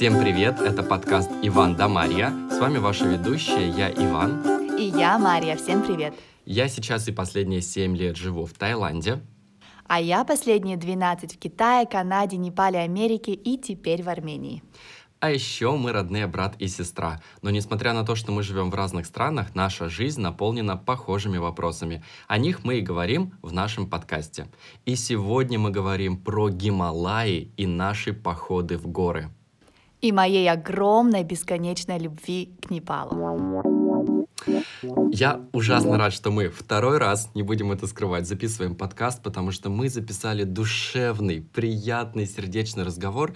Всем 0.00 0.18
привет, 0.18 0.62
это 0.62 0.82
подкаст 0.82 1.30
«Иван 1.42 1.76
да 1.76 1.86
Мария». 1.86 2.32
С 2.50 2.58
вами 2.58 2.78
ваша 2.78 3.04
ведущая, 3.04 3.68
я 3.68 3.90
Иван. 3.90 4.74
И 4.78 4.84
я 4.84 5.18
Мария, 5.18 5.56
всем 5.56 5.82
привет. 5.82 6.14
Я 6.46 6.68
сейчас 6.68 7.06
и 7.08 7.12
последние 7.12 7.60
7 7.60 7.94
лет 7.94 8.16
живу 8.16 8.46
в 8.46 8.54
Таиланде. 8.54 9.20
А 9.86 10.00
я 10.00 10.24
последние 10.24 10.78
12 10.78 11.34
в 11.34 11.38
Китае, 11.38 11.86
Канаде, 11.86 12.38
Непале, 12.38 12.78
Америке 12.78 13.32
и 13.34 13.58
теперь 13.58 14.02
в 14.02 14.08
Армении. 14.08 14.62
А 15.18 15.30
еще 15.30 15.76
мы 15.76 15.92
родные 15.92 16.26
брат 16.26 16.54
и 16.58 16.66
сестра. 16.66 17.20
Но 17.42 17.50
несмотря 17.50 17.92
на 17.92 18.02
то, 18.02 18.14
что 18.14 18.32
мы 18.32 18.42
живем 18.42 18.70
в 18.70 18.74
разных 18.74 19.04
странах, 19.04 19.54
наша 19.54 19.90
жизнь 19.90 20.22
наполнена 20.22 20.78
похожими 20.78 21.36
вопросами. 21.36 22.02
О 22.26 22.38
них 22.38 22.64
мы 22.64 22.78
и 22.78 22.80
говорим 22.80 23.34
в 23.42 23.52
нашем 23.52 23.86
подкасте. 23.86 24.48
И 24.86 24.96
сегодня 24.96 25.58
мы 25.58 25.70
говорим 25.70 26.16
про 26.16 26.48
Гималаи 26.48 27.52
и 27.58 27.66
наши 27.66 28.14
походы 28.14 28.78
в 28.78 28.86
горы. 28.86 29.28
И 30.00 30.12
моей 30.12 30.50
огромной 30.50 31.24
бесконечной 31.24 31.98
любви 31.98 32.54
к 32.62 32.70
Непалу. 32.70 34.26
Я 35.12 35.40
ужасно 35.52 35.98
рад, 35.98 36.12
что 36.12 36.30
мы 36.30 36.48
второй 36.48 36.98
раз, 36.98 37.30
не 37.34 37.42
будем 37.42 37.72
это 37.72 37.86
скрывать, 37.86 38.26
записываем 38.26 38.74
подкаст, 38.74 39.22
потому 39.22 39.52
что 39.52 39.68
мы 39.68 39.88
записали 39.88 40.44
душевный, 40.44 41.42
приятный, 41.42 42.26
сердечный 42.26 42.84
разговор, 42.84 43.34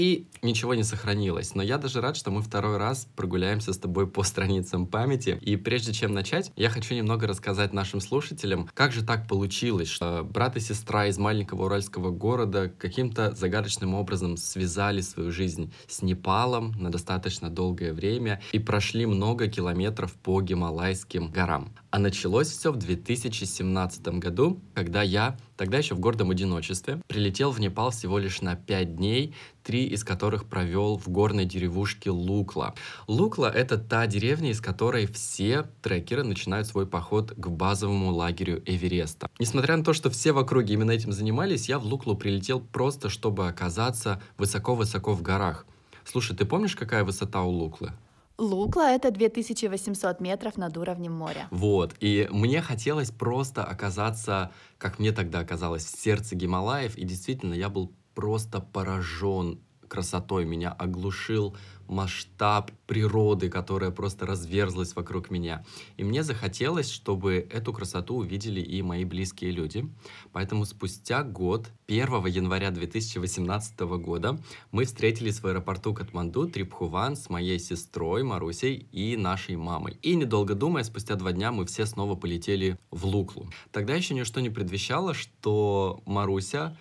и 0.00 0.26
ничего 0.40 0.74
не 0.74 0.82
сохранилось. 0.82 1.54
Но 1.54 1.62
я 1.62 1.76
даже 1.76 2.00
рад, 2.00 2.16
что 2.16 2.30
мы 2.30 2.40
второй 2.40 2.78
раз 2.78 3.06
прогуляемся 3.16 3.74
с 3.74 3.78
тобой 3.78 4.06
по 4.06 4.22
страницам 4.22 4.86
памяти. 4.86 5.38
И 5.42 5.56
прежде 5.56 5.92
чем 5.92 6.14
начать, 6.14 6.52
я 6.56 6.70
хочу 6.70 6.94
немного 6.94 7.26
рассказать 7.26 7.74
нашим 7.74 8.00
слушателям, 8.00 8.66
как 8.72 8.92
же 8.92 9.04
так 9.04 9.28
получилось, 9.28 9.88
что 9.88 10.24
брат 10.24 10.56
и 10.56 10.60
сестра 10.60 11.06
из 11.08 11.18
маленького 11.18 11.66
уральского 11.66 12.10
города 12.10 12.72
каким-то 12.78 13.34
загадочным 13.34 13.94
образом 13.94 14.38
связали 14.38 15.02
свою 15.02 15.32
жизнь 15.32 15.70
с 15.86 16.00
Непалом 16.00 16.72
на 16.78 16.90
достаточно 16.90 17.50
долгое 17.50 17.92
время 17.92 18.40
и 18.52 18.58
прошли 18.58 19.04
много 19.04 19.48
километров 19.48 20.14
по 20.14 20.40
Гималайским 20.40 21.30
горам. 21.30 21.74
А 21.90 21.98
началось 21.98 22.48
все 22.48 22.72
в 22.72 22.76
2017 22.76 24.08
году, 24.18 24.62
когда 24.72 25.02
я, 25.02 25.36
тогда 25.60 25.76
еще 25.76 25.94
в 25.94 26.00
гордом 26.00 26.30
одиночестве, 26.30 27.02
прилетел 27.06 27.50
в 27.50 27.60
Непал 27.60 27.90
всего 27.90 28.18
лишь 28.18 28.40
на 28.40 28.56
5 28.56 28.96
дней, 28.96 29.34
три 29.62 29.84
из 29.84 30.04
которых 30.04 30.46
провел 30.46 30.96
в 30.96 31.10
горной 31.10 31.44
деревушке 31.44 32.08
Лукла. 32.08 32.74
Лукла— 33.06 33.52
это 33.54 33.76
та 33.76 34.06
деревня, 34.06 34.52
из 34.52 34.62
которой 34.62 35.04
все 35.06 35.66
трекеры 35.82 36.24
начинают 36.24 36.66
свой 36.66 36.86
поход 36.86 37.34
к 37.36 37.48
базовому 37.48 38.10
лагерю 38.10 38.62
Эвереста. 38.64 39.28
Несмотря 39.38 39.76
на 39.76 39.84
то, 39.84 39.92
что 39.92 40.08
все 40.08 40.32
в 40.32 40.38
округе 40.38 40.72
именно 40.72 40.92
этим 40.92 41.12
занимались, 41.12 41.68
я 41.68 41.78
в 41.78 41.84
Луклу 41.84 42.16
прилетел 42.16 42.60
просто, 42.60 43.10
чтобы 43.10 43.46
оказаться 43.46 44.22
высоко-высоко 44.38 45.12
в 45.12 45.20
горах. 45.20 45.66
Слушай, 46.06 46.38
ты 46.38 46.46
помнишь, 46.46 46.74
какая 46.74 47.04
высота 47.04 47.42
у 47.42 47.50
Луклы? 47.50 47.92
Лукла— 48.40 48.90
это 48.94 49.10
2800 49.10 50.20
метров 50.20 50.56
над 50.56 50.76
уровнем 50.78 51.12
моря. 51.12 51.46
Вот, 51.50 51.94
и 52.00 52.26
мне 52.30 52.62
хотелось 52.62 53.10
просто 53.10 53.62
оказаться, 53.62 54.50
как 54.78 54.98
мне 54.98 55.12
тогда 55.12 55.40
оказалось, 55.40 55.84
в 55.84 56.00
сердце 56.00 56.34
Гималаев, 56.34 56.96
и 56.96 57.04
действительно, 57.04 57.52
я 57.52 57.68
был 57.68 57.92
просто 58.14 58.60
поражен 58.60 59.60
красотой, 59.88 60.46
меня 60.46 60.72
оглушил 60.72 61.54
масштаб 61.90 62.70
природы, 62.86 63.50
которая 63.50 63.90
просто 63.90 64.24
разверзлась 64.24 64.94
вокруг 64.94 65.30
меня. 65.30 65.64
И 65.96 66.04
мне 66.04 66.22
захотелось, 66.22 66.90
чтобы 66.90 67.46
эту 67.50 67.72
красоту 67.72 68.16
увидели 68.16 68.60
и 68.60 68.80
мои 68.80 69.04
близкие 69.04 69.50
люди. 69.50 69.88
Поэтому 70.32 70.64
спустя 70.64 71.22
год, 71.24 71.68
1 71.88 72.26
января 72.26 72.70
2018 72.70 73.80
года, 73.80 74.38
мы 74.70 74.84
встретились 74.84 75.40
в 75.40 75.46
аэропорту 75.46 75.92
Катманду 75.92 76.48
Трипхуван 76.48 77.16
с 77.16 77.28
моей 77.28 77.58
сестрой 77.58 78.22
Марусей 78.22 78.86
и 78.92 79.16
нашей 79.16 79.56
мамой. 79.56 79.98
И 80.02 80.14
недолго 80.14 80.54
думая, 80.54 80.84
спустя 80.84 81.16
два 81.16 81.32
дня 81.32 81.50
мы 81.50 81.66
все 81.66 81.86
снова 81.86 82.14
полетели 82.14 82.78
в 82.90 83.04
Луклу. 83.04 83.50
Тогда 83.72 83.94
еще 83.94 84.14
ничто 84.14 84.40
не 84.40 84.50
предвещало, 84.50 85.12
что 85.12 86.02
Маруся 86.06 86.76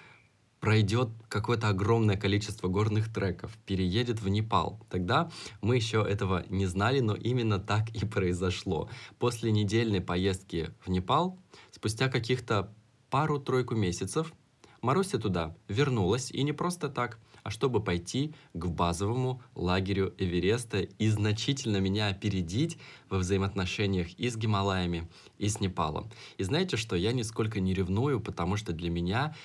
пройдет 0.60 1.10
какое-то 1.28 1.70
огромное 1.70 2.18
количество 2.18 2.68
горных 2.68 3.12
треков, 3.14 3.58
переедет 3.66 4.22
в 4.22 4.30
Непал. 4.30 4.80
Тогда 4.90 5.30
мы 5.62 5.76
еще 5.76 6.06
этого 6.08 6.46
не 6.50 6.66
знали, 6.66 7.00
но 7.00 7.16
именно 7.16 7.60
так 7.60 7.90
и 7.90 8.06
произошло. 8.06 8.90
После 9.20 9.52
недельной 9.52 10.02
поездки 10.02 10.72
в 10.86 10.90
Непал, 10.90 11.40
спустя 11.72 12.10
каких-то 12.10 12.74
пару-тройку 13.10 13.76
месяцев, 13.76 14.34
Маруся 14.82 15.20
туда 15.20 15.56
вернулась, 15.68 16.32
и 16.32 16.42
не 16.42 16.54
просто 16.54 16.88
так, 16.88 17.20
а 17.44 17.50
чтобы 17.50 17.84
пойти 17.84 18.34
к 18.54 18.66
базовому 18.68 19.42
лагерю 19.56 20.14
Эвереста 20.18 20.82
и 20.82 21.10
значительно 21.10 21.78
меня 21.78 22.08
опередить 22.08 22.78
во 23.10 23.18
взаимоотношениях 23.18 24.14
и 24.18 24.30
с 24.30 24.38
Гималаями, 24.38 25.10
и 25.38 25.50
с 25.50 25.60
Непалом. 25.60 26.10
И 26.38 26.44
знаете 26.44 26.78
что, 26.78 26.96
я 26.96 27.12
нисколько 27.12 27.60
не 27.60 27.74
ревную, 27.74 28.20
потому 28.20 28.56
что 28.56 28.72
для 28.72 28.90
меня 28.90 29.36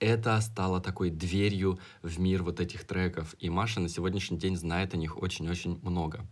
это 0.00 0.40
стало 0.40 0.80
такой 0.80 1.10
дверью 1.10 1.78
в 2.02 2.18
мир 2.18 2.42
вот 2.42 2.58
этих 2.58 2.84
треков, 2.84 3.34
и 3.38 3.50
Маша 3.50 3.80
на 3.80 3.88
сегодняшний 3.88 4.38
день 4.38 4.56
знает 4.56 4.94
о 4.94 4.96
них 4.96 5.22
очень-очень 5.22 5.78
много. 5.82 6.26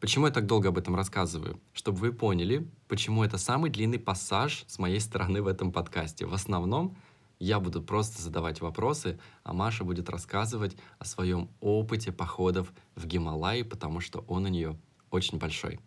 Почему 0.00 0.26
я 0.26 0.32
так 0.32 0.46
долго 0.46 0.68
об 0.68 0.78
этом 0.78 0.94
рассказываю? 0.94 1.60
Чтобы 1.72 1.98
вы 1.98 2.12
поняли, 2.12 2.68
почему 2.86 3.24
это 3.24 3.38
самый 3.38 3.70
длинный 3.70 3.98
пассаж 3.98 4.64
с 4.68 4.78
моей 4.78 5.00
стороны 5.00 5.42
в 5.42 5.46
этом 5.46 5.72
подкасте. 5.72 6.26
В 6.26 6.34
основном 6.34 6.96
я 7.40 7.60
буду 7.60 7.82
просто 7.82 8.20
задавать 8.20 8.60
вопросы, 8.60 9.18
а 9.44 9.52
Маша 9.52 9.84
будет 9.84 10.08
рассказывать 10.08 10.76
о 10.98 11.04
своем 11.04 11.48
опыте 11.60 12.12
походов 12.12 12.72
в 12.94 13.06
Гималайи, 13.06 13.62
потому 13.62 14.00
что 14.00 14.24
он 14.28 14.44
у 14.44 14.48
нее 14.48 14.78
очень 15.10 15.38
большой. 15.38 15.80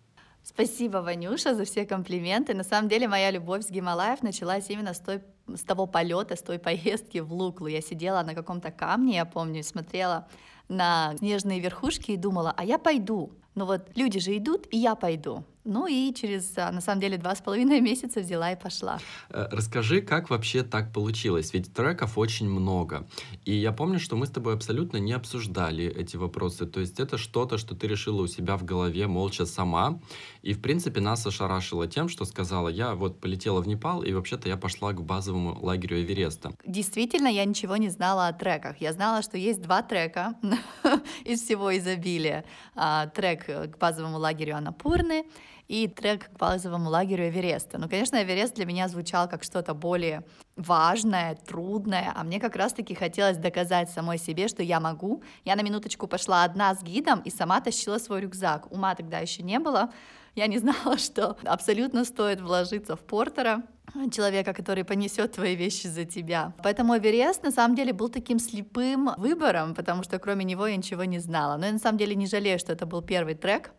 Спасибо, 0.44 0.98
Ванюша, 0.98 1.56
за 1.56 1.66
все 1.66 1.86
комплименты. 1.86 2.54
На 2.54 2.64
самом 2.64 2.90
деле 2.90 3.08
моя 3.08 3.32
любовь 3.32 3.64
с 3.64 3.70
Гималаев 3.70 4.24
началась 4.24 4.70
именно 4.70 4.94
с 4.94 5.00
той 5.00 5.22
с 5.48 5.64
того 5.64 5.86
полета, 5.86 6.36
с 6.36 6.42
той 6.42 6.60
поездки 6.60 7.20
в 7.20 7.34
Луклу. 7.34 7.68
Я 7.68 7.82
сидела 7.82 8.24
на 8.24 8.34
каком-то 8.34 8.72
камне, 8.72 9.16
я 9.16 9.26
помню, 9.26 9.64
смотрела 9.64 10.28
на 10.68 11.16
снежные 11.18 11.60
верхушки 11.60 12.12
и 12.12 12.18
думала, 12.18 12.54
а 12.56 12.64
я 12.64 12.78
пойду. 12.78 13.34
Ну 13.56 13.66
вот 13.66 13.90
люди 13.96 14.20
же 14.20 14.36
идут, 14.38 14.68
и 14.72 14.78
я 14.78 14.96
пойду. 14.96 15.44
Ну 15.64 15.86
и 15.88 16.14
через, 16.14 16.58
а, 16.58 16.72
на 16.72 16.82
самом 16.82 17.02
деле, 17.02 17.18
два 17.18 17.36
с 17.36 17.42
половиной 17.42 17.82
месяца 17.92 18.22
взяла 18.22 18.52
и 18.52 18.56
пошла. 18.56 19.00
Э, 19.30 19.48
расскажи, 19.52 20.02
как 20.02 20.30
вообще 20.30 20.64
так 20.64 20.92
получилось? 20.92 21.54
Ведь 21.54 21.74
треков 21.74 22.18
очень 22.18 22.50
много. 22.50 23.08
И 23.46 23.54
я 23.54 23.72
помню, 23.72 24.00
что 24.00 24.16
мы 24.16 24.26
с 24.26 24.30
тобой 24.30 24.56
абсолютно 24.56 24.98
не 24.98 25.14
обсуждали 25.14 25.86
эти 25.86 26.18
вопросы. 26.18 26.66
То 26.66 26.80
есть 26.80 27.00
это 27.00 27.18
что-то, 27.18 27.58
что 27.58 27.76
ты 27.76 27.88
решила 27.88 28.24
у 28.24 28.28
себя 28.28 28.58
в 28.58 28.64
голове 28.64 29.08
молча 29.08 29.46
сама. 29.46 30.00
И, 30.42 30.54
в 30.54 30.62
принципе, 30.62 31.00
нас 31.00 31.28
ошарашило 31.28 31.88
тем, 31.88 32.10
что 32.10 32.26
сказала, 32.26 32.70
я 32.70 32.96
вот 32.96 33.20
полетела 33.20 33.62
в 33.62 33.68
Непал, 33.68 34.02
и 34.02 34.14
вообще-то 34.14 34.50
я 34.50 34.58
пошла 34.58 34.94
к 34.94 35.04
базовому 35.04 35.58
лагерю 35.62 36.02
Эвереста. 36.02 36.52
Действительно, 36.66 37.28
я 37.28 37.46
ничего 37.46 37.78
не 37.78 37.90
знала 37.90 38.28
о 38.28 38.34
треках. 38.34 38.82
Я 38.82 38.94
знала, 38.94 39.22
что 39.22 39.38
есть 39.38 39.62
два 39.62 39.84
трека 39.84 40.34
из 41.24 41.42
всего 41.44 41.78
изобилия. 41.78 42.46
А, 42.76 43.08
трек 43.08 43.46
к 43.46 43.78
базовому 43.78 44.18
лагерю 44.18 44.58
Анапурны 44.58 45.26
и 45.72 45.88
трек 45.88 46.30
к 46.30 46.38
базовому 46.38 46.90
лагерю 46.90 47.30
Эвереста. 47.30 47.78
Ну, 47.78 47.88
конечно, 47.88 48.22
Эверест 48.22 48.56
для 48.56 48.66
меня 48.66 48.90
звучал 48.90 49.30
как 49.30 49.42
что-то 49.42 49.74
более 49.74 50.26
важное, 50.58 51.36
трудное, 51.36 52.12
а 52.14 52.26
мне 52.26 52.42
как 52.42 52.58
раз-таки 52.58 52.94
хотелось 52.94 53.38
доказать 53.38 53.90
самой 53.90 54.18
себе, 54.18 54.50
что 54.50 54.64
я 54.64 54.82
могу. 54.82 55.24
Я 55.46 55.56
на 55.56 55.62
минуточку 55.62 56.08
пошла 56.08 56.44
одна 56.44 56.76
с 56.76 56.84
гидом 56.84 57.22
и 57.22 57.30
сама 57.30 57.62
тащила 57.62 58.00
свой 58.00 58.20
рюкзак. 58.20 58.70
Ума 58.70 58.96
тогда 58.96 59.20
еще 59.20 59.44
не 59.44 59.60
было. 59.60 59.94
Я 60.36 60.48
не 60.48 60.58
знала, 60.64 60.98
что 60.98 61.38
абсолютно 61.46 62.04
стоит 62.04 62.42
вложиться 62.42 62.98
в 62.98 63.00
портера, 63.00 63.64
человека, 64.12 64.54
который 64.54 64.84
понесет 64.84 65.32
твои 65.32 65.56
вещи 65.56 65.88
за 65.88 66.04
тебя. 66.04 66.54
Поэтому 66.64 66.98
Эверест 66.98 67.44
на 67.44 67.52
самом 67.52 67.78
деле 67.78 67.94
был 67.94 68.10
таким 68.10 68.40
слепым 68.40 69.12
выбором, 69.18 69.74
потому 69.74 70.04
что 70.04 70.20
кроме 70.20 70.44
него 70.44 70.68
я 70.68 70.76
ничего 70.76 71.06
не 71.06 71.20
знала. 71.20 71.56
Но 71.58 71.66
я 71.66 71.72
на 71.72 71.80
самом 71.80 71.98
деле 71.98 72.16
не 72.16 72.28
жалею, 72.28 72.60
что 72.60 72.74
это 72.74 72.86
был 72.86 73.02
первый 73.02 73.36
трек, 73.36 73.72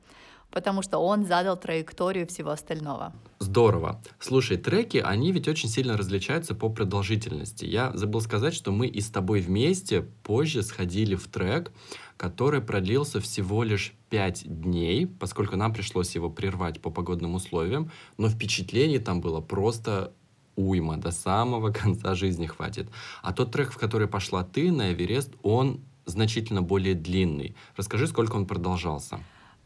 потому 0.52 0.82
что 0.82 0.98
он 0.98 1.24
задал 1.24 1.56
траекторию 1.56 2.26
всего 2.26 2.50
остального. 2.50 3.12
Здорово. 3.40 4.00
Слушай, 4.20 4.58
треки, 4.58 4.98
они 4.98 5.32
ведь 5.32 5.48
очень 5.48 5.68
сильно 5.68 5.96
различаются 5.96 6.54
по 6.54 6.68
продолжительности. 6.68 7.64
Я 7.64 7.90
забыл 7.94 8.20
сказать, 8.20 8.54
что 8.54 8.70
мы 8.70 8.86
и 8.86 9.00
с 9.00 9.10
тобой 9.10 9.40
вместе 9.40 10.02
позже 10.22 10.62
сходили 10.62 11.16
в 11.16 11.26
трек, 11.26 11.72
который 12.16 12.60
продлился 12.60 13.20
всего 13.20 13.64
лишь 13.64 13.94
5 14.10 14.44
дней, 14.46 15.06
поскольку 15.06 15.56
нам 15.56 15.72
пришлось 15.72 16.14
его 16.14 16.30
прервать 16.30 16.80
по 16.80 16.90
погодным 16.90 17.34
условиям, 17.34 17.90
но 18.18 18.28
впечатлений 18.28 18.98
там 18.98 19.20
было 19.20 19.40
просто 19.40 20.12
уйма, 20.54 20.98
до 20.98 21.10
самого 21.10 21.70
конца 21.72 22.14
жизни 22.14 22.46
хватит. 22.46 22.88
А 23.22 23.32
тот 23.32 23.50
трек, 23.50 23.72
в 23.72 23.78
который 23.78 24.06
пошла 24.06 24.44
ты 24.44 24.70
на 24.70 24.92
Эверест, 24.92 25.32
он 25.42 25.80
значительно 26.04 26.62
более 26.62 26.94
длинный. 26.94 27.54
Расскажи, 27.76 28.06
сколько 28.06 28.36
он 28.36 28.46
продолжался. 28.46 29.20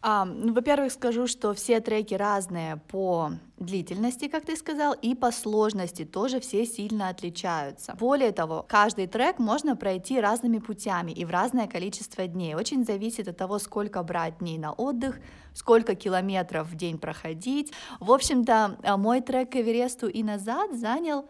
А, 0.08 0.24
ну, 0.24 0.52
во-первых, 0.52 0.92
скажу, 0.92 1.26
что 1.26 1.52
все 1.52 1.80
треки 1.80 2.14
разные 2.14 2.76
по 2.76 3.32
длительности, 3.58 4.28
как 4.28 4.44
ты 4.44 4.54
сказал, 4.54 4.92
и 4.92 5.16
по 5.16 5.32
сложности 5.32 6.04
тоже 6.04 6.38
все 6.38 6.64
сильно 6.64 7.08
отличаются. 7.08 7.96
Более 7.98 8.30
того, 8.30 8.64
каждый 8.68 9.08
трек 9.08 9.40
можно 9.40 9.74
пройти 9.74 10.20
разными 10.20 10.58
путями 10.58 11.10
и 11.10 11.24
в 11.24 11.30
разное 11.30 11.66
количество 11.66 12.28
дней. 12.28 12.54
Очень 12.54 12.84
зависит 12.84 13.26
от 13.26 13.36
того, 13.36 13.58
сколько 13.58 14.00
брать 14.04 14.38
дней 14.38 14.58
на 14.58 14.72
отдых, 14.72 15.18
сколько 15.52 15.96
километров 15.96 16.68
в 16.68 16.76
день 16.76 16.98
проходить. 16.98 17.72
В 17.98 18.12
общем-то, 18.12 18.76
э, 18.84 18.96
мой 18.96 19.20
трек 19.20 19.50
к 19.50 19.56
Эвересту 19.56 20.06
и 20.06 20.22
назад 20.22 20.72
занял 20.72 21.26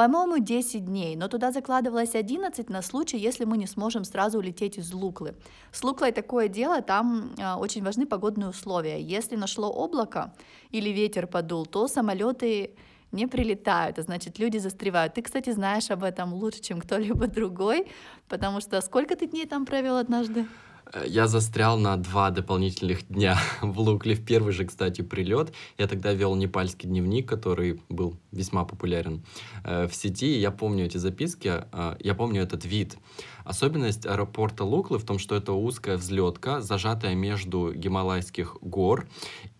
по-моему, 0.00 0.38
10 0.38 0.86
дней, 0.86 1.14
но 1.14 1.28
туда 1.28 1.52
закладывалось 1.52 2.14
11 2.14 2.70
на 2.70 2.80
случай, 2.80 3.18
если 3.18 3.44
мы 3.44 3.58
не 3.58 3.66
сможем 3.66 4.04
сразу 4.04 4.38
улететь 4.38 4.78
из 4.78 4.94
Луклы. 4.94 5.34
С 5.72 5.84
Луклой 5.84 6.10
такое 6.10 6.48
дело, 6.48 6.80
там 6.80 7.34
э, 7.36 7.54
очень 7.56 7.84
важны 7.84 8.06
погодные 8.06 8.48
условия. 8.48 8.98
Если 8.98 9.36
нашло 9.36 9.68
облако 9.68 10.32
или 10.70 10.88
ветер 10.88 11.26
подул, 11.26 11.66
то 11.66 11.86
самолеты 11.86 12.70
не 13.12 13.26
прилетают, 13.26 13.98
а 13.98 14.02
значит, 14.02 14.38
люди 14.38 14.56
застревают. 14.56 15.12
Ты, 15.12 15.20
кстати, 15.20 15.50
знаешь 15.52 15.90
об 15.90 16.02
этом 16.02 16.32
лучше, 16.32 16.62
чем 16.62 16.80
кто-либо 16.80 17.26
другой, 17.34 17.86
потому 18.26 18.62
что 18.62 18.80
сколько 18.80 19.16
ты 19.16 19.26
дней 19.26 19.46
там 19.46 19.66
провел 19.66 19.98
однажды? 19.98 20.46
Э, 20.92 21.04
я 21.06 21.26
застрял 21.26 21.78
на 21.78 21.96
два 21.96 22.30
дополнительных 22.30 23.06
дня 23.08 23.38
в 23.62 23.78
Лукле. 23.80 24.14
В 24.14 24.24
первый 24.24 24.52
же, 24.52 24.64
кстати, 24.64 25.02
прилет. 25.02 25.52
Я 25.78 25.86
тогда 25.86 26.12
вел 26.12 26.34
непальский 26.34 26.88
дневник, 26.88 27.28
который 27.28 27.80
был 27.88 28.16
весьма 28.32 28.64
популярен 28.64 29.24
э, 29.64 29.86
в 29.86 29.94
сети. 29.94 30.38
Я 30.38 30.50
помню 30.50 30.86
эти 30.86 30.96
записки, 30.96 31.64
э, 31.72 31.96
я 32.00 32.14
помню 32.14 32.42
этот 32.42 32.64
вид. 32.64 32.96
Особенность 33.44 34.06
аэропорта 34.06 34.64
Луклы 34.64 34.98
в 34.98 35.04
том, 35.04 35.18
что 35.18 35.34
это 35.34 35.52
узкая 35.52 35.96
взлетка, 35.96 36.60
зажатая 36.60 37.14
между 37.14 37.72
гималайских 37.72 38.58
гор, 38.60 39.08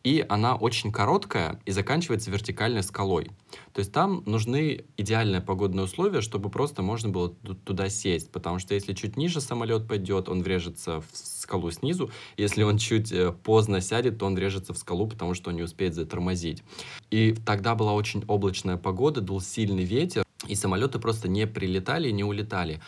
и 0.02 0.24
она 0.28 0.54
очень 0.54 0.92
короткая 0.92 1.60
и 1.66 1.72
заканчивается 1.72 2.30
вертикальной 2.30 2.82
скалой. 2.82 3.30
То 3.72 3.80
есть 3.80 3.92
там 3.92 4.22
нужны 4.26 4.84
идеальные 4.96 5.40
погодные 5.40 5.84
условия, 5.84 6.20
чтобы 6.22 6.48
просто 6.50 6.82
можно 6.82 7.10
было 7.10 7.30
туда 7.64 7.88
сесть, 7.88 8.30
потому 8.32 8.58
что 8.58 8.74
если 8.74 8.94
чуть 8.94 9.16
ниже 9.16 9.40
самолет 9.40 9.86
пойдет, 9.86 10.28
он 10.28 10.42
врежется 10.42 11.00
в 11.00 11.06
скалу 11.12 11.70
снизу, 11.70 12.10
если 12.36 12.62
он 12.62 12.78
чуть 12.78 13.12
э, 13.12 13.32
поздно 13.32 13.80
сядет, 13.80 14.18
то 14.18 14.26
он 14.26 14.34
врежется 14.34 14.72
в 14.72 14.78
скалу, 14.78 15.06
потому 15.06 15.34
что 15.34 15.50
он 15.50 15.56
не 15.56 15.62
успеет 15.62 15.94
затормозить. 15.94 16.62
И 17.10 17.34
тогда 17.44 17.74
была 17.74 17.92
очень 17.92 18.24
облачная 18.26 18.76
погода, 18.76 19.20
дул 19.20 19.40
сильный 19.40 19.84
ветер, 19.84 20.24
и 20.46 20.54
самолеты 20.54 20.98
просто 20.98 21.28
не 21.28 21.46
прилетали, 21.46 22.10
не 22.10 22.24
улетали. 22.24 22.80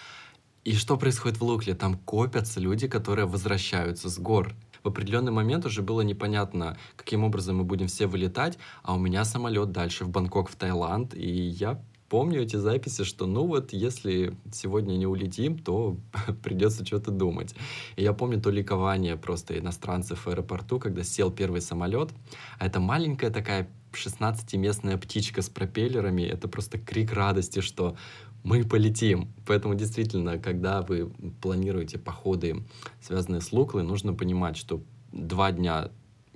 И 0.64 0.74
что 0.74 0.96
происходит 0.96 1.38
в 1.38 1.44
Лукле? 1.44 1.74
Там 1.74 1.98
копятся 1.98 2.60
люди, 2.60 2.86
которые 2.86 3.26
возвращаются 3.26 4.08
с 4.08 4.18
гор 4.18 4.54
в 4.82 4.88
определенный 4.88 5.32
момент 5.32 5.64
уже 5.66 5.82
было 5.82 6.00
непонятно, 6.02 6.76
каким 6.96 7.24
образом 7.24 7.56
мы 7.56 7.64
будем 7.64 7.86
все 7.86 8.06
вылетать, 8.06 8.58
а 8.82 8.94
у 8.94 8.98
меня 8.98 9.24
самолет 9.24 9.72
дальше 9.72 10.04
в 10.04 10.08
Бангкок, 10.08 10.50
в 10.50 10.56
Таиланд, 10.56 11.14
и 11.14 11.28
я 11.28 11.80
помню 12.12 12.42
эти 12.42 12.56
записи, 12.56 13.04
что 13.04 13.24
ну 13.24 13.46
вот 13.46 13.72
если 13.72 14.36
сегодня 14.52 14.96
не 14.98 15.06
улетим, 15.06 15.58
то 15.58 15.96
придется 16.42 16.84
что-то 16.84 17.10
думать. 17.10 17.54
И 17.96 18.02
я 18.02 18.12
помню 18.12 18.38
то 18.38 18.50
ликование 18.50 19.16
просто 19.16 19.58
иностранцев 19.58 20.26
в 20.26 20.28
аэропорту, 20.28 20.78
когда 20.78 21.04
сел 21.04 21.30
первый 21.30 21.62
самолет, 21.62 22.10
а 22.58 22.66
это 22.66 22.80
маленькая 22.80 23.30
такая 23.30 23.66
16-местная 23.92 24.98
птичка 24.98 25.40
с 25.40 25.48
пропеллерами, 25.48 26.22
это 26.22 26.48
просто 26.48 26.78
крик 26.78 27.12
радости, 27.12 27.60
что 27.60 27.96
мы 28.42 28.64
полетим. 28.64 29.32
Поэтому 29.46 29.74
действительно, 29.74 30.38
когда 30.38 30.82
вы 30.82 31.12
планируете 31.40 31.98
походы, 31.98 32.64
связанные 33.00 33.40
с 33.40 33.52
Луклой, 33.52 33.82
нужно 33.82 34.14
понимать, 34.14 34.56
что 34.56 34.82
два 35.12 35.52
дня 35.52 35.90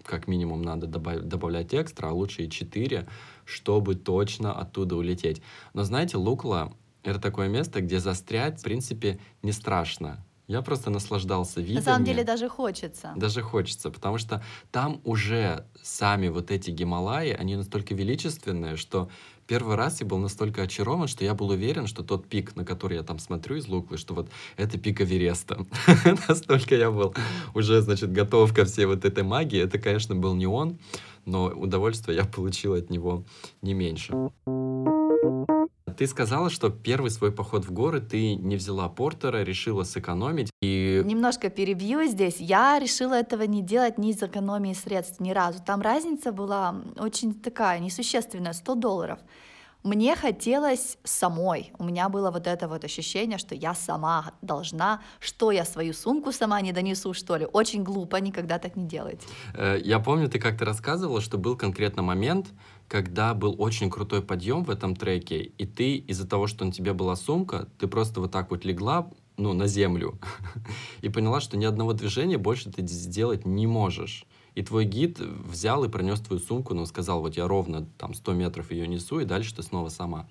как 0.04 0.28
минимум 0.28 0.62
надо 0.62 0.86
добав- 0.86 1.22
добавлять 1.22 1.74
экстра, 1.74 2.08
а 2.08 2.12
лучше 2.12 2.44
и 2.44 2.50
четыре, 2.50 3.08
чтобы 3.44 3.96
точно 3.96 4.52
оттуда 4.52 4.96
улететь. 4.96 5.42
Но 5.74 5.82
знаете, 5.82 6.16
Лукла— 6.16 6.72
это 7.02 7.20
такое 7.20 7.48
место, 7.48 7.80
где 7.80 7.98
застрять, 7.98 8.60
в 8.60 8.62
принципе, 8.62 9.18
не 9.42 9.52
страшно. 9.52 10.24
Я 10.48 10.62
просто 10.62 10.90
наслаждался 10.90 11.60
видами. 11.60 11.76
На 11.76 11.82
самом 11.82 12.04
деле 12.04 12.22
даже 12.22 12.48
хочется. 12.48 13.12
Даже 13.16 13.42
хочется, 13.42 13.90
потому 13.90 14.16
что 14.16 14.44
там 14.70 15.00
уже 15.02 15.66
сами 15.82 16.28
вот 16.28 16.52
эти 16.52 16.70
Гималаи, 16.70 17.30
они 17.30 17.56
настолько 17.56 17.94
величественные, 17.94 18.76
что 18.76 19.10
первый 19.46 19.76
раз 19.76 20.00
я 20.00 20.06
был 20.06 20.18
настолько 20.18 20.62
очарован, 20.62 21.08
что 21.08 21.24
я 21.24 21.34
был 21.34 21.48
уверен, 21.48 21.86
что 21.86 22.02
тот 22.02 22.26
пик, 22.26 22.56
на 22.56 22.64
который 22.64 22.96
я 22.96 23.02
там 23.02 23.18
смотрю 23.18 23.56
из 23.56 23.68
Луклы, 23.68 23.98
что 23.98 24.14
вот 24.14 24.28
это 24.56 24.78
пик 24.78 25.00
Эвереста. 25.00 25.66
Настолько 26.28 26.74
я 26.74 26.90
был 26.90 27.14
уже, 27.54 27.80
значит, 27.80 28.12
готов 28.12 28.52
ко 28.54 28.64
всей 28.64 28.86
вот 28.86 29.04
этой 29.04 29.24
магии. 29.24 29.60
Это, 29.60 29.78
конечно, 29.78 30.14
был 30.14 30.34
не 30.34 30.46
он, 30.46 30.78
но 31.24 31.46
удовольствие 31.46 32.16
я 32.16 32.24
получил 32.24 32.74
от 32.74 32.90
него 32.90 33.24
не 33.62 33.74
меньше. 33.74 34.12
Ты 35.96 36.06
сказала, 36.06 36.50
что 36.50 36.68
первый 36.68 37.10
свой 37.10 37.32
поход 37.32 37.64
в 37.64 37.72
горы 37.72 38.00
ты 38.00 38.34
не 38.34 38.56
взяла 38.56 38.88
портера, 38.88 39.42
решила 39.42 39.84
сэкономить. 39.84 40.50
И... 40.62 41.02
Немножко 41.04 41.48
перебью 41.48 42.04
здесь. 42.04 42.36
Я 42.38 42.78
решила 42.78 43.14
этого 43.14 43.42
не 43.42 43.62
делать 43.62 43.98
ни 43.98 44.10
из 44.10 44.22
экономии 44.22 44.74
средств 44.74 45.20
ни 45.20 45.30
разу. 45.30 45.62
Там 45.64 45.80
разница 45.80 46.32
была 46.32 46.76
очень 46.98 47.34
такая 47.34 47.78
несущественная, 47.78 48.52
100 48.52 48.74
долларов. 48.74 49.18
Мне 49.86 50.16
хотелось 50.16 50.98
самой. 51.04 51.72
У 51.78 51.84
меня 51.84 52.08
было 52.08 52.32
вот 52.32 52.48
это 52.48 52.66
вот 52.66 52.84
ощущение, 52.84 53.38
что 53.38 53.54
я 53.54 53.72
сама 53.72 54.32
должна, 54.42 55.00
что 55.20 55.52
я 55.52 55.64
свою 55.64 55.92
сумку 55.92 56.32
сама 56.32 56.60
не 56.60 56.72
донесу, 56.72 57.14
что 57.14 57.36
ли. 57.36 57.46
Очень 57.52 57.84
глупо, 57.84 58.16
никогда 58.16 58.58
так 58.58 58.74
не 58.74 58.84
делайте. 58.84 59.24
Э, 59.54 59.78
я 59.80 60.00
помню, 60.00 60.28
ты 60.28 60.40
как-то 60.40 60.64
рассказывала, 60.64 61.20
что 61.20 61.38
был 61.38 61.56
конкретно 61.56 62.02
момент, 62.02 62.48
когда 62.88 63.34
был 63.34 63.54
очень 63.58 63.90
крутой 63.90 64.22
подъем 64.22 64.64
в 64.64 64.70
этом 64.70 64.94
треке, 64.94 65.42
и 65.42 65.66
ты 65.66 65.96
из-за 65.96 66.26
того, 66.26 66.46
что 66.46 66.64
на 66.64 66.72
тебе 66.72 66.92
была 66.92 67.16
сумка, 67.16 67.68
ты 67.78 67.86
просто 67.86 68.20
вот 68.20 68.30
так 68.30 68.50
вот 68.50 68.64
легла, 68.64 69.10
ну, 69.36 69.52
на 69.52 69.66
землю, 69.66 70.18
и 71.02 71.08
поняла, 71.08 71.40
что 71.40 71.56
ни 71.56 71.64
одного 71.64 71.92
движения 71.92 72.38
больше 72.38 72.70
ты 72.70 72.86
сделать 72.86 73.44
не 73.44 73.66
можешь. 73.66 74.24
И 74.54 74.62
твой 74.62 74.86
гид 74.86 75.18
взял 75.18 75.84
и 75.84 75.88
пронес 75.88 76.18
твою 76.20 76.40
сумку, 76.40 76.72
но 76.72 76.86
сказал, 76.86 77.20
вот 77.20 77.36
я 77.36 77.46
ровно 77.46 77.86
там 77.98 78.14
100 78.14 78.32
метров 78.32 78.70
ее 78.70 78.86
несу, 78.86 79.20
и 79.20 79.26
дальше 79.26 79.54
ты 79.54 79.62
снова 79.62 79.90
сама. 79.90 80.26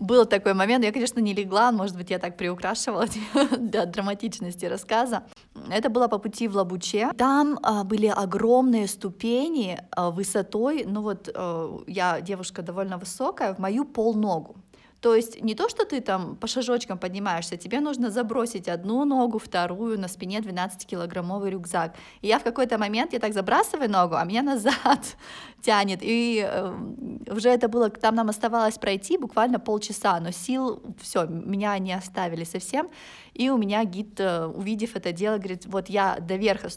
Был 0.00 0.24
такой 0.24 0.54
момент, 0.54 0.82
я, 0.82 0.92
конечно, 0.92 1.20
не 1.20 1.34
легла, 1.34 1.72
может 1.72 1.94
быть, 1.94 2.08
я 2.08 2.18
так 2.18 2.38
приукрашивала 2.38 3.04
для 3.58 3.84
драматичности 3.84 4.64
рассказа. 4.64 5.24
Это 5.70 5.90
было 5.90 6.08
по 6.08 6.16
пути 6.18 6.48
в 6.48 6.56
Лабуче. 6.56 7.10
Там 7.18 7.58
а, 7.62 7.84
были 7.84 8.06
огромные 8.06 8.88
ступени 8.88 9.78
а, 9.90 10.10
высотой, 10.10 10.84
ну 10.86 11.02
вот 11.02 11.28
а, 11.34 11.82
я 11.86 12.22
девушка 12.22 12.62
довольно 12.62 12.96
высокая, 12.96 13.54
в 13.54 13.58
мою 13.58 13.84
полногу. 13.84 14.56
То 15.00 15.14
есть 15.14 15.42
не 15.42 15.54
то, 15.54 15.68
что 15.68 15.84
ты 15.84 16.00
там 16.00 16.36
по 16.36 16.46
шажочкам 16.46 16.98
поднимаешься, 16.98 17.56
тебе 17.56 17.80
нужно 17.80 18.10
забросить 18.10 18.68
одну 18.68 19.04
ногу, 19.04 19.38
вторую, 19.38 19.98
на 19.98 20.08
спине 20.08 20.40
12-килограммовый 20.40 21.50
рюкзак. 21.50 21.94
И 22.20 22.28
я 22.28 22.38
в 22.38 22.44
какой-то 22.44 22.76
момент, 22.78 23.12
я 23.12 23.18
так 23.18 23.32
забрасываю 23.32 23.90
ногу, 23.90 24.16
а 24.16 24.24
меня 24.24 24.42
назад 24.42 25.16
тянет. 25.62 26.00
И 26.02 26.44
э, 26.46 27.09
уже 27.28 27.50
это 27.50 27.68
было, 27.68 27.90
там 27.90 28.14
нам 28.14 28.28
оставалось 28.28 28.78
пройти 28.78 29.18
буквально 29.18 29.58
полчаса, 29.58 30.20
но 30.20 30.30
сил, 30.30 30.82
все, 31.00 31.26
меня 31.26 31.78
не 31.78 31.92
оставили 31.92 32.44
совсем. 32.44 32.88
И 33.34 33.50
у 33.50 33.58
меня 33.58 33.84
гид, 33.84 34.18
э, 34.20 34.46
увидев 34.46 34.96
это 34.96 35.12
дело, 35.12 35.36
говорит, 35.36 35.66
вот 35.66 35.88
я 35.88 36.18
до 36.20 36.36
верха 36.36 36.68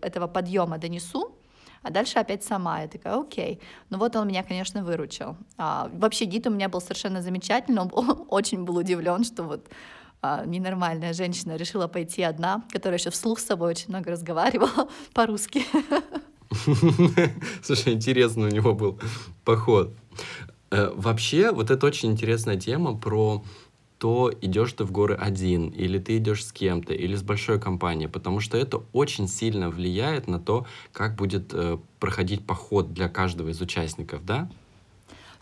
этого 0.00 0.26
подъема 0.26 0.78
донесу, 0.78 1.36
а 1.82 1.90
дальше 1.90 2.18
опять 2.18 2.42
сама. 2.42 2.80
Я 2.80 2.88
такая, 2.88 3.20
окей. 3.20 3.60
Ну 3.90 3.98
вот 3.98 4.16
он 4.16 4.28
меня, 4.28 4.42
конечно, 4.42 4.82
выручил. 4.82 5.36
А, 5.58 5.90
вообще 5.92 6.24
гид 6.24 6.46
у 6.46 6.50
меня 6.50 6.68
был 6.68 6.80
совершенно 6.80 7.22
замечательный, 7.22 7.82
он, 7.82 7.90
он 7.92 8.26
очень 8.30 8.64
был 8.64 8.76
удивлен, 8.76 9.22
что 9.24 9.42
вот 9.42 9.68
а, 10.22 10.44
ненормальная 10.46 11.12
женщина 11.12 11.56
решила 11.56 11.86
пойти 11.86 12.22
одна, 12.22 12.64
которая 12.70 12.98
еще 12.98 13.10
вслух 13.10 13.38
с 13.38 13.44
собой 13.44 13.70
очень 13.70 13.90
много 13.90 14.10
разговаривала 14.10 14.88
по-русски. 15.12 15.64
Слушай, 17.62 17.94
интересный 17.94 18.48
у 18.48 18.50
него 18.50 18.74
был 18.74 18.98
поход. 19.44 19.94
Э, 20.70 20.90
вообще, 20.94 21.50
вот 21.52 21.70
это 21.70 21.86
очень 21.86 22.12
интересная 22.12 22.56
тема 22.56 22.96
про 22.96 23.44
то 23.98 24.30
идешь 24.42 24.72
ты 24.72 24.84
в 24.84 24.92
горы 24.92 25.14
один, 25.14 25.68
или 25.68 25.98
ты 25.98 26.18
идешь 26.18 26.44
с 26.44 26.52
кем-то, 26.52 26.92
или 26.92 27.14
с 27.14 27.22
большой 27.22 27.58
компанией, 27.60 28.08
потому 28.08 28.40
что 28.40 28.58
это 28.58 28.82
очень 28.92 29.28
сильно 29.28 29.70
влияет 29.70 30.28
на 30.28 30.38
то, 30.38 30.66
как 30.92 31.16
будет 31.16 31.54
э, 31.54 31.78
проходить 32.00 32.44
поход 32.44 32.92
для 32.92 33.08
каждого 33.08 33.48
из 33.48 33.60
участников, 33.60 34.24
да? 34.26 34.50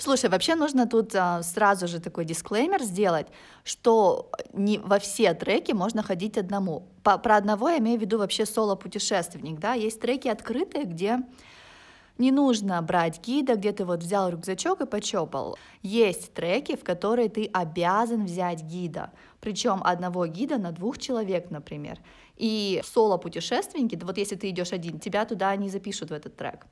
Слушай, 0.02 0.30
вообще 0.30 0.56
нужно 0.56 0.88
тут 0.88 1.14
а, 1.14 1.44
сразу 1.44 1.86
же 1.86 2.00
такой 2.00 2.24
дисклеймер 2.24 2.82
сделать, 2.82 3.28
что 3.62 4.32
не 4.52 4.78
во 4.78 4.98
все 4.98 5.32
треки 5.32 5.70
можно 5.70 6.02
ходить 6.02 6.36
одному. 6.36 6.88
По, 7.04 7.18
про 7.18 7.36
одного 7.36 7.68
я 7.68 7.78
имею 7.78 8.00
в 8.00 8.02
виду 8.02 8.18
вообще 8.18 8.44
соло-путешественник, 8.44 9.60
да, 9.60 9.74
есть 9.74 10.00
треки 10.00 10.26
открытые, 10.26 10.86
где 10.86 11.18
не 12.18 12.32
нужно 12.32 12.82
брать 12.82 13.24
гида, 13.24 13.54
где 13.54 13.70
ты 13.70 13.84
вот 13.84 14.00
взял 14.00 14.28
рюкзачок 14.28 14.80
и 14.80 14.86
почопал. 14.86 15.56
Есть 15.82 16.34
треки, 16.34 16.74
в 16.74 16.82
которые 16.82 17.28
ты 17.28 17.48
обязан 17.52 18.24
взять 18.24 18.64
гида, 18.64 19.12
причем 19.40 19.82
одного 19.84 20.26
гида 20.26 20.58
на 20.58 20.72
двух 20.72 20.98
человек, 20.98 21.48
например. 21.52 22.00
И 22.36 22.82
соло-путешественники, 22.84 23.96
вот 24.02 24.18
если 24.18 24.34
ты 24.34 24.50
идешь 24.50 24.72
один, 24.72 24.98
тебя 24.98 25.24
туда 25.26 25.54
не 25.54 25.68
запишут 25.68 26.10
в 26.10 26.12
этот 26.12 26.36
трек. 26.36 26.66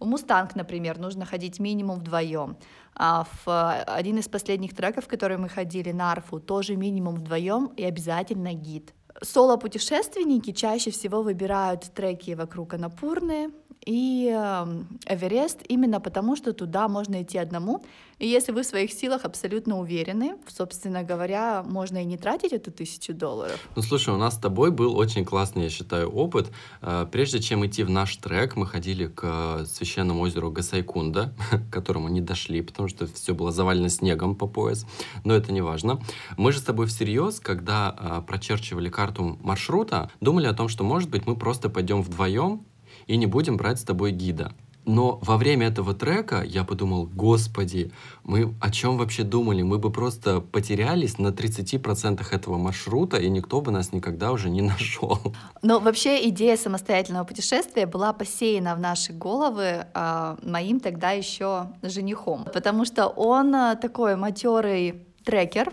В 0.00 0.06
«Мустанг», 0.06 0.56
например, 0.56 0.98
нужно 0.98 1.26
ходить 1.26 1.60
минимум 1.60 2.00
вдвоем. 2.00 2.56
А 2.94 3.26
в 3.44 3.82
один 3.84 4.18
из 4.18 4.28
последних 4.28 4.74
треков, 4.74 5.04
в 5.04 5.08
который 5.08 5.36
мы 5.36 5.48
ходили 5.48 5.92
на 5.92 6.10
арфу, 6.10 6.40
тоже 6.40 6.74
минимум 6.76 7.16
вдвоем 7.16 7.66
и 7.76 7.84
обязательно 7.84 8.54
гид. 8.54 8.94
Соло-путешественники 9.22 10.52
чаще 10.52 10.90
всего 10.90 11.22
выбирают 11.22 11.92
треки 11.94 12.30
вокруг 12.32 12.74
Анапурны, 12.74 13.50
и 13.86 14.28
эм, 14.28 14.86
Эверест 15.06 15.60
именно 15.68 16.00
потому, 16.00 16.36
что 16.36 16.52
туда 16.52 16.88
можно 16.88 17.22
идти 17.22 17.38
одному. 17.38 17.82
И 18.18 18.28
если 18.28 18.52
вы 18.52 18.62
в 18.62 18.66
своих 18.66 18.92
силах 18.92 19.24
абсолютно 19.24 19.78
уверены, 19.78 20.36
собственно 20.46 21.02
говоря, 21.02 21.62
можно 21.66 22.02
и 22.02 22.04
не 22.04 22.18
тратить 22.18 22.52
эту 22.52 22.70
тысячу 22.70 23.14
долларов. 23.14 23.58
Ну 23.76 23.82
слушай, 23.82 24.12
у 24.12 24.18
нас 24.18 24.34
с 24.34 24.38
тобой 24.38 24.70
был 24.70 24.94
очень 24.94 25.24
классный, 25.24 25.62
я 25.64 25.70
считаю, 25.70 26.10
опыт. 26.10 26.50
Э, 26.82 27.06
прежде 27.10 27.40
чем 27.40 27.64
идти 27.64 27.82
в 27.82 27.88
наш 27.88 28.14
трек, 28.16 28.56
мы 28.56 28.66
ходили 28.66 29.06
к 29.06 29.64
священному 29.64 30.20
озеру 30.20 30.50
Гасайкунда, 30.50 31.32
к 31.50 31.72
которому 31.72 32.08
не 32.08 32.20
дошли, 32.20 32.60
потому 32.60 32.88
что 32.88 33.06
все 33.06 33.34
было 33.34 33.52
завалено 33.52 33.88
снегом 33.88 34.34
по 34.34 34.46
пояс, 34.46 34.84
но 35.24 35.34
это 35.34 35.52
не 35.52 35.62
важно. 35.62 35.98
Мы 36.36 36.52
же 36.52 36.58
с 36.58 36.62
тобой 36.62 36.86
всерьез, 36.86 37.40
когда 37.40 37.96
э, 37.98 38.22
прочерчивали 38.26 38.90
карту 38.90 39.38
маршрута, 39.42 40.10
думали 40.20 40.46
о 40.46 40.52
том, 40.52 40.68
что, 40.68 40.84
может 40.84 41.08
быть, 41.08 41.26
мы 41.26 41.36
просто 41.36 41.70
пойдем 41.70 42.02
вдвоем 42.02 42.66
и 43.06 43.16
не 43.16 43.26
будем 43.26 43.56
брать 43.56 43.80
с 43.80 43.84
тобой 43.84 44.12
гида. 44.12 44.52
Но 44.86 45.18
во 45.22 45.36
время 45.36 45.68
этого 45.68 45.94
трека 45.94 46.42
я 46.42 46.64
подумал, 46.64 47.06
господи, 47.06 47.92
мы 48.24 48.54
о 48.60 48.70
чем 48.70 48.96
вообще 48.96 49.24
думали? 49.24 49.62
Мы 49.62 49.78
бы 49.78 49.92
просто 49.92 50.40
потерялись 50.40 51.18
на 51.18 51.28
30% 51.28 52.26
этого 52.30 52.56
маршрута, 52.56 53.18
и 53.18 53.28
никто 53.28 53.60
бы 53.60 53.70
нас 53.72 53.92
никогда 53.92 54.32
уже 54.32 54.48
не 54.48 54.62
нашел. 54.72 55.18
Но 55.62 55.80
вообще 55.80 56.28
идея 56.28 56.56
самостоятельного 56.56 57.24
путешествия 57.24 57.86
была 57.86 58.12
посеяна 58.12 58.74
в 58.74 58.80
наши 58.80 59.12
головы 59.12 59.86
э, 59.94 60.36
моим 60.42 60.80
тогда 60.80 61.10
еще 61.10 61.66
женихом, 61.82 62.46
потому 62.52 62.84
что 62.84 63.06
он 63.06 63.54
а, 63.54 63.76
такой 63.76 64.16
матерый 64.16 65.06
трекер, 65.24 65.72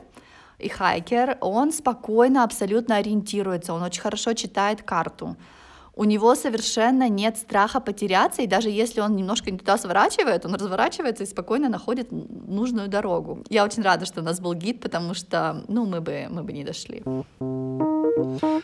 и 0.59 0.69
хайкер, 0.69 1.37
он 1.39 1.71
спокойно 1.71 2.43
абсолютно 2.43 2.97
ориентируется, 2.97 3.73
он 3.73 3.83
очень 3.83 4.01
хорошо 4.01 4.33
читает 4.33 4.81
карту 4.81 5.37
у 5.97 6.03
него 6.03 6.35
совершенно 6.35 7.09
нет 7.09 7.37
страха 7.37 7.79
потеряться, 7.79 8.43
и 8.43 8.47
даже 8.47 8.69
если 8.69 9.01
он 9.01 9.15
немножко 9.15 9.51
не 9.51 9.57
туда 9.57 9.77
сворачивает, 9.77 10.45
он 10.45 10.53
разворачивается 10.53 11.23
и 11.23 11.27
спокойно 11.27 11.69
находит 11.69 12.11
нужную 12.11 12.87
дорогу. 12.87 13.43
Я 13.49 13.65
очень 13.65 13.81
рада, 13.81 14.05
что 14.05 14.21
у 14.21 14.23
нас 14.23 14.39
был 14.39 14.53
гид, 14.53 14.79
потому 14.79 15.13
что, 15.13 15.63
ну, 15.67 15.85
мы 15.85 16.01
бы, 16.01 16.27
мы 16.29 16.43
бы 16.43 16.53
не 16.53 16.63
дошли. 16.63 17.03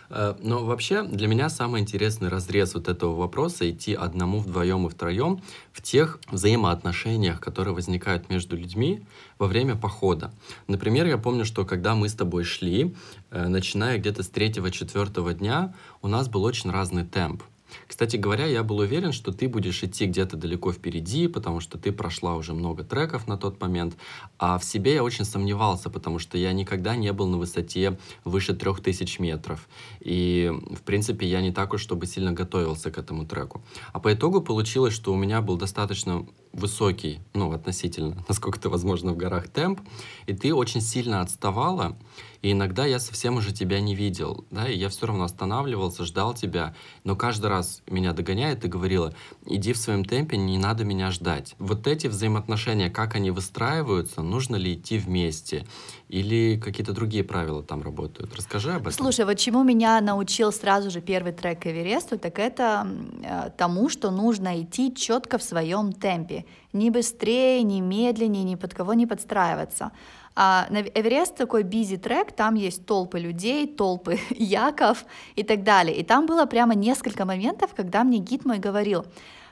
Э, 0.10 0.36
но 0.42 0.64
вообще 0.64 1.04
для 1.04 1.28
меня 1.28 1.50
самый 1.50 1.82
интересный 1.82 2.30
разрез 2.30 2.74
вот 2.74 2.88
этого 2.88 3.16
вопроса 3.16 3.70
идти 3.70 3.94
одному, 3.94 4.40
вдвоем 4.40 4.88
и 4.88 4.90
втроем 4.90 5.42
в 5.72 5.82
тех 5.82 6.20
взаимоотношениях, 6.32 7.40
которые 7.40 7.74
возникают 7.74 8.30
между 8.30 8.58
людьми 8.58 9.06
во 9.38 9.48
время 9.48 9.76
похода. 9.76 10.32
Например, 10.68 11.06
я 11.06 11.18
помню, 11.18 11.46
что 11.46 11.66
когда 11.66 11.96
мы 11.96 12.10
с 12.10 12.14
тобой 12.14 12.44
шли, 12.44 12.96
э, 13.32 13.48
начиная 13.48 13.98
где-то 13.98 14.24
с 14.24 14.30
третьего-четвертого 14.30 15.34
дня, 15.34 15.74
у 16.02 16.08
нас 16.08 16.28
был 16.28 16.44
очень 16.44 16.72
разный 16.72 17.06
темп. 17.06 17.44
Кстати 17.88 18.18
говоря, 18.18 18.46
я 18.46 18.64
был 18.64 18.78
уверен, 18.78 19.12
что 19.12 19.32
ты 19.32 19.48
будешь 19.48 19.84
идти 19.84 20.06
где-то 20.06 20.38
далеко 20.38 20.72
впереди, 20.72 21.28
потому 21.28 21.60
что 21.60 21.78
ты 21.78 21.92
прошла 21.92 22.36
уже 22.36 22.54
много 22.54 22.84
треков 22.84 23.28
на 23.28 23.38
тот 23.38 23.62
момент, 23.62 23.96
а 24.38 24.58
в 24.58 24.64
себе 24.64 24.96
я 24.96 25.04
очень 25.04 25.26
сомневался, 25.26 25.90
потому 25.90 26.20
что 26.20 26.38
я 26.38 26.54
никогда 26.54 26.96
не 26.96 27.12
был 27.14 27.28
на 27.28 27.38
высоте 27.38 27.98
выше 28.24 28.54
3000 28.54 29.22
метров. 29.22 29.68
И, 30.00 30.52
в 30.72 30.82
принципе, 30.82 31.28
я 31.28 31.42
не 31.42 31.52
так 31.52 31.74
уж, 31.74 31.82
чтобы 31.82 32.06
сильно 32.06 32.32
готовился 32.32 32.92
к 32.92 32.98
этому 32.98 33.26
треку. 33.26 33.64
А 33.92 34.00
по 34.00 34.14
итогу 34.14 34.42
получилось, 34.42 34.94
что 34.94 35.14
у 35.14 35.18
меня 35.18 35.42
был 35.42 35.58
достаточно 35.58 36.26
высокий, 36.54 37.20
ну, 37.34 37.52
относительно, 37.52 38.24
насколько 38.28 38.60
это 38.60 38.70
возможно 38.70 39.14
в 39.14 39.18
горах, 39.18 39.48
темп, 39.50 39.82
и 40.28 40.34
ты 40.34 40.54
очень 40.54 40.82
сильно 40.82 41.22
отставала, 41.22 41.98
и 42.44 42.52
иногда 42.52 42.86
я 42.86 43.00
совсем 43.00 43.38
уже 43.38 43.54
тебя 43.54 43.80
не 43.80 43.96
видел, 43.96 44.46
да, 44.52 44.68
и 44.68 44.78
я 44.78 44.90
все 44.90 45.08
равно 45.08 45.24
останавливался, 45.24 46.04
ждал 46.04 46.34
тебя, 46.34 46.76
но 47.06 47.16
каждый 47.16 47.48
раз 47.48 47.82
меня 47.88 48.12
догоняет 48.12 48.66
и 48.66 48.68
говорила, 48.68 49.14
иди 49.46 49.72
в 49.72 49.78
своем 49.78 50.04
темпе, 50.04 50.36
не 50.36 50.58
надо 50.58 50.84
меня 50.84 51.10
ждать. 51.10 51.56
Вот 51.58 51.88
эти 51.88 52.08
взаимоотношения, 52.08 52.90
как 52.90 53.16
они 53.16 53.32
выстраиваются, 53.32 54.22
нужно 54.22 54.58
ли 54.58 54.74
идти 54.74 54.98
вместе, 54.98 55.66
или 56.10 56.60
какие-то 56.60 56.92
другие 56.92 57.24
правила 57.24 57.64
там 57.64 57.82
работают? 57.82 58.36
Расскажи 58.36 58.74
об 58.74 58.82
этом. 58.82 58.92
Слушай, 58.92 59.24
вот 59.24 59.36
чему 59.36 59.64
меня 59.64 60.02
научил 60.02 60.52
сразу 60.52 60.92
же 60.92 61.00
первый 61.00 61.32
трек 61.32 61.66
Эвересту, 61.66 62.20
так 62.20 62.40
это 62.40 62.86
э, 63.24 63.52
тому, 63.58 63.88
что 63.88 64.12
нужно 64.12 64.62
идти 64.62 64.94
четко 64.94 65.38
в 65.38 65.44
своем 65.44 65.94
темпе. 65.94 66.46
Ни 66.74 66.90
быстрее, 66.90 67.64
ни 67.64 67.80
медленнее, 67.80 68.44
ни 68.44 68.56
под 68.56 68.74
кого 68.74 68.94
не 68.94 69.08
подстраиваться. 69.08 69.92
А 70.36 70.66
на 70.70 70.82
Эверест 70.82 71.36
такой 71.36 71.64
бизи 71.64 71.98
трек, 71.98 72.32
там 72.32 72.56
есть 72.56 72.86
толпы 72.86 73.20
людей, 73.20 73.68
толпы 73.68 74.20
яков 74.32 75.06
и 75.36 75.44
так 75.44 75.64
далее. 75.64 75.96
И 75.96 76.04
там 76.04 76.26
было 76.26 76.46
прямо 76.46 76.74
несколько 76.74 77.26
моментов, 77.26 77.74
когда 77.76 78.04
мне 78.04 78.18
гид 78.18 78.46
мой 78.46 78.58
говорил, 78.58 79.06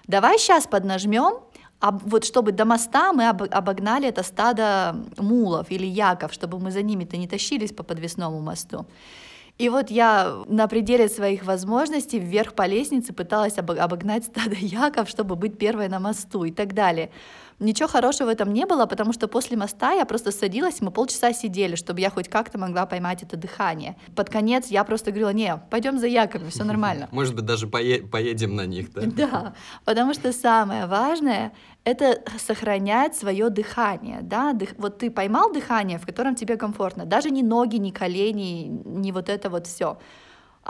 давай 0.07 0.39
сейчас 0.39 0.65
поднажмем, 0.65 1.41
а 1.79 1.91
вот 1.91 2.25
чтобы 2.25 2.51
до 2.51 2.65
моста 2.65 3.11
мы 3.11 3.27
обогнали 3.27 4.07
это 4.07 4.23
стадо 4.23 4.95
мулов 5.17 5.71
или 5.71 5.85
яков, 5.85 6.31
чтобы 6.31 6.59
мы 6.59 6.71
за 6.71 6.83
ними-то 6.83 7.17
не 7.17 7.27
тащились 7.27 7.71
по 7.71 7.83
подвесному 7.83 8.39
мосту. 8.39 8.85
И 9.57 9.69
вот 9.69 9.91
я 9.91 10.43
на 10.47 10.67
пределе 10.67 11.07
своих 11.09 11.43
возможностей 11.43 12.19
вверх 12.19 12.53
по 12.53 12.65
лестнице 12.65 13.13
пыталась 13.13 13.57
обогнать 13.57 14.25
стадо 14.25 14.55
яков, 14.59 15.09
чтобы 15.09 15.35
быть 15.35 15.57
первой 15.57 15.87
на 15.87 15.99
мосту 15.99 16.43
и 16.45 16.51
так 16.51 16.73
далее. 16.73 17.09
Ничего 17.61 17.87
хорошего 17.87 18.27
в 18.27 18.31
этом 18.31 18.51
не 18.53 18.65
было, 18.65 18.87
потому 18.87 19.13
что 19.13 19.27
после 19.27 19.55
моста 19.55 19.91
я 19.91 20.05
просто 20.05 20.31
садилась, 20.31 20.81
мы 20.81 20.89
полчаса 20.89 21.31
сидели, 21.31 21.75
чтобы 21.75 22.01
я 22.01 22.09
хоть 22.09 22.27
как-то 22.27 22.57
могла 22.57 22.87
поймать 22.87 23.21
это 23.21 23.37
дыхание. 23.37 23.95
Под 24.15 24.31
конец 24.31 24.69
я 24.69 24.83
просто 24.83 25.11
говорила, 25.11 25.31
не, 25.31 25.61
пойдем 25.69 25.99
за 25.99 26.07
якорем, 26.07 26.49
все 26.49 26.63
нормально. 26.63 27.07
Может 27.11 27.35
быть, 27.35 27.45
даже 27.45 27.67
пое- 27.67 28.07
поедем 28.07 28.55
на 28.55 28.65
них, 28.65 28.91
да? 28.91 29.01
Да, 29.05 29.53
потому 29.85 30.15
что 30.15 30.33
самое 30.33 30.87
важное— 30.87 31.51
это 31.83 32.23
сохранять 32.39 33.15
свое 33.15 33.51
дыхание, 33.51 34.21
да, 34.23 34.53
Дых... 34.53 34.69
вот 34.79 34.97
ты 34.97 35.11
поймал 35.11 35.53
дыхание, 35.53 35.99
в 35.99 36.05
котором 36.07 36.33
тебе 36.33 36.57
комфортно, 36.57 37.05
даже 37.05 37.29
не 37.29 37.43
ноги, 37.43 37.75
не 37.75 37.91
колени, 37.91 38.81
не 38.85 39.11
вот 39.11 39.29
это 39.29 39.51
вот 39.51 39.67
все, 39.67 39.99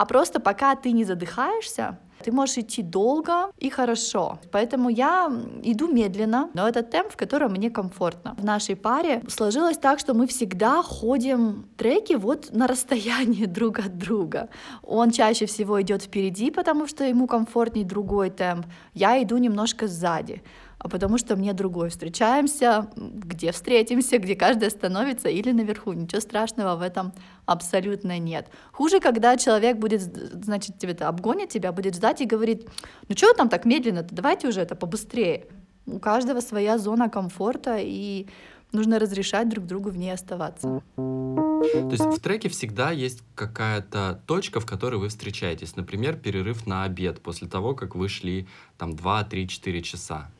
а 0.02 0.04
просто 0.04 0.40
пока 0.40 0.74
ты 0.74 0.90
не 0.90 1.04
задыхаешься, 1.04 1.96
ты 2.24 2.32
можешь 2.32 2.58
идти 2.58 2.82
долго 2.82 3.52
и 3.56 3.70
хорошо. 3.70 4.40
Поэтому 4.50 4.88
я 4.88 5.30
иду 5.62 5.86
медленно, 5.86 6.50
но 6.54 6.68
это 6.68 6.82
темп, 6.82 7.12
в 7.12 7.16
котором 7.16 7.52
мне 7.52 7.70
комфортно. 7.70 8.34
В 8.36 8.44
нашей 8.44 8.74
паре 8.74 9.22
сложилось 9.28 9.78
так, 9.78 10.00
что 10.00 10.14
мы 10.14 10.26
всегда 10.26 10.82
ходим 10.82 11.68
треки 11.76 12.14
вот 12.14 12.50
на 12.52 12.66
расстоянии 12.66 13.46
друг 13.58 13.78
от 13.78 13.96
друга. 13.96 14.48
Он 14.82 15.12
чаще 15.12 15.46
всего 15.46 15.80
идет 15.80 16.02
впереди, 16.02 16.50
потому 16.50 16.88
что 16.88 17.04
ему 17.04 17.28
комфортнее 17.28 17.86
другой 17.86 18.30
темп. 18.30 18.66
Я 18.94 19.22
иду 19.22 19.38
немножко 19.38 19.86
сзади 19.86 20.42
потому 20.88 21.18
что 21.18 21.36
мне 21.36 21.52
другой. 21.52 21.90
Встречаемся, 21.90 22.88
где 22.96 23.52
встретимся, 23.52 24.18
где 24.18 24.34
каждый 24.34 24.68
остановится 24.68 25.28
или 25.28 25.52
наверху. 25.52 25.92
Ничего 25.92 26.20
страшного 26.20 26.76
в 26.76 26.82
этом 26.82 27.12
абсолютно 27.46 28.18
нет. 28.18 28.48
Хуже, 28.72 29.00
когда 29.00 29.36
человек 29.36 29.78
будет, 29.78 30.02
значит, 30.02 30.78
тебе 30.78 30.92
это 30.92 31.08
обгонит 31.08 31.50
тебя, 31.50 31.72
будет 31.72 31.94
ждать 31.94 32.20
и 32.20 32.26
говорит, 32.26 32.68
ну 33.08 33.16
что 33.16 33.32
там 33.34 33.48
так 33.48 33.64
медленно-то, 33.64 34.14
давайте 34.14 34.48
уже 34.48 34.60
это 34.60 34.74
побыстрее. 34.74 35.46
У 35.86 35.98
каждого 35.98 36.40
своя 36.40 36.78
зона 36.78 37.08
комфорта, 37.08 37.76
и 37.78 38.26
нужно 38.72 38.98
разрешать 38.98 39.48
друг 39.48 39.66
другу 39.66 39.90
в 39.90 39.96
ней 39.96 40.12
оставаться. 40.12 40.82
То 40.96 41.88
есть 41.90 42.04
в 42.04 42.20
треке 42.20 42.48
всегда 42.48 42.90
есть 42.90 43.22
какая-то 43.34 44.20
точка, 44.26 44.60
в 44.60 44.66
которой 44.66 44.96
вы 44.96 45.08
встречаетесь. 45.08 45.76
Например, 45.76 46.16
перерыв 46.16 46.66
на 46.66 46.84
обед 46.84 47.20
после 47.20 47.48
того, 47.48 47.74
как 47.74 47.94
вы 47.94 48.08
шли 48.08 48.48
там 48.78 48.96
2, 48.96 49.24
3, 49.24 49.48
4 49.48 49.82
часа. 49.82 50.30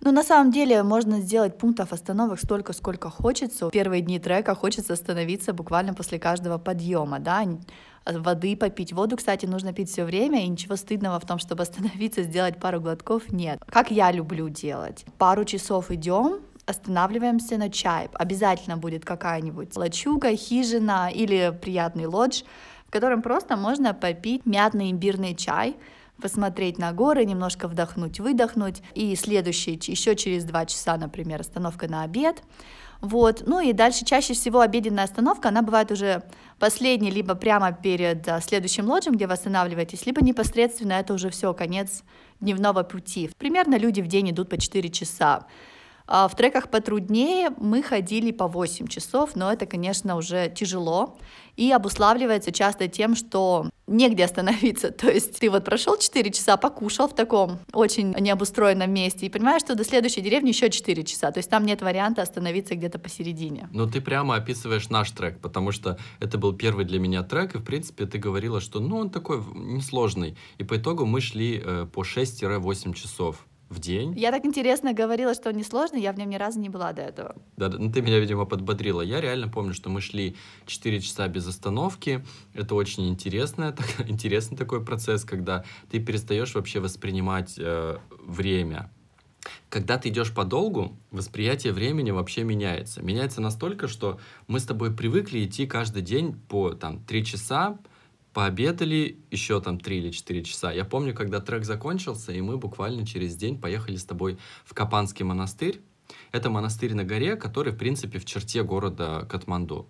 Ну, 0.00 0.12
на 0.12 0.22
самом 0.22 0.52
деле, 0.52 0.82
можно 0.82 1.20
сделать 1.20 1.58
пунктов 1.58 1.92
остановок 1.92 2.38
столько, 2.40 2.72
сколько 2.72 3.10
хочется. 3.10 3.68
В 3.68 3.70
первые 3.70 4.02
дни 4.02 4.18
трека 4.18 4.54
хочется 4.54 4.92
остановиться 4.92 5.52
буквально 5.52 5.94
после 5.94 6.18
каждого 6.18 6.58
подъема, 6.58 7.18
да, 7.18 7.44
воды 8.04 8.56
попить. 8.56 8.92
Воду, 8.92 9.16
кстати, 9.16 9.46
нужно 9.46 9.72
пить 9.72 9.90
все 9.90 10.04
время, 10.04 10.44
и 10.44 10.48
ничего 10.48 10.76
стыдного 10.76 11.18
в 11.18 11.26
том, 11.26 11.38
чтобы 11.38 11.62
остановиться, 11.64 12.22
сделать 12.22 12.58
пару 12.58 12.80
глотков, 12.80 13.32
нет. 13.32 13.60
Как 13.66 13.90
я 13.90 14.12
люблю 14.12 14.48
делать. 14.48 15.04
Пару 15.18 15.44
часов 15.44 15.90
идем, 15.90 16.40
останавливаемся 16.66 17.56
на 17.56 17.70
чай. 17.70 18.08
Обязательно 18.12 18.76
будет 18.76 19.04
какая-нибудь 19.04 19.76
лачуга, 19.76 20.36
хижина 20.36 21.10
или 21.12 21.56
приятный 21.60 22.06
лодж, 22.06 22.42
в 22.86 22.90
котором 22.90 23.22
просто 23.22 23.56
можно 23.56 23.94
попить 23.94 24.46
мятный 24.46 24.90
имбирный 24.90 25.34
чай, 25.34 25.76
посмотреть 26.20 26.78
на 26.78 26.92
горы, 26.92 27.24
немножко 27.24 27.68
вдохнуть, 27.68 28.20
выдохнуть. 28.20 28.82
И 28.94 29.14
следующий, 29.16 29.72
еще 29.72 30.16
через 30.16 30.44
два 30.44 30.66
часа, 30.66 30.96
например, 30.96 31.40
остановка 31.40 31.88
на 31.88 32.02
обед. 32.02 32.42
Вот, 33.00 33.42
ну 33.46 33.60
и 33.60 33.72
дальше 33.72 34.04
чаще 34.04 34.32
всего 34.34 34.60
обеденная 34.60 35.04
остановка, 35.04 35.48
она 35.48 35.62
бывает 35.62 35.92
уже 35.92 36.22
последней, 36.58 37.10
либо 37.10 37.34
прямо 37.34 37.72
перед 37.72 38.26
а, 38.26 38.40
следующим 38.40 38.88
лоджем, 38.88 39.14
где 39.14 39.26
вы 39.26 39.34
останавливаетесь, 39.34 40.06
либо 40.06 40.24
непосредственно 40.24 40.94
это 40.94 41.12
уже 41.12 41.28
все, 41.28 41.52
конец 41.52 42.02
дневного 42.40 42.82
пути. 42.84 43.30
Примерно 43.36 43.76
люди 43.76 44.00
в 44.00 44.06
день 44.06 44.30
идут 44.30 44.48
по 44.48 44.58
4 44.58 44.88
часа. 44.90 45.46
А 46.06 46.28
в 46.28 46.36
треках 46.36 46.70
потруднее 46.70 47.50
мы 47.58 47.82
ходили 47.82 48.30
по 48.30 48.46
8 48.46 48.86
часов, 48.86 49.34
но 49.34 49.52
это, 49.52 49.66
конечно, 49.66 50.16
уже 50.16 50.52
тяжело 50.54 51.16
и 51.56 51.72
обуславливается 51.72 52.52
часто 52.52 52.86
тем, 52.86 53.16
что 53.16 53.70
негде 53.86 54.24
остановиться. 54.24 54.90
То 54.92 55.08
есть 55.10 55.38
ты 55.38 55.50
вот 55.50 55.64
прошел 55.64 55.96
4 55.98 56.30
часа, 56.30 56.56
покушал 56.56 57.08
в 57.08 57.14
таком 57.14 57.58
очень 57.72 58.14
необустроенном 58.18 58.90
месте 58.92 59.26
и 59.26 59.28
понимаешь, 59.28 59.62
что 59.62 59.74
до 59.74 59.84
следующей 59.84 60.20
деревни 60.20 60.48
еще 60.48 60.70
4 60.70 61.02
часа. 61.04 61.32
То 61.32 61.38
есть 61.38 61.50
там 61.50 61.64
нет 61.64 61.82
варианта 61.82 62.22
остановиться 62.22 62.74
где-то 62.74 62.98
посередине. 62.98 63.68
Но 63.72 63.86
ты 63.86 64.00
прямо 64.00 64.36
описываешь 64.36 64.88
наш 64.90 65.10
трек, 65.10 65.40
потому 65.40 65.72
что 65.72 65.98
это 66.20 66.38
был 66.38 66.52
первый 66.52 66.84
для 66.84 66.98
меня 66.98 67.22
трек, 67.22 67.54
и 67.54 67.58
в 67.58 67.64
принципе 67.64 68.06
ты 68.06 68.18
говорила, 68.18 68.60
что 68.60 68.80
ну 68.80 68.98
он 68.98 69.10
такой 69.10 69.42
несложный. 69.54 70.36
И 70.58 70.64
по 70.64 70.76
итогу 70.76 71.06
мы 71.06 71.20
шли 71.20 71.60
э, 71.64 71.86
по 71.92 72.02
6-8 72.02 72.92
часов 72.92 73.46
в 73.68 73.80
день. 73.80 74.14
Я 74.16 74.30
так 74.30 74.44
интересно 74.44 74.92
говорила, 74.92 75.34
что 75.34 75.50
он 75.50 75.56
несложный, 75.56 76.00
я 76.00 76.12
в 76.12 76.18
нем 76.18 76.30
ни 76.30 76.36
разу 76.36 76.60
не 76.60 76.68
была 76.68 76.92
до 76.92 77.02
этого. 77.02 77.36
Да, 77.56 77.68
ну 77.68 77.90
ты 77.90 78.00
меня, 78.00 78.18
видимо, 78.18 78.44
подбодрила. 78.44 79.02
Я 79.02 79.20
реально 79.20 79.48
помню, 79.48 79.74
что 79.74 79.90
мы 79.90 80.00
шли 80.00 80.36
4 80.66 81.00
часа 81.00 81.26
без 81.28 81.46
остановки. 81.48 82.24
Это 82.54 82.74
очень 82.74 83.08
интересно, 83.08 83.72
так, 83.72 83.86
интересный 84.08 84.56
такой 84.56 84.84
процесс, 84.84 85.24
когда 85.24 85.64
ты 85.90 85.98
перестаешь 85.98 86.54
вообще 86.54 86.80
воспринимать 86.80 87.54
э, 87.58 87.98
время. 88.10 88.90
Когда 89.68 89.98
ты 89.98 90.08
идешь 90.08 90.32
подолгу, 90.32 90.96
восприятие 91.10 91.72
времени 91.72 92.10
вообще 92.10 92.44
меняется. 92.44 93.02
Меняется 93.02 93.40
настолько, 93.40 93.88
что 93.88 94.18
мы 94.48 94.60
с 94.60 94.64
тобой 94.64 94.94
привыкли 94.94 95.44
идти 95.44 95.66
каждый 95.66 96.02
день 96.02 96.34
по 96.48 96.72
там, 96.72 97.00
3 97.00 97.24
часа, 97.24 97.78
пообедали 98.36 99.18
еще 99.30 99.62
там 99.62 99.80
3 99.80 99.96
или 99.96 100.10
4 100.10 100.44
часа. 100.44 100.70
Я 100.70 100.84
помню, 100.84 101.14
когда 101.14 101.40
трек 101.40 101.64
закончился, 101.64 102.32
и 102.32 102.42
мы 102.42 102.58
буквально 102.58 103.06
через 103.06 103.34
день 103.34 103.58
поехали 103.58 103.96
с 103.96 104.04
тобой 104.04 104.36
в 104.66 104.74
Капанский 104.74 105.24
монастырь. 105.24 105.80
Это 106.32 106.50
монастырь 106.50 106.92
на 106.92 107.02
горе, 107.02 107.36
который, 107.36 107.72
в 107.72 107.78
принципе, 107.78 108.18
в 108.18 108.26
черте 108.26 108.62
города 108.62 109.26
Катманду. 109.30 109.88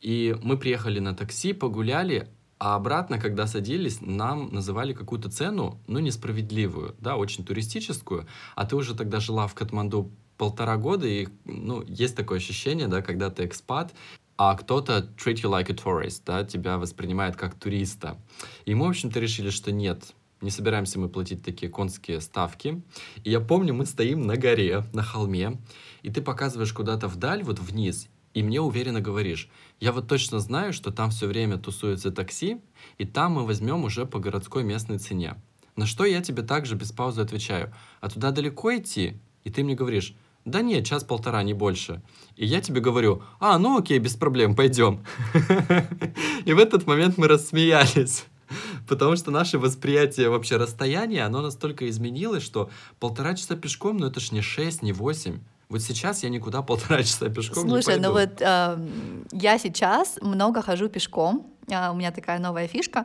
И 0.00 0.36
мы 0.42 0.58
приехали 0.58 0.98
на 0.98 1.14
такси, 1.14 1.52
погуляли, 1.52 2.28
а 2.58 2.74
обратно, 2.74 3.20
когда 3.20 3.46
садились, 3.46 4.00
нам 4.00 4.52
называли 4.52 4.92
какую-то 4.92 5.30
цену, 5.30 5.80
ну, 5.86 6.00
несправедливую, 6.00 6.96
да, 6.98 7.16
очень 7.16 7.44
туристическую, 7.44 8.26
а 8.56 8.66
ты 8.66 8.74
уже 8.74 8.96
тогда 8.96 9.20
жила 9.20 9.46
в 9.46 9.54
Катманду 9.54 10.10
полтора 10.36 10.76
года, 10.76 11.06
и, 11.06 11.28
ну, 11.44 11.84
есть 11.86 12.16
такое 12.16 12.38
ощущение, 12.38 12.88
да, 12.88 13.00
когда 13.00 13.30
ты 13.30 13.44
экспат, 13.44 13.94
а 14.42 14.54
кто-то 14.54 15.06
treat 15.18 15.42
you 15.42 15.50
like 15.50 15.70
a 15.70 15.74
tourist, 15.74 16.22
да, 16.24 16.44
тебя 16.44 16.78
воспринимает 16.78 17.36
как 17.36 17.56
туриста. 17.56 18.16
И 18.64 18.74
мы, 18.74 18.86
в 18.86 18.88
общем-то, 18.88 19.20
решили, 19.20 19.50
что 19.50 19.70
нет, 19.70 20.14
не 20.40 20.50
собираемся 20.50 20.98
мы 20.98 21.10
платить 21.10 21.44
такие 21.44 21.70
конские 21.70 22.22
ставки. 22.22 22.82
И 23.22 23.30
я 23.30 23.40
помню, 23.40 23.74
мы 23.74 23.84
стоим 23.84 24.22
на 24.22 24.38
горе, 24.38 24.84
на 24.94 25.02
холме, 25.02 25.58
и 26.00 26.10
ты 26.10 26.22
показываешь 26.22 26.72
куда-то 26.72 27.06
вдаль, 27.06 27.42
вот 27.42 27.58
вниз, 27.58 28.08
и 28.32 28.42
мне 28.42 28.62
уверенно 28.62 29.02
говоришь, 29.02 29.50
я 29.78 29.92
вот 29.92 30.08
точно 30.08 30.40
знаю, 30.40 30.72
что 30.72 30.90
там 30.90 31.10
все 31.10 31.26
время 31.26 31.58
тусуется 31.58 32.10
такси, 32.10 32.62
и 32.96 33.04
там 33.04 33.32
мы 33.32 33.44
возьмем 33.44 33.84
уже 33.84 34.06
по 34.06 34.20
городской 34.20 34.64
местной 34.64 34.96
цене. 34.96 35.34
На 35.76 35.84
что 35.84 36.06
я 36.06 36.22
тебе 36.22 36.42
также 36.42 36.76
без 36.76 36.92
паузы 36.92 37.20
отвечаю, 37.20 37.74
а 38.00 38.08
туда 38.08 38.30
далеко 38.30 38.74
идти? 38.74 39.20
И 39.44 39.50
ты 39.50 39.62
мне 39.62 39.74
говоришь, 39.74 40.14
да 40.46 40.62
нет, 40.62 40.86
час-полтора, 40.86 41.42
не 41.42 41.52
больше. 41.52 42.00
И 42.40 42.46
я 42.46 42.62
тебе 42.62 42.80
говорю, 42.80 43.22
а, 43.38 43.58
ну 43.58 43.76
окей, 43.76 43.98
без 43.98 44.14
проблем, 44.14 44.56
пойдем. 44.56 45.04
И 46.46 46.54
в 46.54 46.58
этот 46.58 46.86
момент 46.86 47.18
мы 47.18 47.28
рассмеялись. 47.28 48.24
Потому 48.88 49.16
что 49.16 49.30
наше 49.30 49.58
восприятие 49.58 50.30
вообще 50.30 50.56
расстояния, 50.56 51.24
оно 51.24 51.42
настолько 51.42 51.86
изменилось, 51.90 52.42
что 52.42 52.70
полтора 52.98 53.34
часа 53.34 53.56
пешком, 53.56 53.98
ну 53.98 54.06
это 54.06 54.20
ж 54.20 54.32
не 54.32 54.40
шесть, 54.40 54.80
не 54.80 54.94
восемь. 54.94 55.40
Вот 55.68 55.82
сейчас 55.82 56.22
я 56.22 56.30
никуда 56.30 56.62
полтора 56.62 57.02
часа 57.02 57.28
пешком 57.28 57.68
Слушай, 57.68 57.96
не 57.96 58.06
ну 58.06 58.12
вот 58.12 58.40
э, 58.40 58.88
я 59.32 59.58
сейчас 59.58 60.18
много 60.22 60.62
хожу 60.62 60.88
пешком, 60.88 61.46
э, 61.68 61.90
у 61.90 61.94
меня 61.94 62.10
такая 62.10 62.38
новая 62.38 62.66
фишка. 62.68 63.04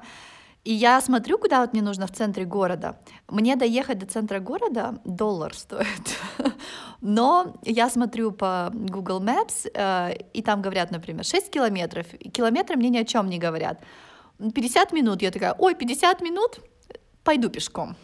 И 0.66 0.74
я 0.74 1.00
смотрю, 1.02 1.38
куда 1.38 1.62
вот 1.62 1.74
мне 1.74 1.84
нужно 1.84 2.08
в 2.08 2.12
центре 2.12 2.44
города. 2.44 2.98
Мне 3.28 3.56
доехать 3.56 4.00
до 4.00 4.08
центра 4.08 4.40
города 4.40 4.96
доллар 5.06 5.54
стоит. 5.54 6.18
Но 7.02 7.54
я 7.62 7.90
смотрю 7.90 8.32
по 8.32 8.72
Google 8.74 9.22
Maps, 9.22 9.70
э, 9.72 10.16
и 10.34 10.42
там 10.42 10.64
говорят, 10.64 10.90
например, 10.92 11.24
6 11.24 11.52
километров. 11.52 12.08
И 12.16 12.32
километры 12.32 12.78
мне 12.78 12.90
ни 12.90 12.98
о 12.98 13.06
чем 13.06 13.30
не 13.30 13.38
говорят. 13.38 13.80
50 14.40 14.92
минут. 14.92 15.22
Я 15.22 15.30
такая, 15.30 15.54
ой, 15.54 15.76
50 15.76 16.22
минут, 16.22 16.60
пойду 17.24 17.50
пешком. 17.50 17.96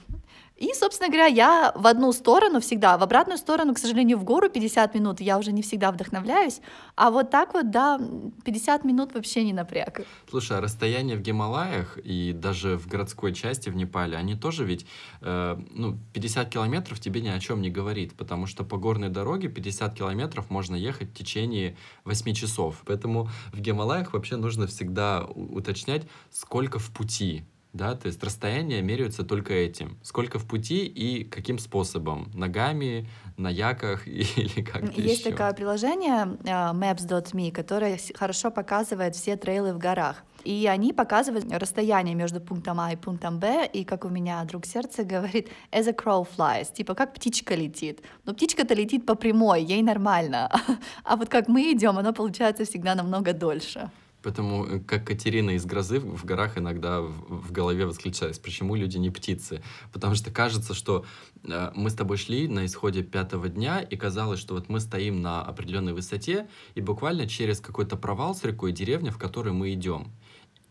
И, 0.62 0.76
собственно 0.76 1.10
говоря, 1.10 1.26
я 1.26 1.72
в 1.74 1.88
одну 1.88 2.14
сторону 2.14 2.60
всегда, 2.60 2.96
в 2.96 3.02
обратную 3.02 3.40
сторону, 3.40 3.74
к 3.74 3.80
сожалению, 3.80 4.20
в 4.20 4.24
гору 4.24 4.48
50 4.48 4.94
минут 4.94 5.20
я 5.20 5.40
уже 5.40 5.52
не 5.52 5.64
всегда 5.64 5.92
вдохновляюсь, 5.92 6.62
а 6.96 7.10
вот 7.10 7.32
так 7.32 7.56
вот, 7.56 7.72
да, 7.72 8.00
50 8.46 8.84
минут 8.84 9.16
вообще 9.16 9.44
не 9.44 9.54
напряг. 9.54 10.02
Слушай, 10.30 10.60
а 10.60 10.62
расстояние 10.62 11.18
в 11.18 11.22
Гималаях 11.22 11.98
и 11.98 12.32
даже 12.32 12.78
в 12.78 12.86
городской 12.88 13.34
части 13.34 13.70
в 13.70 13.76
Непале, 13.76 14.16
они 14.16 14.36
тоже 14.36 14.64
ведь, 14.64 14.86
э, 15.22 15.58
ну, 15.72 15.98
50 16.14 16.50
километров 16.50 17.00
тебе 17.00 17.22
ни 17.22 17.30
о 17.30 17.40
чем 17.40 17.60
не 17.64 17.72
говорит, 17.72 18.14
потому 18.14 18.46
что 18.46 18.64
по 18.64 18.78
горной 18.78 19.10
дороге 19.10 19.50
50 19.50 19.96
километров 19.96 20.52
можно 20.52 20.76
ехать 20.76 21.10
в 21.10 21.14
течение 21.16 21.76
8 22.06 22.36
часов. 22.36 22.84
Поэтому 22.86 23.32
в 23.52 23.60
Гималаях 23.60 24.14
вообще 24.14 24.36
нужно 24.36 24.68
всегда 24.68 25.26
уточнять, 25.26 26.04
сколько 26.30 26.78
в 26.78 26.92
пути, 26.92 27.46
да, 27.74 27.96
то 27.96 28.08
есть 28.08 28.22
расстояние 28.22 28.82
меряются 28.82 29.24
только 29.24 29.54
этим. 29.54 29.98
Сколько 30.04 30.40
в 30.40 30.46
пути 30.46 30.86
и 30.86 31.24
каким 31.24 31.58
способом? 31.58 32.30
Ногами, 32.34 33.08
на 33.38 33.50
яках 33.50 34.08
или 34.08 34.62
как-то 34.62 35.02
Есть 35.02 35.22
еще? 35.22 35.32
такое 35.32 35.54
приложение 35.54 36.38
uh, 36.44 36.74
Maps.me, 36.74 37.52
которое 37.52 37.98
хорошо 38.14 38.52
показывает 38.52 39.16
все 39.16 39.38
трейлы 39.38 39.74
в 39.74 39.78
горах. 39.78 40.24
И 40.44 40.68
они 40.68 40.92
показывают 40.92 41.46
расстояние 41.52 42.16
между 42.16 42.42
пунктом 42.42 42.80
А 42.80 42.92
и 42.92 42.96
пунктом 42.96 43.40
Б, 43.40 43.70
и 43.72 43.86
как 43.86 44.06
у 44.06 44.10
меня 44.10 44.44
друг 44.44 44.66
сердца 44.66 45.04
говорит, 45.04 45.50
as 45.72 45.88
a 45.88 45.92
crow 45.92 46.28
flies, 46.28 46.74
типа 46.74 46.94
как 46.96 47.14
птичка 47.14 47.56
летит. 47.56 48.02
Но 48.26 48.34
птичка-то 48.34 48.74
летит 48.74 49.06
по 49.06 49.16
прямой, 49.16 49.64
ей 49.64 49.82
нормально. 49.82 50.50
А 51.04 51.16
вот 51.16 51.30
как 51.30 51.48
мы 51.48 51.72
идем, 51.72 51.98
оно 51.98 52.12
получается 52.12 52.66
всегда 52.66 52.96
намного 52.96 53.34
дольше. 53.34 53.92
Поэтому, 54.24 54.66
э, 54.66 54.80
как 54.80 55.06
Катерина 55.08 55.52
из 55.52 55.66
«Грозы» 55.66 56.00
в 56.00 56.26
горах 56.26 56.58
иногда 56.58 57.02
в, 57.02 57.52
голове 57.52 57.86
восклицаюсь, 57.86 58.40
почему 58.40 58.76
люди 58.76 58.98
не 58.98 59.10
птицы? 59.10 59.62
Потому 59.92 60.16
что 60.16 60.32
кажется, 60.32 60.74
что 60.74 61.06
э, 61.44 61.72
мы 61.76 61.90
с 61.90 61.96
тобой 61.96 62.18
шли 62.18 62.48
на 62.48 62.66
исходе 62.66 63.04
пятого 63.04 63.50
дня, 63.50 63.80
и 63.80 63.96
казалось, 63.96 64.40
что 64.40 64.54
вот 64.54 64.70
мы 64.70 64.80
стоим 64.80 65.22
на 65.22 65.42
определенной 65.42 65.94
высоте, 65.94 66.48
и 66.76 66.82
буквально 66.82 67.28
через 67.28 67.60
какой-то 67.60 67.98
провал 67.98 68.36
с 68.36 68.44
рекой 68.44 68.72
деревня, 68.72 69.12
в 69.12 69.18
которой 69.18 69.54
мы 69.54 69.74
идем. 69.74 70.12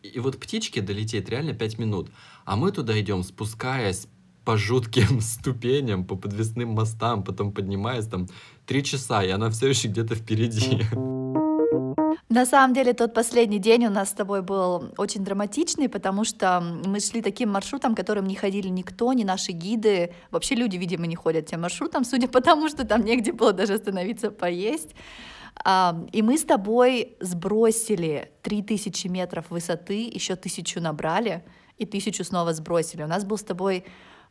И, 0.02 0.18
вот 0.20 0.38
птичке 0.38 0.80
долететь 0.80 1.28
реально 1.28 1.52
пять 1.52 1.78
минут, 1.78 2.10
а 2.44 2.56
мы 2.56 2.72
туда 2.72 2.98
идем, 3.00 3.22
спускаясь 3.22 4.06
по 4.44 4.56
жутким 4.56 5.20
ступеням, 5.20 6.04
по 6.04 6.16
подвесным 6.16 6.70
мостам, 6.70 7.24
потом 7.24 7.52
поднимаясь 7.52 8.06
там 8.06 8.28
три 8.64 8.84
часа, 8.84 9.24
и 9.24 9.30
она 9.30 9.50
все 9.50 9.68
еще 9.68 9.88
где-то 9.88 10.14
впереди. 10.14 10.86
На 12.28 12.46
самом 12.46 12.74
деле 12.74 12.92
тот 12.92 13.14
последний 13.14 13.58
день 13.58 13.86
у 13.86 13.90
нас 13.90 14.10
с 14.10 14.12
тобой 14.12 14.42
был 14.42 14.92
очень 14.96 15.24
драматичный, 15.24 15.88
потому 15.88 16.24
что 16.24 16.60
мы 16.60 17.00
шли 17.00 17.22
таким 17.22 17.50
маршрутом, 17.50 17.94
которым 17.94 18.26
не 18.26 18.34
ходили 18.34 18.68
никто, 18.68 19.12
ни 19.12 19.24
наши 19.24 19.52
гиды. 19.52 20.12
Вообще 20.30 20.54
люди, 20.54 20.76
видимо, 20.76 21.06
не 21.06 21.16
ходят 21.16 21.46
тем 21.46 21.62
маршрутом, 21.62 22.04
судя 22.04 22.28
по 22.28 22.40
тому, 22.40 22.68
что 22.68 22.86
там 22.86 23.04
негде 23.04 23.32
было 23.32 23.52
даже 23.52 23.74
остановиться 23.74 24.30
поесть. 24.30 24.94
И 26.12 26.22
мы 26.22 26.38
с 26.38 26.44
тобой 26.44 27.16
сбросили 27.20 28.30
3000 28.42 29.08
метров 29.08 29.50
высоты, 29.50 30.08
еще 30.08 30.36
тысячу 30.36 30.80
набрали, 30.80 31.44
и 31.76 31.84
тысячу 31.86 32.24
снова 32.24 32.52
сбросили. 32.54 33.02
У 33.02 33.06
нас 33.06 33.24
был 33.24 33.36
с 33.36 33.42
тобой 33.42 33.84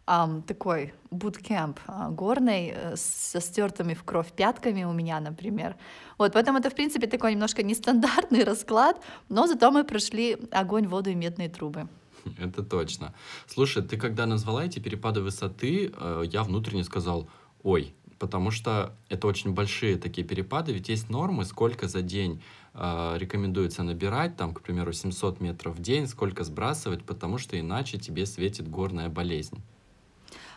um, 0.10 0.42
такой 0.42 0.94
буткемп 1.12 1.80
uh, 1.88 2.10
горный 2.16 2.70
uh, 2.70 2.96
со 2.98 3.40
стертыми 3.40 3.94
в 3.94 4.04
кровь 4.04 4.32
пятками 4.32 4.84
у 4.84 4.92
меня, 4.92 5.20
например. 5.20 5.76
Вот, 6.18 6.34
поэтому 6.34 6.60
это, 6.60 6.70
в 6.70 6.76
принципе, 6.76 7.08
такой 7.08 7.34
немножко 7.34 7.64
нестандартный 7.64 8.44
расклад, 8.52 9.02
но 9.30 9.48
зато 9.48 9.72
мы 9.72 9.84
прошли 9.84 10.38
огонь, 10.52 10.88
воду 10.88 11.10
и 11.10 11.16
медные 11.16 11.50
трубы. 11.50 11.88
Это 12.38 12.64
точно. 12.64 13.14
Слушай, 13.48 13.84
ты 13.84 13.98
когда 13.98 14.26
назвала 14.26 14.66
эти 14.66 14.80
перепады 14.80 15.22
высоты, 15.22 15.94
э, 15.96 16.24
я 16.26 16.44
внутренне 16.44 16.84
сказал, 16.84 17.30
ой, 17.64 17.94
потому 18.18 18.52
что 18.52 18.94
это 19.08 19.28
очень 19.28 19.54
большие 19.54 19.98
такие 19.98 20.28
перепады, 20.28 20.74
ведь 20.74 20.90
есть 20.90 21.10
нормы, 21.10 21.46
сколько 21.46 21.88
за 21.88 22.02
день 22.02 22.42
э, 22.74 23.16
рекомендуется 23.18 23.84
набирать, 23.84 24.36
там, 24.36 24.54
к 24.54 24.62
примеру, 24.62 24.92
700 24.92 25.40
метров 25.40 25.78
в 25.78 25.82
день, 25.82 26.08
сколько 26.08 26.44
сбрасывать, 26.44 27.04
потому 27.06 27.38
что 27.38 27.58
иначе 27.58 27.98
тебе 27.98 28.26
светит 28.26 28.70
горная 28.70 29.10
болезнь. 29.10 29.64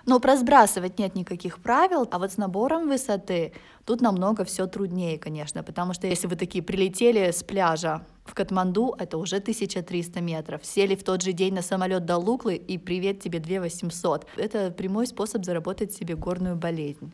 Но 0.07 0.19
про 0.21 0.37
сбрасывать 0.37 0.99
нет 0.99 1.15
никаких 1.15 1.61
правил, 1.61 2.09
а 2.11 2.19
вот 2.19 2.33
с 2.33 2.37
набором 2.37 2.89
высоты 2.89 3.53
тут 3.85 4.01
намного 4.01 4.45
все 4.45 4.67
труднее, 4.67 5.19
конечно, 5.19 5.63
потому 5.63 5.95
что 5.95 6.07
если 6.07 6.27
вы 6.27 6.37
такие 6.37 6.63
прилетели 6.63 7.31
с 7.31 7.43
пляжа 7.43 8.05
в 8.25 8.35
Катманду, 8.35 8.95
это 8.99 9.19
уже 9.19 9.37
1300 9.37 10.21
метров, 10.21 10.65
сели 10.65 10.97
в 10.97 11.05
тот 11.05 11.23
же 11.23 11.33
день 11.33 11.55
на 11.55 11.63
самолет 11.63 12.05
до 12.05 12.17
Луклы 12.17 12.57
и 12.57 12.79
привет 12.79 13.21
тебе 13.21 13.39
2800. 13.39 14.27
Это 14.37 14.71
прямой 14.71 15.07
способ 15.07 15.45
заработать 15.45 15.93
себе 15.93 16.17
горную 16.17 16.57
болезнь. 16.57 17.13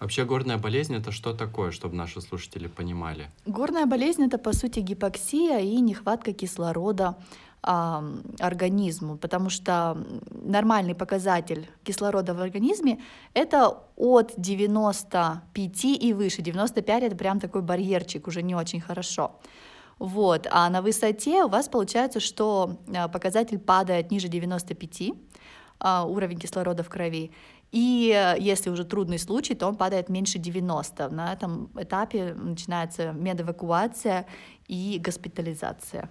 Вообще 0.00 0.24
горная 0.24 0.58
болезнь 0.58 0.94
это 0.94 1.12
что 1.12 1.32
такое, 1.34 1.70
чтобы 1.70 1.96
наши 1.96 2.20
слушатели 2.20 2.66
понимали? 2.66 3.30
Горная 3.44 3.86
болезнь 3.86 4.24
это 4.24 4.38
по 4.38 4.52
сути 4.52 4.80
гипоксия 4.80 5.58
и 5.58 5.80
нехватка 5.80 6.32
кислорода 6.32 7.16
организму, 7.66 9.16
потому 9.16 9.50
что 9.50 9.96
нормальный 10.30 10.94
показатель 10.94 11.68
кислорода 11.82 12.32
в 12.32 12.40
организме 12.40 13.00
это 13.34 13.78
от 13.96 14.34
95 14.36 15.84
и 15.84 16.12
выше. 16.12 16.42
95 16.42 17.02
это 17.02 17.16
прям 17.16 17.40
такой 17.40 17.62
барьерчик, 17.62 18.28
уже 18.28 18.42
не 18.42 18.54
очень 18.54 18.80
хорошо. 18.80 19.32
Вот. 19.98 20.46
А 20.50 20.68
на 20.70 20.82
высоте 20.82 21.44
у 21.44 21.48
вас 21.48 21.68
получается, 21.68 22.20
что 22.20 22.76
а, 22.94 23.08
показатель 23.08 23.58
падает 23.58 24.10
ниже 24.10 24.28
95, 24.28 25.12
а, 25.80 26.04
уровень 26.04 26.38
кислорода 26.38 26.82
в 26.82 26.88
крови. 26.88 27.32
И 27.72 28.12
э, 28.14 28.36
если 28.38 28.70
уже 28.70 28.84
трудный 28.84 29.18
случай, 29.18 29.54
то 29.54 29.66
он 29.66 29.76
падает 29.76 30.08
меньше 30.08 30.38
90. 30.38 31.08
На 31.08 31.32
этом 31.32 31.68
этапе 31.76 32.34
начинается 32.34 33.12
медэвакуация 33.12 34.26
и 34.68 35.00
госпитализация. 35.02 36.08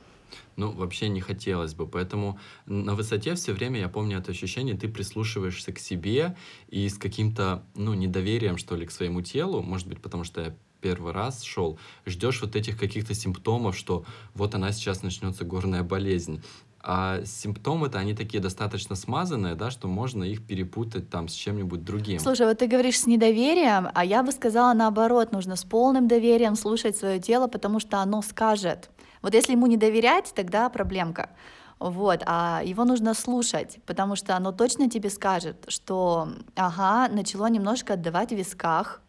Ну, 0.55 0.71
вообще 0.71 1.09
не 1.09 1.21
хотелось 1.21 1.73
бы. 1.73 1.87
Поэтому 1.87 2.39
на 2.65 2.95
высоте 2.95 3.35
все 3.35 3.53
время, 3.53 3.79
я 3.79 3.89
помню 3.89 4.19
это 4.19 4.31
ощущение, 4.31 4.75
ты 4.75 4.87
прислушиваешься 4.87 5.71
к 5.71 5.79
себе 5.79 6.35
и 6.69 6.87
с 6.87 6.97
каким-то, 6.97 7.63
ну, 7.75 7.93
недоверием, 7.93 8.57
что 8.57 8.75
ли, 8.75 8.85
к 8.85 8.91
своему 8.91 9.21
телу, 9.21 9.61
может 9.61 9.87
быть, 9.87 10.01
потому 10.01 10.23
что 10.23 10.41
я 10.41 10.55
первый 10.81 11.13
раз 11.13 11.41
шел, 11.41 11.79
ждешь 12.05 12.41
вот 12.41 12.55
этих 12.55 12.77
каких-то 12.77 13.15
симптомов, 13.15 13.75
что 13.75 14.05
вот 14.35 14.53
она 14.53 14.71
сейчас 14.71 15.01
начнется 15.01 15.43
горная 15.43 15.81
болезнь. 15.81 16.43
А 16.87 17.25
симптомы-то, 17.25 17.97
они 17.97 18.13
такие 18.13 18.39
достаточно 18.39 18.95
смазанные, 18.95 19.55
да, 19.55 19.71
что 19.71 19.87
можно 19.87 20.23
их 20.23 20.45
перепутать 20.45 21.09
там 21.09 21.27
с 21.27 21.33
чем-нибудь 21.33 21.83
другим. 21.83 22.19
Слушай, 22.19 22.45
вот 22.45 22.59
ты 22.59 22.67
говоришь 22.67 22.99
с 22.99 23.07
недоверием, 23.07 23.87
а 23.95 24.05
я 24.05 24.21
бы 24.21 24.31
сказала 24.31 24.75
наоборот, 24.75 25.31
нужно 25.31 25.55
с 25.55 25.63
полным 25.63 26.07
доверием 26.07 26.55
слушать 26.55 26.95
свое 26.95 27.19
тело, 27.19 27.47
потому 27.47 27.79
что 27.79 27.97
оно 27.97 28.21
скажет. 28.21 28.91
Вот 29.25 29.33
если 29.33 29.53
ему 29.53 29.65
не 29.65 29.75
доверять, 29.75 30.33
тогда 30.35 30.69
проблемка. 30.69 31.31
Вот, 31.79 32.21
а 32.27 32.61
его 32.63 32.85
нужно 32.85 33.15
слушать, 33.15 33.79
потому 33.87 34.15
что 34.15 34.35
оно 34.35 34.51
точно 34.51 34.87
тебе 34.87 35.09
скажет, 35.09 35.65
что, 35.67 36.27
ага, 36.55 37.11
начало 37.11 37.47
немножко 37.47 37.93
отдавать 37.93 38.29
в 38.29 38.35
висках, 38.35 39.01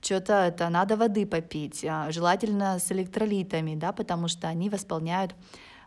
что-то 0.00 0.34
это 0.44 0.68
надо 0.68 0.96
воды 0.96 1.26
попить, 1.26 1.84
а, 1.84 2.12
желательно 2.12 2.78
с 2.78 2.92
электролитами, 2.92 3.74
да, 3.74 3.90
потому 3.92 4.28
что 4.28 4.46
они 4.46 4.70
восполняют 4.70 5.34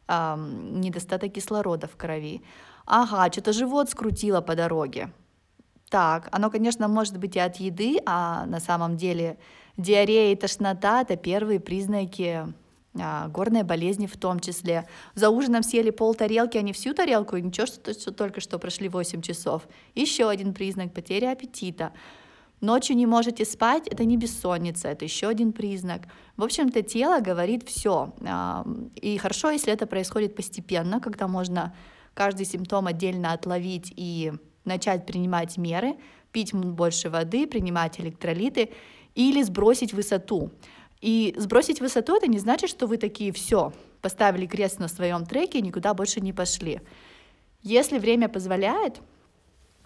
э, 0.09 0.35
недостаток 0.37 1.31
кислорода 1.31 1.87
в 1.87 1.95
крови. 1.95 2.41
Ага, 2.85 3.31
что-то 3.31 3.53
живот 3.53 3.89
скрутило 3.89 4.41
по 4.41 4.55
дороге. 4.55 5.13
Так, 5.89 6.27
оно, 6.33 6.51
конечно, 6.51 6.89
может 6.89 7.17
быть 7.17 7.37
и 7.37 7.39
от 7.39 7.55
еды, 7.55 7.99
а 8.05 8.45
на 8.47 8.59
самом 8.59 8.97
деле 8.97 9.37
диарея 9.77 10.33
и 10.33 10.35
тошнота— 10.35 11.01
это 11.03 11.15
первые 11.15 11.61
признаки 11.61 12.53
а, 12.99 13.27
горной 13.27 13.63
болезни 13.63 14.07
в 14.07 14.17
том 14.17 14.39
числе. 14.39 14.87
За 15.15 15.29
ужином 15.29 15.63
съели 15.63 15.89
пол 15.89 16.15
тарелки, 16.15 16.57
а 16.57 16.61
не 16.61 16.73
всю 16.73 16.93
тарелку, 16.93 17.35
и 17.35 17.41
ничего, 17.41 17.67
что, 17.67 17.93
что 17.93 18.11
только 18.11 18.41
что 18.41 18.59
прошли 18.59 18.89
8 18.89 19.21
часов. 19.21 19.67
Еще 19.95 20.29
один 20.29 20.53
признак— 20.53 20.93
потеря 20.95 21.31
аппетита. 21.31 21.91
Ночью 22.61 22.95
не 22.95 23.05
можете 23.05 23.45
спать, 23.45 23.87
это 23.87 24.05
не 24.05 24.17
бессонница, 24.17 24.87
это 24.87 25.05
еще 25.05 25.27
один 25.27 25.51
признак. 25.51 26.03
В 26.37 26.43
общем-то, 26.43 26.81
тело 26.81 27.19
говорит 27.19 27.67
все. 27.67 28.13
А, 28.25 28.65
и 28.95 29.17
хорошо, 29.17 29.51
если 29.51 29.73
это 29.73 29.87
происходит 29.87 30.35
постепенно, 30.35 30.99
когда 30.99 31.27
можно 31.27 31.75
каждый 32.13 32.45
симптом 32.45 32.87
отдельно 32.87 33.33
отловить 33.33 33.93
и 33.95 34.31
начать 34.63 35.05
принимать 35.05 35.57
меры, 35.57 35.95
пить 36.31 36.53
больше 36.53 37.09
воды, 37.09 37.45
принимать 37.45 37.99
электролиты 37.99 38.71
или 39.15 39.43
сбросить 39.43 39.93
высоту. 39.93 40.51
И 41.05 41.35
сбросить 41.37 41.81
высоту 41.81 42.15
это 42.15 42.25
не 42.25 42.39
значит, 42.39 42.67
что 42.67 42.87
вы 42.87 42.97
такие 42.97 43.31
все, 43.31 43.73
поставили 44.01 44.47
крест 44.47 44.79
на 44.79 44.87
своем 44.87 45.27
треке 45.27 45.59
и 45.59 45.61
никуда 45.61 45.93
больше 45.93 46.19
не 46.19 46.33
пошли. 46.33 46.81
Если 47.61 47.99
время 47.99 48.27
позволяет, 48.27 49.01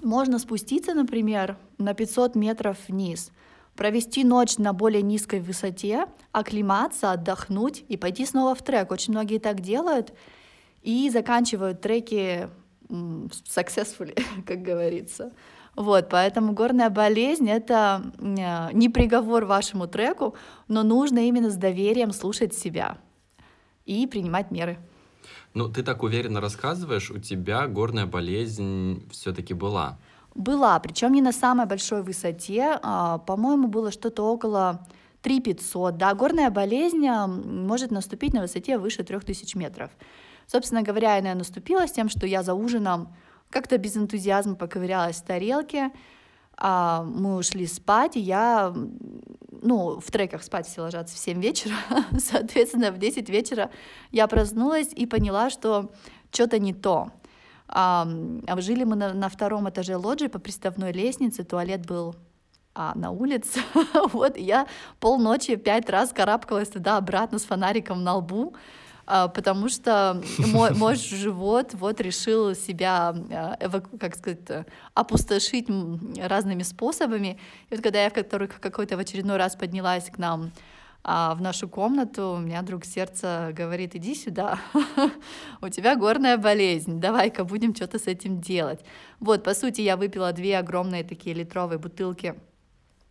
можно 0.01 0.39
спуститься, 0.39 0.93
например, 0.93 1.57
на 1.77 1.93
500 1.93 2.35
метров 2.35 2.77
вниз, 2.87 3.33
провести 3.75 4.23
ночь 4.23 4.57
на 4.57 4.71
более 4.71 5.01
низкой 5.01 5.41
высоте, 5.41 6.05
оклематься, 6.31 7.11
отдохнуть 7.11 7.83
и 7.89 7.97
пойти 7.97 8.25
снова 8.25 8.55
в 8.55 8.61
трек. 8.61 8.89
Очень 8.89 9.11
многие 9.11 9.39
так 9.39 9.59
делают 9.59 10.13
и 10.83 11.09
заканчивают 11.09 11.81
треки 11.81 12.47
successfully, 12.87 14.17
как 14.47 14.61
говорится. 14.61 15.33
Вот, 15.79 16.09
поэтому 16.09 16.51
горная 16.51 16.89
болезнь— 16.89 17.49
это 17.49 18.01
э, 18.17 18.73
не 18.73 18.89
приговор 18.89 19.45
вашему 19.45 19.87
треку, 19.87 20.35
но 20.67 20.83
нужно 20.83 21.19
именно 21.19 21.49
с 21.49 21.55
доверием 21.55 22.11
слушать 22.11 22.53
себя 22.53 22.97
и 23.85 24.05
принимать 24.05 24.51
меры. 24.51 24.77
Ну, 25.53 25.69
ты 25.69 25.81
так 25.83 26.03
уверенно 26.03 26.41
рассказываешь, 26.41 27.09
у 27.11 27.17
тебя 27.17 27.65
горная 27.67 28.05
болезнь 28.05 29.09
все-таки 29.09 29.53
была. 29.53 29.97
Была, 30.35 30.77
причем 30.81 31.13
не 31.13 31.21
на 31.21 31.31
самой 31.31 31.65
большой 31.65 32.03
высоте, 32.03 32.77
а, 32.81 33.19
по-моему, 33.19 33.69
было 33.69 33.89
что-то 33.93 34.23
около 34.23 34.85
3500. 35.21 35.95
Да, 35.95 36.13
горная 36.13 36.49
болезнь 36.49 37.07
а, 37.07 37.25
может 37.25 37.91
наступить 37.91 38.33
на 38.33 38.41
высоте 38.41 38.77
выше 38.77 39.03
3000 39.03 39.55
метров. 39.55 39.91
Собственно 40.45 40.81
говоря, 40.81 41.17
она 41.17 41.35
наступила 41.35 41.87
с 41.87 41.93
тем, 41.93 42.09
что 42.09 42.27
я 42.27 42.43
за 42.43 42.53
ужином 42.53 43.15
как-то 43.49 43.77
без 43.77 43.97
энтузиазма 43.97 44.55
поковырялась 44.55 45.17
в 45.17 45.25
тарелке, 45.25 45.91
а 46.57 47.03
мы 47.03 47.37
ушли 47.37 47.65
спать, 47.67 48.17
и 48.17 48.19
я, 48.19 48.73
ну, 49.61 49.99
в 49.99 50.11
треках 50.11 50.43
спать 50.43 50.67
все 50.67 50.81
ложатся 50.81 51.15
в 51.15 51.19
7 51.19 51.41
вечера, 51.41 51.75
соответственно, 52.17 52.91
в 52.91 52.97
10 52.97 53.29
вечера 53.29 53.69
я 54.11 54.27
проснулась 54.27 54.89
и 54.93 55.05
поняла, 55.05 55.49
что 55.49 55.91
что-то 56.31 56.59
не 56.59 56.73
то. 56.73 57.11
А, 57.67 58.07
жили 58.57 58.83
мы 58.83 58.95
на, 58.95 59.13
на 59.13 59.29
втором 59.29 59.69
этаже 59.69 59.95
лоджии 59.95 60.27
по 60.27 60.39
приставной 60.39 60.91
лестнице, 60.91 61.43
туалет 61.43 61.85
был 61.85 62.15
а, 62.73 62.93
на 62.95 63.11
улице. 63.11 63.61
вот, 64.11 64.37
я 64.37 64.67
полночи 64.99 65.55
пять 65.55 65.89
раз 65.89 66.11
карабкалась 66.11 66.69
туда-обратно 66.69 67.39
с 67.39 67.45
фонариком 67.45 68.03
на 68.03 68.15
лбу, 68.15 68.55
потому 69.33 69.69
что 69.69 70.21
мой, 70.37 70.73
мой 70.75 70.95
живот 70.95 71.73
вот 71.73 71.99
решил 72.01 72.55
себя, 72.55 73.15
а, 73.31 73.81
как 73.99 74.15
сказать, 74.15 74.67
опустошить 74.93 75.67
разными 76.17 76.63
способами. 76.63 77.39
И 77.69 77.75
вот 77.75 77.83
когда 77.83 78.03
я 78.03 78.09
в 78.09 78.13
который, 78.13 78.47
какой-то 78.47 78.97
в 78.97 78.99
очередной 78.99 79.37
раз 79.37 79.55
поднялась 79.55 80.09
к 80.09 80.17
нам 80.17 80.51
а 81.03 81.33
в 81.33 81.41
нашу 81.41 81.69
комнату, 81.69 82.35
у 82.37 82.39
меня 82.39 82.61
друг 82.61 82.83
сердца 82.83 83.51
говорит, 83.53 83.95
иди 83.95 84.13
сюда, 84.13 84.59
у 85.61 85.69
тебя 85.69 85.95
горная 85.95 86.37
болезнь, 86.37 86.99
давай-ка 86.99 87.45
будем 87.45 87.73
что-то 87.73 87.99
с 87.99 88.07
этим 88.07 88.41
делать. 88.41 88.81
Вот, 89.19 89.43
по 89.43 89.53
сути, 89.53 89.81
я 89.81 89.95
выпила 89.95 90.33
две 90.33 90.57
огромные 90.57 91.05
такие 91.05 91.33
литровые 91.33 91.79
бутылки 91.79 92.35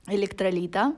электролита, 0.06 0.94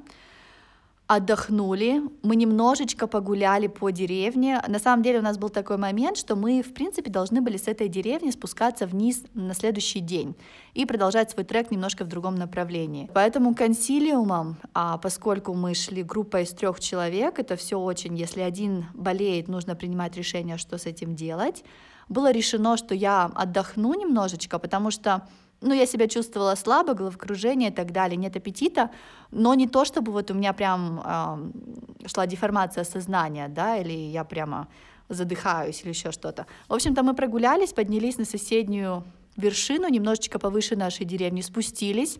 отдохнули, 1.10 2.02
мы 2.22 2.36
немножечко 2.36 3.08
погуляли 3.08 3.66
по 3.66 3.90
деревне. 3.90 4.62
На 4.68 4.78
самом 4.78 5.02
деле 5.02 5.18
у 5.18 5.22
нас 5.22 5.38
был 5.38 5.48
такой 5.48 5.76
момент, 5.76 6.16
что 6.16 6.36
мы, 6.36 6.62
в 6.62 6.72
принципе, 6.72 7.10
должны 7.10 7.40
были 7.40 7.56
с 7.56 7.66
этой 7.66 7.88
деревни 7.88 8.30
спускаться 8.30 8.86
вниз 8.86 9.24
на 9.34 9.52
следующий 9.54 9.98
день 9.98 10.36
и 10.72 10.86
продолжать 10.86 11.32
свой 11.32 11.44
трек 11.44 11.72
немножко 11.72 12.04
в 12.04 12.06
другом 12.06 12.36
направлении. 12.36 13.10
Поэтому 13.12 13.56
консилиумом, 13.56 14.58
а 14.72 14.98
поскольку 14.98 15.52
мы 15.52 15.74
шли 15.74 16.04
группой 16.04 16.44
из 16.44 16.50
трех 16.50 16.78
человек, 16.78 17.40
это 17.40 17.56
все 17.56 17.76
очень, 17.80 18.16
если 18.16 18.42
один 18.42 18.86
болеет, 18.94 19.48
нужно 19.48 19.74
принимать 19.74 20.16
решение, 20.16 20.58
что 20.58 20.78
с 20.78 20.86
этим 20.86 21.16
делать, 21.16 21.64
было 22.08 22.30
решено, 22.30 22.76
что 22.76 22.94
я 22.94 23.24
отдохну 23.34 23.94
немножечко, 23.94 24.60
потому 24.60 24.92
что 24.92 25.26
ну, 25.60 25.74
я 25.74 25.86
себя 25.86 26.08
чувствовала 26.08 26.54
слабо, 26.54 26.94
головокружение 26.94 27.70
и 27.70 27.72
так 27.72 27.92
далее, 27.92 28.16
нет 28.16 28.36
аппетита, 28.36 28.90
но 29.30 29.54
не 29.54 29.66
то, 29.66 29.84
чтобы 29.84 30.12
вот 30.12 30.30
у 30.30 30.34
меня 30.34 30.52
прям 30.52 31.02
э, 31.04 32.08
шла 32.08 32.26
деформация 32.26 32.84
сознания, 32.84 33.48
да, 33.48 33.76
или 33.76 33.92
я 33.92 34.24
прямо 34.24 34.68
задыхаюсь 35.08 35.82
или 35.82 35.90
еще 35.90 36.12
что-то. 36.12 36.46
В 36.68 36.74
общем-то, 36.74 37.02
мы 37.02 37.14
прогулялись, 37.14 37.72
поднялись 37.72 38.16
на 38.18 38.24
соседнюю 38.24 39.04
вершину, 39.36 39.88
немножечко 39.88 40.38
повыше 40.38 40.76
нашей 40.76 41.04
деревни, 41.04 41.42
спустились, 41.42 42.18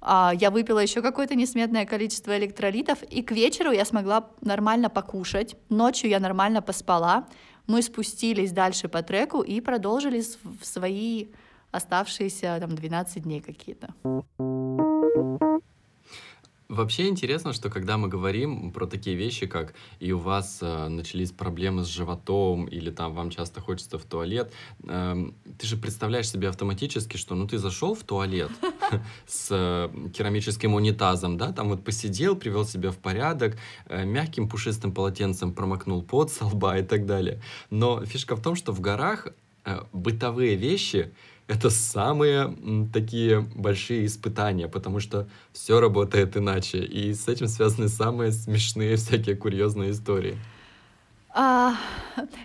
а, 0.00 0.32
я 0.38 0.50
выпила 0.50 0.78
еще 0.78 1.02
какое-то 1.02 1.34
несметное 1.34 1.84
количество 1.84 2.36
электролитов, 2.38 3.02
и 3.02 3.22
к 3.22 3.32
вечеру 3.32 3.72
я 3.72 3.84
смогла 3.84 4.30
нормально 4.40 4.88
покушать, 4.88 5.56
ночью 5.68 6.10
я 6.10 6.20
нормально 6.20 6.62
поспала, 6.62 7.26
мы 7.66 7.82
спустились 7.82 8.52
дальше 8.52 8.88
по 8.88 9.02
треку 9.02 9.42
и 9.42 9.60
продолжили 9.60 10.22
свои 10.62 11.26
оставшиеся 11.76 12.58
там 12.60 12.74
12 12.74 13.22
дней 13.22 13.40
какие-то. 13.40 13.94
Вообще 16.68 17.06
интересно, 17.06 17.52
что 17.52 17.70
когда 17.70 17.96
мы 17.96 18.08
говорим 18.08 18.72
про 18.72 18.86
такие 18.86 19.14
вещи, 19.14 19.46
как 19.46 19.74
и 20.00 20.10
у 20.10 20.18
вас 20.18 20.58
э, 20.60 20.88
начались 20.88 21.30
проблемы 21.30 21.84
с 21.84 21.86
животом, 21.86 22.66
или 22.66 22.90
там 22.90 23.14
вам 23.14 23.30
часто 23.30 23.60
хочется 23.60 23.98
в 23.98 24.04
туалет, 24.04 24.52
э, 24.82 25.30
ты 25.58 25.66
же 25.66 25.76
представляешь 25.76 26.28
себе 26.28 26.48
автоматически, 26.48 27.18
что 27.18 27.36
ну 27.36 27.46
ты 27.46 27.58
зашел 27.58 27.94
в 27.94 28.02
туалет 28.02 28.50
с 29.28 29.48
э, 29.50 30.10
керамическим 30.12 30.74
унитазом, 30.74 31.36
да, 31.36 31.52
там 31.52 31.68
вот 31.68 31.84
посидел, 31.84 32.34
привел 32.34 32.64
себя 32.64 32.90
в 32.90 32.98
порядок, 32.98 33.56
э, 33.86 34.04
мягким 34.04 34.48
пушистым 34.48 34.92
полотенцем 34.92 35.52
промокнул 35.52 36.02
пот 36.02 36.32
со 36.32 36.46
лба 36.46 36.78
и 36.78 36.82
так 36.82 37.06
далее. 37.06 37.40
Но 37.70 38.04
фишка 38.04 38.34
в 38.34 38.42
том, 38.42 38.56
что 38.56 38.72
в 38.72 38.80
горах 38.80 39.28
э, 39.64 39.82
бытовые 39.92 40.56
вещи 40.56 41.12
это 41.48 41.70
самые 41.70 42.56
такие 42.92 43.40
большие 43.54 44.06
испытания, 44.06 44.68
потому 44.68 45.00
что 45.00 45.28
все 45.52 45.80
работает 45.80 46.36
иначе, 46.36 46.78
и 46.78 47.14
с 47.14 47.28
этим 47.28 47.48
связаны 47.48 47.88
самые 47.88 48.32
смешные 48.32 48.96
всякие 48.96 49.36
курьезные 49.36 49.90
истории. 49.90 50.38
А, 51.38 51.74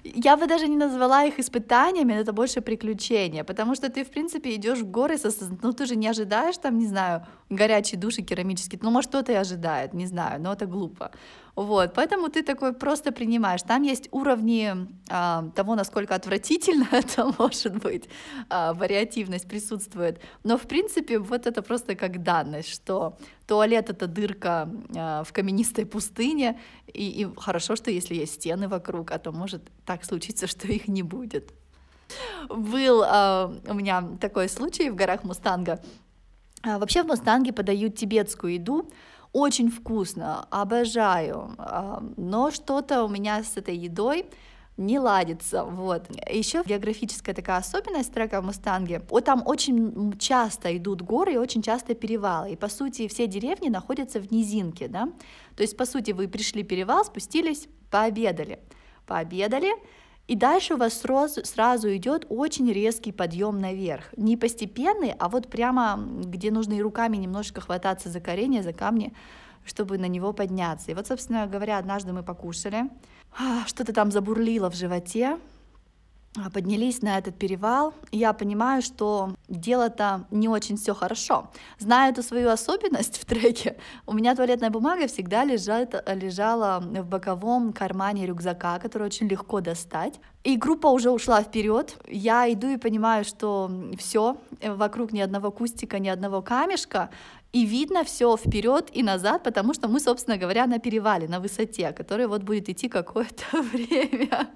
я 0.04 0.36
бы 0.36 0.48
даже 0.48 0.68
не 0.68 0.76
назвала 0.76 1.24
их 1.24 1.40
испытаниями, 1.40 2.12
это 2.12 2.34
больше 2.34 2.60
приключения, 2.60 3.46
потому 3.46 3.74
что 3.74 3.90
ты, 3.90 4.04
в 4.04 4.10
принципе, 4.10 4.54
идешь 4.56 4.80
в 4.80 4.92
горы, 4.92 5.18
со, 5.18 5.30
ну 5.64 5.72
ты 5.72 5.86
же 5.86 5.96
не 5.96 6.10
ожидаешь 6.10 6.58
там, 6.58 6.78
не 6.78 6.88
знаю, 6.88 7.26
горячий 7.50 7.96
душ 7.96 8.18
и 8.18 8.22
керамический, 8.22 8.78
ну 8.82 8.92
может 8.92 9.10
кто-то 9.10 9.32
и 9.32 9.36
ожидает, 9.36 9.94
не 9.94 10.08
знаю, 10.08 10.42
но 10.42 10.52
это 10.52 10.66
глупо. 10.66 11.12
Вот, 11.56 11.94
поэтому 11.94 12.30
ты 12.30 12.44
такой 12.44 12.74
просто 12.74 13.12
принимаешь. 13.12 13.62
Там 13.64 13.84
есть 13.84 14.08
уровни 14.12 14.74
а, 15.10 15.50
того, 15.56 15.76
насколько 15.76 16.16
отвратительно 16.16 16.88
это 16.92 17.34
может 17.38 17.76
быть, 17.78 18.10
а, 18.50 18.74
вариативность 18.74 19.48
присутствует. 19.48 20.22
Но 20.44 20.58
в 20.58 20.62
принципе 20.62 21.20
вот 21.20 21.48
это 21.48 21.62
просто 21.62 21.96
как 21.96 22.24
данность, 22.24 22.70
что 22.70 23.18
туалет 23.48 23.90
это 23.90 24.08
дырка 24.08 24.70
а, 24.96 25.24
в 25.24 25.34
каменистой 25.34 25.86
пустыне, 25.86 26.60
и, 26.88 27.24
и 27.24 27.28
хорошо, 27.38 27.76
что 27.76 27.92
если 27.92 28.16
есть 28.16 28.36
стены 28.36 28.68
вокруг, 28.68 29.12
а 29.12 29.20
то 29.20 29.32
может 29.32 29.62
так 29.86 30.06
случиться, 30.06 30.48
что 30.48 30.68
их 30.68 30.88
не 30.88 31.04
будет. 31.04 31.54
Был 32.50 33.04
а, 33.06 33.54
у 33.68 33.74
меня 33.74 34.04
такой 34.20 34.48
случай 34.50 34.90
в 34.90 34.96
горах 34.96 35.24
Мустанга. 35.24 35.82
А, 36.64 36.78
вообще 36.78 37.04
в 37.04 37.08
Мустанге 37.08 37.54
подают 37.54 37.96
тибетскую 37.96 38.54
еду, 38.54 38.90
очень 39.34 39.70
вкусно, 39.70 40.46
обожаю, 40.50 41.56
но 42.18 42.52
что-то 42.52 43.04
у 43.04 43.08
меня 43.08 43.44
с 43.44 43.58
этой 43.58 43.76
едой 43.76 44.26
не 44.78 45.00
ладится, 45.00 45.64
вот. 45.64 46.08
Еще 46.30 46.64
географическая 46.66 47.34
такая 47.34 47.58
особенность 47.58 48.14
трека 48.14 48.42
в 48.42 48.46
Мустанге, 48.46 49.02
вот 49.10 49.26
там 49.26 49.44
очень 49.46 50.18
часто 50.18 50.76
идут 50.76 51.02
горы 51.02 51.34
и 51.34 51.38
очень 51.38 51.62
часто 51.62 51.94
перевалы, 51.94 52.52
и 52.52 52.56
по 52.56 52.68
сути 52.68 53.08
все 53.08 53.28
деревни 53.28 53.70
находятся 53.70 54.20
в 54.20 54.32
низинке, 54.32 54.88
да, 54.88 55.10
то 55.56 55.62
есть 55.64 55.78
по 55.78 55.86
сути 55.86 56.12
вы 56.12 56.28
пришли 56.28 56.64
перевал, 56.64 57.06
спустились, 57.06 57.68
пообедали, 57.90 58.60
пообедали, 59.06 59.70
и 60.28 60.36
дальше 60.36 60.76
у 60.76 60.78
вас 60.78 60.94
сразу, 60.94 61.46
сразу 61.46 61.94
идет 61.96 62.26
очень 62.30 62.72
резкий 62.72 63.12
подъем 63.12 63.60
наверх. 63.60 64.06
Не 64.16 64.38
постепенный, 64.38 65.14
а 65.20 65.30
вот 65.30 65.50
прямо, 65.50 66.00
где 66.24 66.52
нужно 66.52 66.74
и 66.74 66.82
руками 66.82 67.18
немножечко 67.18 67.62
хвататься 67.62 68.10
за 68.10 68.22
коренья, 68.22 68.62
за 68.62 68.74
камни, 68.74 69.14
чтобы 69.66 69.98
на 69.98 70.06
него 70.06 70.34
подняться. 70.34 70.92
И 70.92 70.94
вот, 70.94 71.08
собственно 71.08 71.48
говоря, 71.48 71.78
однажды 71.78 72.14
мы 72.14 72.24
покушали, 72.24 72.90
а, 73.38 73.66
что-то 73.66 73.94
там 73.94 74.12
забурлило 74.12 74.70
в 74.70 74.76
животе, 74.76 75.38
а, 75.38 75.40
поднялись 76.54 77.02
на 77.02 77.18
этот 77.18 77.38
перевал, 77.38 77.94
я 78.12 78.34
понимаю, 78.34 78.82
что 78.82 79.36
дело-то 79.50 80.26
не 80.32 80.48
очень 80.48 80.78
все 80.78 80.94
хорошо. 80.94 81.52
Зная 81.78 82.12
эту 82.12 82.24
свою 82.24 82.50
особенность 82.50 83.18
в 83.22 83.26
треке, 83.26 83.78
у 84.06 84.14
меня 84.14 84.36
туалетная 84.36 84.70
бумага 84.70 85.08
всегда 85.08 85.44
лежит, 85.44 85.94
лежала 86.08 86.80
в 86.80 87.06
боковом 87.06 87.74
кармане 87.74 88.26
рюкзака, 88.26 88.80
который 88.80 89.08
очень 89.08 89.28
легко 89.28 89.60
достать. 89.62 90.20
И 90.44 90.58
группа 90.58 90.88
уже 90.88 91.12
ушла 91.12 91.44
вперед. 91.44 91.98
Я 92.08 92.52
иду 92.52 92.70
и 92.70 92.78
понимаю, 92.78 93.26
что 93.26 93.70
все, 93.98 94.38
вокруг 94.64 95.12
ни 95.12 95.20
одного 95.20 95.52
кустика, 95.52 96.00
ни 96.00 96.08
одного 96.08 96.42
камешка, 96.42 97.10
и 97.54 97.66
видно 97.66 98.04
все 98.04 98.38
вперед 98.38 98.90
и 98.94 99.04
назад, 99.04 99.44
потому 99.44 99.74
что 99.74 99.90
мы, 99.90 100.00
собственно 100.00 100.38
говоря, 100.38 100.66
на 100.68 100.80
перевале, 100.80 101.28
на 101.28 101.40
высоте, 101.40 101.92
который 101.92 102.28
вот 102.28 102.44
будет 102.44 102.70
идти 102.70 102.88
какое-то 102.88 103.62
время. 103.74 104.50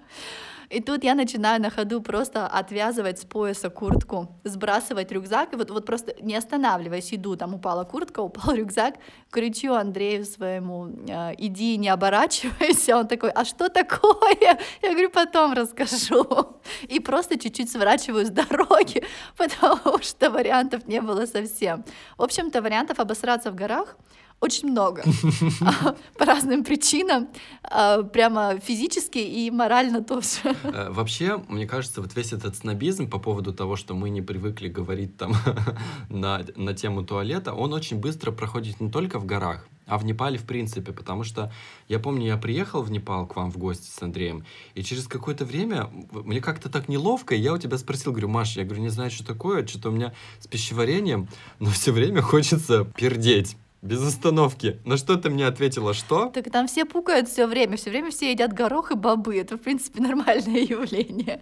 И 0.69 0.81
тут 0.81 1.03
я 1.03 1.15
начинаю 1.15 1.61
на 1.61 1.69
ходу 1.69 2.01
просто 2.01 2.47
отвязывать 2.47 3.19
с 3.19 3.25
пояса 3.25 3.69
куртку, 3.69 4.39
сбрасывать 4.43 5.11
рюкзак, 5.11 5.53
и 5.53 5.55
вот, 5.55 5.69
вот 5.69 5.85
просто 5.85 6.15
не 6.21 6.35
останавливаясь, 6.35 7.13
иду, 7.13 7.35
там 7.35 7.53
упала 7.53 7.83
куртка, 7.83 8.21
упал 8.21 8.53
рюкзак, 8.55 8.95
кричу 9.31 9.73
Андрею 9.73 10.25
своему, 10.25 10.87
«Э, 11.07 11.33
иди, 11.37 11.77
не 11.77 11.89
оборачивайся, 11.89 12.97
он 12.97 13.07
такой, 13.07 13.31
а 13.31 13.45
что 13.45 13.69
такое? 13.69 14.37
Я 14.81 14.91
говорю, 14.91 15.09
потом 15.09 15.53
расскажу. 15.53 16.25
И 16.87 16.99
просто 16.99 17.37
чуть-чуть 17.37 17.71
сворачиваю 17.71 18.25
с 18.25 18.29
дороги, 18.29 19.03
потому 19.37 20.01
что 20.01 20.29
вариантов 20.29 20.87
не 20.87 21.01
было 21.01 21.25
совсем. 21.25 21.83
В 22.17 22.23
общем-то, 22.23 22.61
вариантов 22.61 22.99
обосраться 22.99 23.51
в 23.51 23.55
горах 23.55 23.97
очень 24.41 24.69
много 24.69 25.03
а, 25.61 25.95
по 26.17 26.25
разным 26.25 26.63
причинам, 26.63 27.27
а, 27.63 28.03
прямо 28.03 28.59
физически 28.59 29.17
и 29.17 29.49
морально 29.49 30.03
тоже. 30.03 30.55
Э, 30.63 30.89
вообще, 30.91 31.37
мне 31.47 31.65
кажется, 31.65 32.01
вот 32.01 32.15
весь 32.15 32.33
этот 32.33 32.55
снобизм 32.55 33.09
по 33.09 33.17
поводу 33.17 33.53
того, 33.53 33.75
что 33.75 33.95
мы 33.95 34.09
не 34.09 34.21
привыкли 34.21 34.67
говорить 34.67 35.17
там 35.17 35.33
на, 36.09 36.45
на 36.55 36.73
тему 36.73 37.03
туалета, 37.03 37.53
он 37.53 37.73
очень 37.73 37.97
быстро 37.97 38.31
проходит 38.31 38.79
не 38.79 38.91
только 38.91 39.19
в 39.19 39.25
горах, 39.25 39.67
а 39.87 39.97
в 39.97 40.05
Непале 40.05 40.37
в 40.37 40.45
принципе, 40.45 40.91
потому 40.91 41.23
что 41.23 41.51
я 41.87 41.99
помню, 41.99 42.27
я 42.27 42.37
приехал 42.37 42.81
в 42.81 42.91
Непал 42.91 43.25
к 43.25 43.35
вам 43.35 43.51
в 43.51 43.57
гости 43.57 43.89
с 43.89 44.01
Андреем, 44.03 44.45
и 44.75 44.83
через 44.83 45.07
какое-то 45.07 45.45
время 45.45 45.89
мне 46.11 46.41
как-то 46.41 46.69
так 46.69 46.89
неловко, 46.89 47.35
и 47.35 47.39
я 47.39 47.53
у 47.53 47.57
тебя 47.57 47.77
спросил, 47.77 48.11
говорю, 48.11 48.27
Маша, 48.27 48.59
я 48.59 48.65
говорю, 48.65 48.83
не 48.83 48.89
знаю, 48.89 49.11
что 49.11 49.25
такое, 49.25 49.65
что-то 49.65 49.89
у 49.89 49.91
меня 49.91 50.13
с 50.39 50.47
пищеварением, 50.47 51.29
но 51.59 51.69
все 51.69 51.91
время 51.91 52.21
хочется 52.21 52.85
пердеть. 52.85 53.57
Без 53.85 54.01
остановки. 54.01 54.81
На 54.83 54.97
что 54.97 55.15
ты 55.15 55.29
мне 55.29 55.45
ответила, 55.45 55.93
что? 55.93 56.29
Так 56.29 56.51
там 56.51 56.65
все 56.65 56.85
пукают 56.85 57.29
все 57.29 57.45
время, 57.45 57.77
все 57.77 57.91
время 57.91 58.09
все 58.09 58.31
едят 58.31 58.51
горох 58.51 58.91
и 58.91 58.95
бобы. 58.95 59.37
Это, 59.37 59.57
в 59.57 59.61
принципе, 59.61 60.01
нормальное 60.01 60.61
явление. 60.61 61.41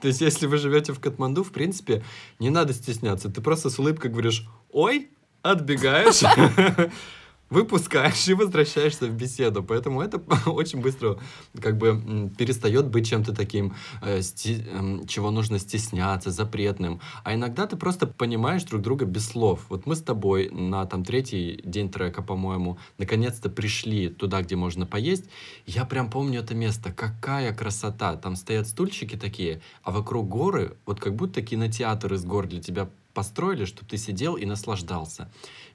То 0.00 0.08
есть, 0.08 0.22
если 0.22 0.46
вы 0.46 0.56
живете 0.56 0.94
в 0.94 1.00
Катманду, 1.00 1.44
в 1.44 1.52
принципе, 1.52 2.02
не 2.38 2.48
надо 2.48 2.72
стесняться. 2.72 3.28
Ты 3.28 3.42
просто 3.42 3.68
с 3.68 3.78
улыбкой 3.78 4.10
говоришь 4.10 4.48
«Ой!» 4.70 5.10
отбегаешь, 5.42 6.22
выпускаешь 7.50 8.28
и 8.28 8.34
возвращаешься 8.34 9.06
в 9.06 9.12
беседу. 9.12 9.62
Поэтому 9.62 10.00
это 10.00 10.18
очень 10.46 10.80
быстро 10.80 11.18
как 11.60 11.76
бы 11.76 12.30
перестает 12.38 12.86
быть 12.86 13.08
чем-то 13.08 13.34
таким, 13.34 13.74
э, 14.02 14.22
сти, 14.22 14.64
э, 14.66 15.06
чего 15.06 15.30
нужно 15.30 15.58
стесняться, 15.58 16.30
запретным. 16.30 17.00
А 17.24 17.34
иногда 17.34 17.66
ты 17.66 17.76
просто 17.76 18.06
понимаешь 18.06 18.62
друг 18.64 18.82
друга 18.82 19.04
без 19.04 19.28
слов. 19.28 19.66
Вот 19.68 19.86
мы 19.86 19.96
с 19.96 20.02
тобой 20.02 20.48
на 20.50 20.86
там 20.86 21.04
третий 21.04 21.60
день 21.64 21.90
трека, 21.90 22.22
по-моему, 22.22 22.78
наконец-то 22.98 23.50
пришли 23.50 24.08
туда, 24.08 24.42
где 24.42 24.54
можно 24.54 24.86
поесть. 24.86 25.24
Я 25.66 25.84
прям 25.84 26.08
помню 26.08 26.40
это 26.40 26.54
место. 26.54 26.92
Какая 26.92 27.52
красота. 27.52 28.16
Там 28.16 28.36
стоят 28.36 28.68
стульчики 28.68 29.16
такие, 29.16 29.60
а 29.82 29.90
вокруг 29.90 30.28
горы, 30.28 30.76
вот 30.86 31.00
как 31.00 31.16
будто 31.16 31.42
кинотеатр 31.42 32.14
из 32.14 32.24
гор 32.24 32.46
для 32.46 32.60
тебя 32.60 32.88
построили, 33.14 33.64
чтобы 33.64 33.88
ты 33.88 33.96
сидел 33.96 34.36
и 34.36 34.44
наслаждался. 34.46 35.30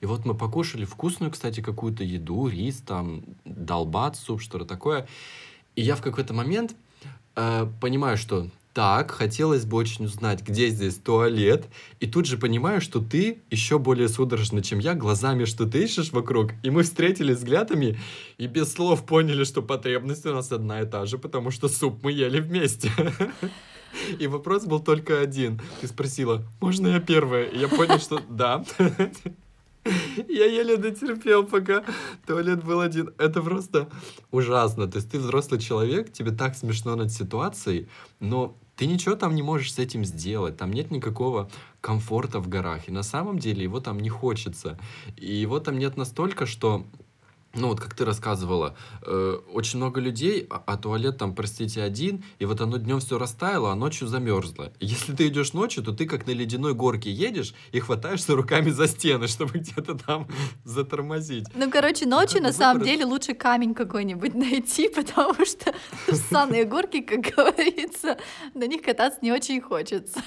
И 0.05 0.07
вот 0.07 0.23
мы 0.23 0.35
покушали 0.35 0.85
вкусную, 0.85 1.31
кстати, 1.31 1.61
какую-то 1.61 2.03
еду, 2.03 2.47
рис, 2.47 2.75
там, 2.85 3.23
долбат, 3.43 4.15
суп, 4.15 4.39
что-то 4.39 4.63
такое. 4.63 5.07
И 5.75 5.81
я 5.81 5.95
в 5.95 6.03
какой-то 6.03 6.31
момент 6.31 6.75
э, 7.35 7.65
понимаю, 7.81 8.15
что 8.15 8.47
так, 8.73 9.09
хотелось 9.09 9.65
бы 9.65 9.77
очень 9.77 10.05
узнать, 10.05 10.43
где 10.43 10.67
здесь 10.67 10.97
туалет, 10.97 11.65
и 11.99 12.05
тут 12.05 12.27
же 12.27 12.37
понимаю, 12.37 12.81
что 12.81 12.99
ты 12.99 13.41
еще 13.49 13.79
более 13.79 14.07
судорожно, 14.07 14.61
чем 14.61 14.77
я, 14.77 14.93
глазами 14.93 15.45
что-то 15.45 15.79
ищешь 15.79 16.11
вокруг, 16.11 16.51
и 16.61 16.69
мы 16.69 16.83
встретились 16.83 17.37
взглядами, 17.37 17.97
и 18.37 18.45
без 18.45 18.71
слов 18.71 19.07
поняли, 19.07 19.43
что 19.43 19.63
потребность 19.63 20.27
у 20.27 20.33
нас 20.35 20.51
одна 20.51 20.81
и 20.81 20.85
та 20.85 21.07
же, 21.07 21.17
потому 21.17 21.49
что 21.49 21.67
суп 21.67 22.03
мы 22.03 22.11
ели 22.11 22.39
вместе. 22.39 22.91
И 24.19 24.27
вопрос 24.27 24.65
был 24.65 24.81
только 24.81 25.21
один. 25.21 25.61
Ты 25.79 25.87
спросила, 25.87 26.43
можно 26.59 26.89
я 26.89 26.99
первая? 26.99 27.45
И 27.45 27.57
я 27.57 27.69
понял, 27.69 27.97
что 27.97 28.21
да. 28.29 28.63
Я 30.29 30.45
еле 30.45 30.77
дотерпел, 30.77 31.45
пока 31.45 31.83
туалет 32.25 32.63
был 32.63 32.79
один. 32.79 33.13
Это 33.17 33.41
просто 33.41 33.87
ужасно. 34.31 34.87
То 34.87 34.97
есть 34.97 35.11
ты 35.11 35.19
взрослый 35.19 35.59
человек, 35.59 36.11
тебе 36.11 36.31
так 36.31 36.55
смешно 36.55 36.95
над 36.95 37.11
ситуацией, 37.11 37.87
но 38.19 38.57
ты 38.75 38.87
ничего 38.87 39.15
там 39.15 39.35
не 39.35 39.43
можешь 39.43 39.73
с 39.73 39.79
этим 39.79 40.03
сделать. 40.03 40.57
Там 40.57 40.73
нет 40.73 40.91
никакого 40.91 41.49
комфорта 41.81 42.39
в 42.39 42.49
горах. 42.49 42.87
И 42.89 42.91
на 42.91 43.03
самом 43.03 43.39
деле 43.39 43.63
его 43.63 43.79
там 43.79 43.99
не 43.99 44.09
хочется. 44.09 44.79
И 45.17 45.33
его 45.33 45.59
там 45.59 45.77
нет 45.77 45.97
настолько, 45.97 46.45
что 46.45 46.85
ну 47.55 47.69
вот 47.69 47.79
как 47.79 47.93
ты 47.93 48.05
рассказывала, 48.05 48.75
э, 49.01 49.37
очень 49.53 49.77
много 49.77 49.99
людей, 49.99 50.45
а, 50.49 50.61
а 50.65 50.77
туалет 50.77 51.17
там, 51.17 51.33
простите, 51.33 51.81
один, 51.81 52.23
и 52.39 52.45
вот 52.45 52.61
оно 52.61 52.77
днем 52.77 52.99
все 52.99 53.17
растаяло, 53.17 53.71
а 53.71 53.75
ночью 53.75 54.07
замерзло. 54.07 54.71
Если 54.79 55.13
ты 55.13 55.27
идешь 55.27 55.53
ночью, 55.53 55.83
то 55.83 55.91
ты 55.91 56.05
как 56.05 56.27
на 56.27 56.31
ледяной 56.31 56.73
горке 56.73 57.11
едешь 57.11 57.53
и 57.71 57.79
хватаешься 57.79 58.35
руками 58.35 58.69
за 58.69 58.87
стены, 58.87 59.27
чтобы 59.35 59.59
где-то 59.59 59.95
там 59.95 60.27
затормозить. 60.63 61.45
Ну, 61.55 61.69
короче, 61.71 62.05
ночью 62.05 62.41
на 62.41 62.53
самом 62.53 62.83
деле 62.83 63.05
лучше 63.05 63.33
камень 63.33 63.73
какой-нибудь 63.73 64.33
найти, 64.35 64.89
потому 64.89 65.45
что 65.45 65.73
санные 66.29 66.65
горки, 66.65 67.01
как 67.01 67.21
говорится, 67.35 68.17
на 68.53 68.67
них 68.67 68.81
кататься 68.81 69.19
не 69.21 69.31
очень 69.31 69.61
хочется. 69.61 70.21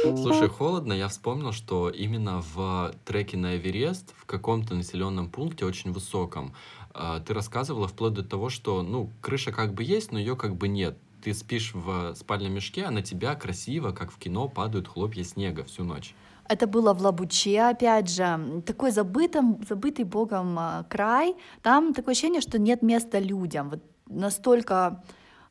Слушай, 0.00 0.48
холодно, 0.48 0.92
я 0.92 1.08
вспомнил, 1.08 1.52
что 1.52 1.90
именно 1.90 2.42
в 2.54 2.94
треке 3.04 3.36
на 3.36 3.56
Эверест 3.56 4.14
в 4.16 4.26
каком-то 4.26 4.74
населенном 4.74 5.28
пункте 5.28 5.64
очень 5.64 5.92
высоком 5.92 6.54
а, 6.94 7.20
ты 7.20 7.34
рассказывала 7.34 7.88
вплоть 7.88 8.14
до 8.14 8.22
того, 8.22 8.48
что, 8.48 8.82
ну, 8.82 9.10
крыша 9.20 9.52
как 9.52 9.72
бы 9.74 9.82
есть, 9.82 10.12
но 10.12 10.18
ее 10.18 10.36
как 10.36 10.56
бы 10.56 10.68
нет. 10.68 10.96
Ты 11.22 11.34
спишь 11.34 11.72
в 11.74 12.14
спальном 12.14 12.52
мешке, 12.54 12.84
а 12.84 12.90
на 12.90 13.02
тебя 13.02 13.34
красиво, 13.34 13.92
как 13.92 14.10
в 14.10 14.18
кино, 14.18 14.48
падают 14.48 14.88
хлопья 14.88 15.22
снега 15.22 15.64
всю 15.64 15.84
ночь. 15.84 16.14
Это 16.48 16.66
было 16.66 16.92
в 16.92 17.00
Лабуче, 17.00 17.62
опять 17.62 18.10
же, 18.10 18.62
такой 18.66 18.90
забытым, 18.90 19.60
забытый 19.68 20.04
богом 20.04 20.58
а, 20.58 20.84
край. 20.88 21.36
Там 21.62 21.94
такое 21.94 22.12
ощущение, 22.12 22.40
что 22.40 22.58
нет 22.58 22.82
места 22.82 23.18
людям. 23.18 23.70
Вот 23.70 23.80
настолько 24.06 25.02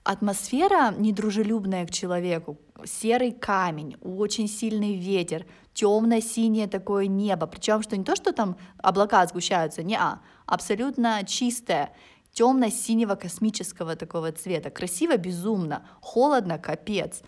атмосфера 0.04 0.94
недружелюбная 0.98 1.86
к 1.86 1.92
человеку, 1.92 2.58
серый 2.86 3.32
камень, 3.32 3.98
очень 4.02 4.48
сильный 4.48 4.96
ветер, 4.96 5.46
темно-синее 5.74 6.68
такое 6.68 7.08
небо, 7.08 7.48
причем 7.48 7.82
что 7.84 7.98
не 7.98 8.04
то, 8.04 8.16
что 8.16 8.34
там 8.34 8.58
облака 8.78 9.26
сгущаются, 9.28 9.84
не 9.84 9.96
а, 9.96 10.20
абсолютно 10.46 11.24
чистое, 11.26 11.94
темно-синего 12.34 13.16
космического 13.16 13.96
такого 13.96 14.32
цвета, 14.32 14.70
красиво 14.70 15.18
безумно, 15.18 15.86
холодно 16.00 16.58
капец. 16.58 17.22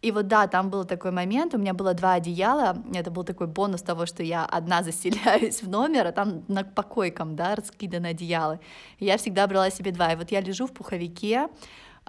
И 0.00 0.12
вот 0.12 0.28
да, 0.28 0.46
там 0.46 0.70
был 0.70 0.84
такой 0.84 1.10
момент, 1.10 1.54
у 1.54 1.58
меня 1.58 1.74
было 1.74 1.92
два 1.92 2.14
одеяла, 2.14 2.80
это 2.94 3.10
был 3.10 3.24
такой 3.24 3.48
бонус 3.48 3.82
того, 3.82 4.06
что 4.06 4.22
я 4.22 4.44
одна 4.44 4.82
заселяюсь 4.84 5.62
в 5.62 5.68
номер, 5.68 6.06
а 6.06 6.12
там 6.12 6.44
на 6.46 6.62
покойкам, 6.62 7.34
да, 7.34 7.56
раскиданы 7.56 8.08
одеяла. 8.08 8.60
И 8.98 9.06
я 9.06 9.16
всегда 9.18 9.46
брала 9.48 9.70
себе 9.70 9.90
два, 9.90 10.12
и 10.12 10.16
вот 10.16 10.30
я 10.30 10.40
лежу 10.40 10.66
в 10.66 10.72
пуховике, 10.72 11.48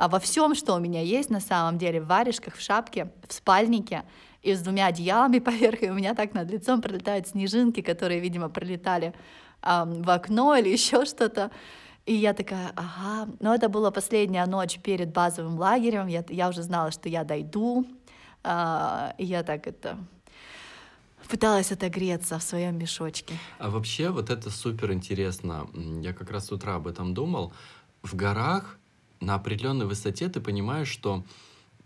во 0.08 0.20
всем, 0.20 0.56
что 0.56 0.76
у 0.76 0.80
меня 0.80 1.02
есть 1.02 1.30
на 1.30 1.40
самом 1.40 1.78
деле, 1.78 2.02
в 2.02 2.08
варежках, 2.08 2.56
в 2.56 2.62
шапке, 2.62 3.12
в 3.28 3.34
спальнике, 3.34 4.04
и 4.42 4.54
с 4.54 4.62
двумя 4.62 4.88
одеялами 4.88 5.40
поверх, 5.50 5.84
и 5.84 5.90
у 5.90 5.94
меня 5.94 6.14
так 6.14 6.34
над 6.34 6.50
лицом 6.50 6.82
пролетают 6.82 7.28
снежинки, 7.28 7.82
которые, 7.82 8.20
видимо, 8.20 8.50
пролетали 8.50 9.14
эм, 9.62 10.02
в 10.02 10.10
окно 10.10 10.56
или 10.56 10.70
еще 10.78 11.06
что-то. 11.06 11.52
И 12.06 12.16
я 12.16 12.34
такая, 12.34 12.72
ага, 12.76 13.32
но 13.40 13.54
это 13.54 13.70
была 13.70 13.92
последняя 13.92 14.46
ночь 14.46 14.80
перед 14.80 15.12
базовым 15.12 15.60
лагерем, 15.60 16.08
я, 16.08 16.24
я 16.30 16.50
уже 16.50 16.64
знала, 16.64 16.92
что 16.92 17.10
я 17.10 17.24
дойду, 17.24 17.86
э, 18.44 19.12
и 19.18 19.26
я 19.26 19.44
так 19.44 19.68
это 19.68 19.98
пыталась 21.30 21.72
отогреться 21.72 22.40
в 22.40 22.44
своем 22.44 22.78
мешочке. 22.78 23.36
А 23.60 23.70
вообще 23.70 24.10
вот 24.10 24.30
это 24.30 24.50
супер 24.50 24.92
интересно. 24.92 25.68
Я 26.02 26.14
как 26.14 26.32
раз 26.32 26.48
с 26.48 26.52
утра 26.52 26.76
об 26.76 26.88
этом 26.88 27.14
думал. 27.14 27.54
В 28.02 28.16
горах 28.16 28.80
на 29.19 29.36
определенной 29.36 29.86
высоте 29.86 30.29
ты 30.29 30.39
понимаешь, 30.39 30.88
что 30.88 31.23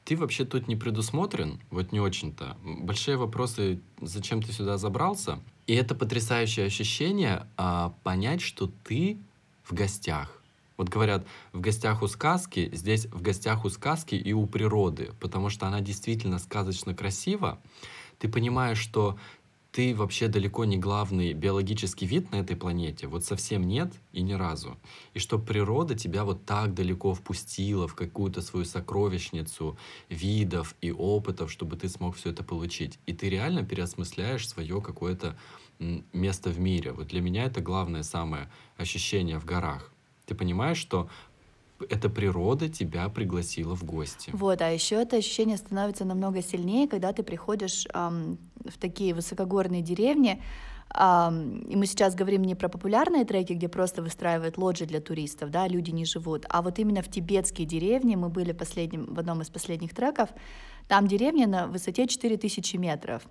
ты 0.06 0.18
вообще 0.18 0.46
тут 0.46 0.68
не 0.68 0.76
предусмотрен, 0.76 1.60
вот 1.72 1.92
не 1.92 2.00
очень-то. 2.00 2.58
Большие 2.64 3.18
вопросы, 3.18 3.80
зачем 4.02 4.42
ты 4.42 4.52
сюда 4.52 4.78
забрался. 4.78 5.40
И 5.66 5.74
это 5.74 5.96
потрясающее 5.96 6.66
ощущение 6.66 7.48
а, 7.56 7.94
понять, 8.04 8.42
что 8.42 8.70
ты 8.84 9.18
в 9.64 9.74
гостях. 9.74 10.42
Вот 10.76 10.90
говорят, 10.90 11.26
в 11.54 11.62
гостях 11.62 12.02
у 12.02 12.08
сказки, 12.08 12.70
здесь 12.74 13.06
в 13.06 13.22
гостях 13.22 13.64
у 13.64 13.70
сказки 13.70 14.16
и 14.16 14.34
у 14.34 14.46
природы, 14.46 15.12
потому 15.20 15.50
что 15.50 15.68
она 15.68 15.80
действительно 15.82 16.40
сказочно 16.40 16.94
красива. 16.94 17.60
Ты 18.20 18.28
понимаешь, 18.28 18.80
что 18.80 19.18
ты 19.74 19.96
вообще 19.96 20.28
далеко 20.28 20.66
не 20.66 20.78
главный 20.78 21.34
биологический 21.34 22.06
вид 22.06 22.32
на 22.32 22.36
этой 22.38 22.56
планете, 22.56 23.08
вот 23.08 23.26
совсем 23.26 23.64
нет 23.68 23.92
и 24.12 24.22
ни 24.22 24.34
разу. 24.34 24.78
И 25.16 25.20
что 25.20 25.40
природа 25.40 25.96
тебя 25.96 26.24
вот 26.26 26.46
так 26.46 26.76
далеко 26.76 27.16
впустила 27.16 27.88
в 27.88 27.96
какую-то 27.96 28.42
свою 28.42 28.66
сокровищницу 28.66 29.76
видов 30.10 30.76
и 30.80 30.92
опытов, 30.92 31.52
чтобы 31.52 31.76
ты 31.76 31.90
смог 31.90 32.16
все 32.16 32.30
это 32.30 32.44
получить. 32.44 33.00
И 33.08 33.14
ты 33.14 33.30
реально 33.30 33.64
переосмысляешь 33.64 34.48
свое 34.48 34.80
какое-то 34.80 35.36
место 35.80 36.52
в 36.52 36.60
мире. 36.60 36.92
Вот 36.92 37.08
для 37.08 37.22
меня 37.22 37.46
это 37.46 37.60
главное 37.60 38.04
самое 38.04 38.52
ощущение 38.78 39.40
в 39.40 39.46
горах. 39.46 39.92
Ты 40.28 40.36
понимаешь, 40.36 40.78
что 40.78 41.10
эта 41.90 42.10
природа 42.10 42.70
тебя 42.70 43.10
пригласила 43.10 43.76
в 43.76 43.84
гости. 43.84 44.32
Вот, 44.34 44.62
а 44.62 44.70
еще 44.70 44.96
это 44.96 45.18
ощущение 45.18 45.58
становится 45.58 46.06
намного 46.06 46.42
сильнее, 46.42 46.88
когда 46.88 47.14
ты 47.14 47.24
приходишь 47.24 47.86
эм, 47.94 48.38
в 48.66 48.78
такие 48.78 49.14
высокогорные 49.14 49.82
деревни, 49.82 50.42
Um, 50.96 51.68
и 51.68 51.76
мы 51.76 51.88
сейчас 51.88 52.14
говорим 52.14 52.44
не 52.44 52.54
про 52.54 52.70
популярные 52.70 53.26
треки, 53.26 53.54
где 53.54 53.68
просто 53.68 54.04
выстраивают 54.04 54.60
лоджии 54.60 54.86
для 54.86 55.02
туристов, 55.02 55.50
да, 55.50 55.68
люди 55.68 55.90
не 55.90 56.06
живут, 56.06 56.46
а 56.50 56.62
вот 56.62 56.78
именно 56.78 57.02
в 57.02 57.10
тибетские 57.10 57.66
деревни, 57.66 58.16
мы 58.16 58.30
были 58.30 58.52
последним, 58.52 59.12
в 59.12 59.18
одном 59.18 59.42
из 59.42 59.50
последних 59.50 59.96
треков, 59.96 60.30
там 60.88 61.08
деревня 61.08 61.48
на 61.48 61.66
высоте 61.66 62.06
4000 62.06 62.76
метров, 62.76 63.24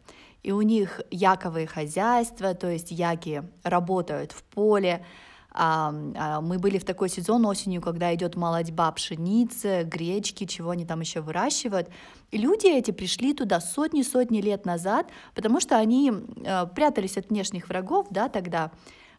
и 0.42 0.50
у 0.50 0.60
них 0.62 1.02
яковые 1.12 1.68
хозяйства, 1.68 2.54
то 2.54 2.68
есть 2.68 2.90
яки 2.90 3.44
работают 3.62 4.32
в 4.32 4.42
поле, 4.42 5.06
мы 5.54 6.58
были 6.58 6.78
в 6.78 6.84
такой 6.84 7.08
сезон 7.08 7.44
осенью, 7.44 7.82
когда 7.82 8.14
идет 8.14 8.36
молодьба 8.36 8.90
пшеницы, 8.92 9.82
гречки, 9.84 10.46
чего 10.46 10.70
они 10.70 10.86
там 10.86 11.00
еще 11.00 11.20
выращивают. 11.20 11.88
И 12.30 12.38
люди 12.38 12.66
эти 12.66 12.90
пришли 12.90 13.34
туда 13.34 13.60
сотни-сотни 13.60 14.40
лет 14.40 14.64
назад, 14.64 15.10
потому 15.34 15.60
что 15.60 15.76
они 15.76 16.10
э, 16.10 16.66
прятались 16.74 17.18
от 17.18 17.28
внешних 17.28 17.68
врагов, 17.68 18.06
да, 18.10 18.30
тогда. 18.30 18.70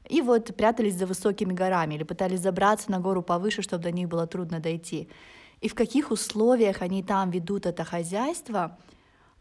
И 0.09 0.21
вот 0.21 0.55
прятались 0.55 0.95
за 0.95 1.05
высокими 1.05 1.53
горами 1.53 1.95
или 1.95 2.03
пытались 2.03 2.39
забраться 2.39 2.89
на 2.89 2.99
гору 2.99 3.21
повыше, 3.21 3.61
чтобы 3.61 3.83
до 3.83 3.91
них 3.91 4.09
было 4.09 4.25
трудно 4.25 4.59
дойти. 4.59 5.07
И 5.61 5.69
в 5.69 5.75
каких 5.75 6.11
условиях 6.11 6.81
они 6.81 7.03
там 7.03 7.29
ведут 7.29 7.67
это 7.67 7.83
хозяйство, 7.83 8.77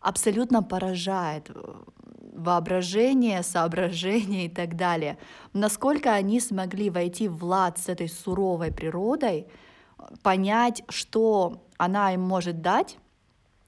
абсолютно 0.02 0.62
поражает 0.62 1.50
воображение, 2.34 3.42
соображение 3.42 4.46
и 4.46 4.48
так 4.48 4.76
далее. 4.76 5.18
Насколько 5.52 6.12
они 6.12 6.40
смогли 6.40 6.90
войти 6.90 7.28
в 7.28 7.44
лад 7.44 7.78
с 7.78 7.88
этой 7.88 8.08
суровой 8.08 8.72
природой, 8.72 9.46
понять, 10.22 10.82
что 10.88 11.62
она 11.76 12.12
им 12.14 12.22
может 12.22 12.60
дать, 12.60 12.98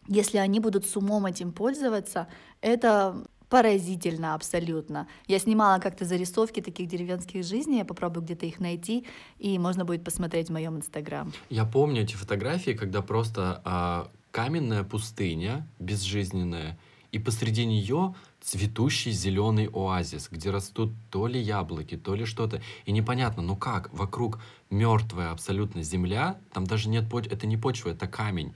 если 0.08 0.38
они 0.38 0.60
будут 0.60 0.86
с 0.86 0.96
умом 0.96 1.26
этим 1.26 1.52
пользоваться, 1.52 2.26
это 2.60 3.24
поразительно 3.48 4.34
абсолютно. 4.34 5.06
Я 5.28 5.38
снимала 5.38 5.78
как-то 5.78 6.04
зарисовки 6.04 6.60
таких 6.60 6.88
деревенских 6.88 7.44
жизней, 7.44 7.78
я 7.78 7.84
попробую 7.84 8.24
где-то 8.24 8.46
их 8.46 8.58
найти, 8.58 9.06
и 9.38 9.58
можно 9.58 9.84
будет 9.84 10.02
посмотреть 10.02 10.48
в 10.48 10.52
моем 10.52 10.76
инстаграм. 10.76 11.32
Я 11.50 11.64
помню 11.64 12.02
эти 12.02 12.14
фотографии, 12.14 12.72
когда 12.72 13.00
просто 13.00 13.62
а, 13.64 14.08
каменная 14.34 14.82
пустыня, 14.82 15.64
безжизненная, 15.78 16.76
и 17.12 17.20
посреди 17.20 17.64
нее 17.64 18.16
цветущий 18.40 19.12
зеленый 19.12 19.68
оазис, 19.72 20.28
где 20.28 20.50
растут 20.50 20.90
то 21.08 21.28
ли 21.28 21.40
яблоки, 21.40 21.96
то 21.96 22.16
ли 22.16 22.24
что-то. 22.24 22.60
И 22.84 22.90
непонятно, 22.90 23.44
ну 23.44 23.54
как, 23.54 23.94
вокруг 23.94 24.40
мертвая 24.70 25.30
абсолютно 25.30 25.84
земля, 25.84 26.36
там 26.52 26.66
даже 26.66 26.88
нет 26.88 27.08
почвы, 27.08 27.32
это 27.32 27.46
не 27.46 27.56
почва, 27.56 27.90
это 27.90 28.08
камень. 28.08 28.52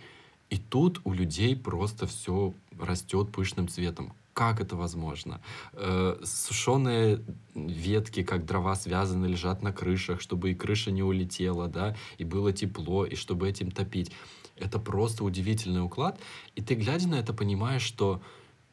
И 0.50 0.56
тут 0.56 1.00
у 1.04 1.12
людей 1.12 1.54
просто 1.54 2.08
все 2.08 2.54
растет 2.76 3.30
пышным 3.30 3.68
цветом. 3.68 4.12
Как 4.32 4.60
это 4.60 4.74
возможно? 4.74 5.40
Э, 5.74 6.18
сушеные 6.24 7.22
ветки, 7.54 8.24
как 8.24 8.44
дрова 8.46 8.74
связаны, 8.74 9.26
лежат 9.26 9.62
на 9.62 9.72
крышах, 9.72 10.20
чтобы 10.20 10.50
и 10.50 10.54
крыша 10.56 10.90
не 10.90 11.04
улетела, 11.04 11.68
да, 11.68 11.96
и 12.18 12.24
было 12.24 12.52
тепло, 12.52 13.04
и 13.04 13.14
чтобы 13.14 13.48
этим 13.48 13.70
топить. 13.70 14.10
Это 14.58 14.78
просто 14.78 15.24
удивительный 15.24 15.82
уклад. 15.82 16.20
И 16.54 16.62
ты, 16.62 16.74
глядя 16.74 17.08
на 17.08 17.16
это, 17.16 17.32
понимаешь, 17.32 17.82
что 17.82 18.22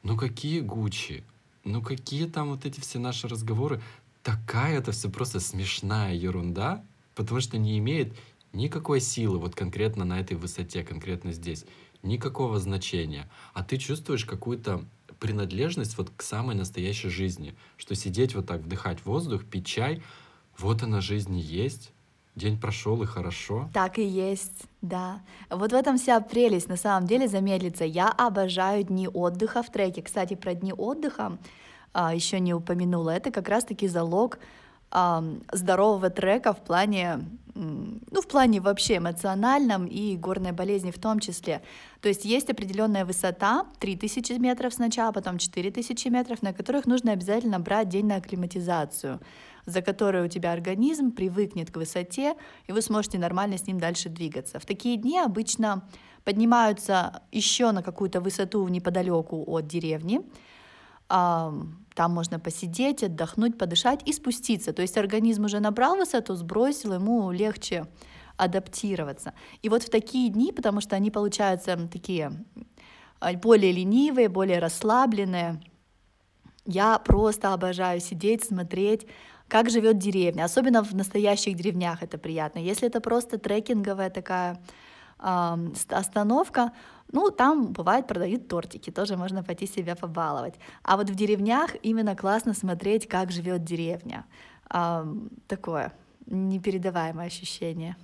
ну 0.03 0.17
какие 0.17 0.59
Гуччи? 0.59 1.23
Ну 1.63 1.81
какие 1.81 2.25
там 2.25 2.49
вот 2.49 2.65
эти 2.65 2.79
все 2.79 2.99
наши 2.99 3.27
разговоры? 3.27 3.81
Такая 4.23 4.77
это 4.77 4.91
все 4.91 5.09
просто 5.09 5.39
смешная 5.39 6.13
ерунда, 6.13 6.83
потому 7.15 7.41
что 7.41 7.57
не 7.57 7.77
имеет 7.79 8.15
никакой 8.53 8.99
силы 8.99 9.39
вот 9.39 9.55
конкретно 9.55 10.05
на 10.05 10.19
этой 10.19 10.37
высоте, 10.37 10.83
конкретно 10.83 11.31
здесь. 11.31 11.65
Никакого 12.03 12.59
значения. 12.59 13.29
А 13.53 13.63
ты 13.63 13.77
чувствуешь 13.77 14.25
какую-то 14.25 14.85
принадлежность 15.19 15.97
вот 15.97 16.11
к 16.15 16.21
самой 16.21 16.55
настоящей 16.55 17.09
жизни. 17.09 17.55
Что 17.77 17.95
сидеть 17.95 18.35
вот 18.35 18.45
так, 18.45 18.61
вдыхать 18.61 19.03
воздух, 19.05 19.43
пить 19.43 19.65
чай, 19.65 20.03
вот 20.57 20.83
она 20.83 21.01
жизнь 21.01 21.37
есть, 21.37 21.91
День 22.35 22.59
прошел 22.59 23.01
и 23.01 23.05
хорошо. 23.05 23.69
Так 23.73 23.97
и 23.97 24.03
есть, 24.03 24.65
да. 24.81 25.21
Вот 25.49 25.71
в 25.71 25.75
этом 25.75 25.97
вся 25.97 26.19
прелесть, 26.19 26.67
на 26.67 26.75
самом 26.75 27.07
деле, 27.07 27.27
замедлиться. 27.27 27.85
Я 27.85 28.09
обожаю 28.09 28.83
дни 28.83 29.07
отдыха 29.07 29.63
в 29.63 29.71
треке. 29.71 30.01
Кстати, 30.01 30.33
про 30.35 30.53
дни 30.53 30.73
отдыха 30.73 31.37
а, 31.93 32.13
еще 32.13 32.41
не 32.41 32.53
упомянула. 32.53 33.11
Это 33.11 33.31
как 33.31 33.47
раз-таки 33.47 33.87
залог 33.87 34.39
здорового 35.51 36.09
трека 36.09 36.53
в 36.53 36.63
плане, 36.63 37.19
ну, 37.53 38.21
в 38.21 38.27
плане 38.27 38.61
вообще 38.61 38.97
эмоциональном 38.97 39.87
и 39.87 40.15
горной 40.15 40.53
болезни 40.53 40.91
в 40.91 40.99
том 40.99 41.19
числе. 41.19 41.61
То 42.01 42.07
есть 42.07 42.23
есть 42.23 42.49
определенная 42.49 43.03
высота, 43.03 43.65
3000 43.79 44.33
метров 44.39 44.73
сначала, 44.73 45.11
потом 45.11 45.37
4000 45.37 46.07
метров, 46.07 46.41
на 46.41 46.53
которых 46.53 46.85
нужно 46.85 47.11
обязательно 47.11 47.59
брать 47.59 47.89
день 47.89 48.05
на 48.05 48.15
акклиматизацию, 48.15 49.19
за 49.65 49.81
которой 49.81 50.25
у 50.25 50.27
тебя 50.27 50.51
организм 50.51 51.11
привыкнет 51.11 51.71
к 51.71 51.77
высоте, 51.77 52.35
и 52.67 52.71
вы 52.71 52.81
сможете 52.81 53.17
нормально 53.17 53.57
с 53.57 53.67
ним 53.67 53.79
дальше 53.79 54.09
двигаться. 54.09 54.59
В 54.59 54.65
такие 54.65 54.97
дни 54.97 55.19
обычно 55.19 55.87
поднимаются 56.23 57.21
еще 57.31 57.71
на 57.71 57.83
какую-то 57.83 58.21
высоту 58.21 58.67
неподалеку 58.67 59.43
от 59.47 59.67
деревни, 59.67 60.21
там 61.07 62.11
можно 62.11 62.39
посидеть, 62.39 63.03
отдохнуть, 63.03 63.57
подышать 63.57 64.01
и 64.05 64.11
спуститься. 64.11 64.73
То 64.73 64.81
есть 64.81 64.97
организм 64.97 65.45
уже 65.45 65.59
набрал 65.59 65.95
высоту, 65.95 66.35
сбросил, 66.35 66.93
ему 66.93 67.31
легче 67.31 67.85
адаптироваться. 68.37 69.33
И 69.61 69.69
вот 69.69 69.83
в 69.83 69.89
такие 69.89 70.29
дни, 70.29 70.51
потому 70.51 70.81
что 70.81 70.95
они 70.95 71.11
получаются 71.11 71.77
такие 71.91 72.31
а, 73.19 73.33
более 73.33 73.71
ленивые, 73.71 74.27
более 74.29 74.59
расслабленные, 74.59 75.61
я 76.65 76.97
просто 76.99 77.53
обожаю 77.53 78.01
сидеть, 78.01 78.43
смотреть, 78.43 79.07
как 79.47 79.69
живет 79.69 79.97
деревня. 79.97 80.45
Особенно 80.45 80.83
в 80.83 80.93
настоящих 80.93 81.55
деревнях 81.55 82.03
это 82.03 82.17
приятно. 82.17 82.59
Если 82.59 82.87
это 82.87 83.01
просто 83.01 83.37
трекинговая 83.37 84.09
такая 84.09 84.61
э, 85.19 85.57
остановка, 85.89 86.71
ну, 87.11 87.29
там 87.29 87.67
бывает 87.67 88.07
продают 88.07 88.47
тортики, 88.47 88.89
тоже 88.89 89.15
можно 89.15 89.43
пойти 89.43 89.67
себя 89.67 89.95
побаловать. 89.95 90.55
А 90.83 90.97
вот 90.97 91.09
в 91.09 91.15
деревнях 91.15 91.75
именно 91.83 92.15
классно 92.15 92.53
смотреть, 92.53 93.07
как 93.07 93.31
живет 93.31 93.63
деревня. 93.63 94.25
А, 94.69 95.07
такое 95.47 95.93
непередаваемое 96.25 97.27
ощущение. 97.27 97.95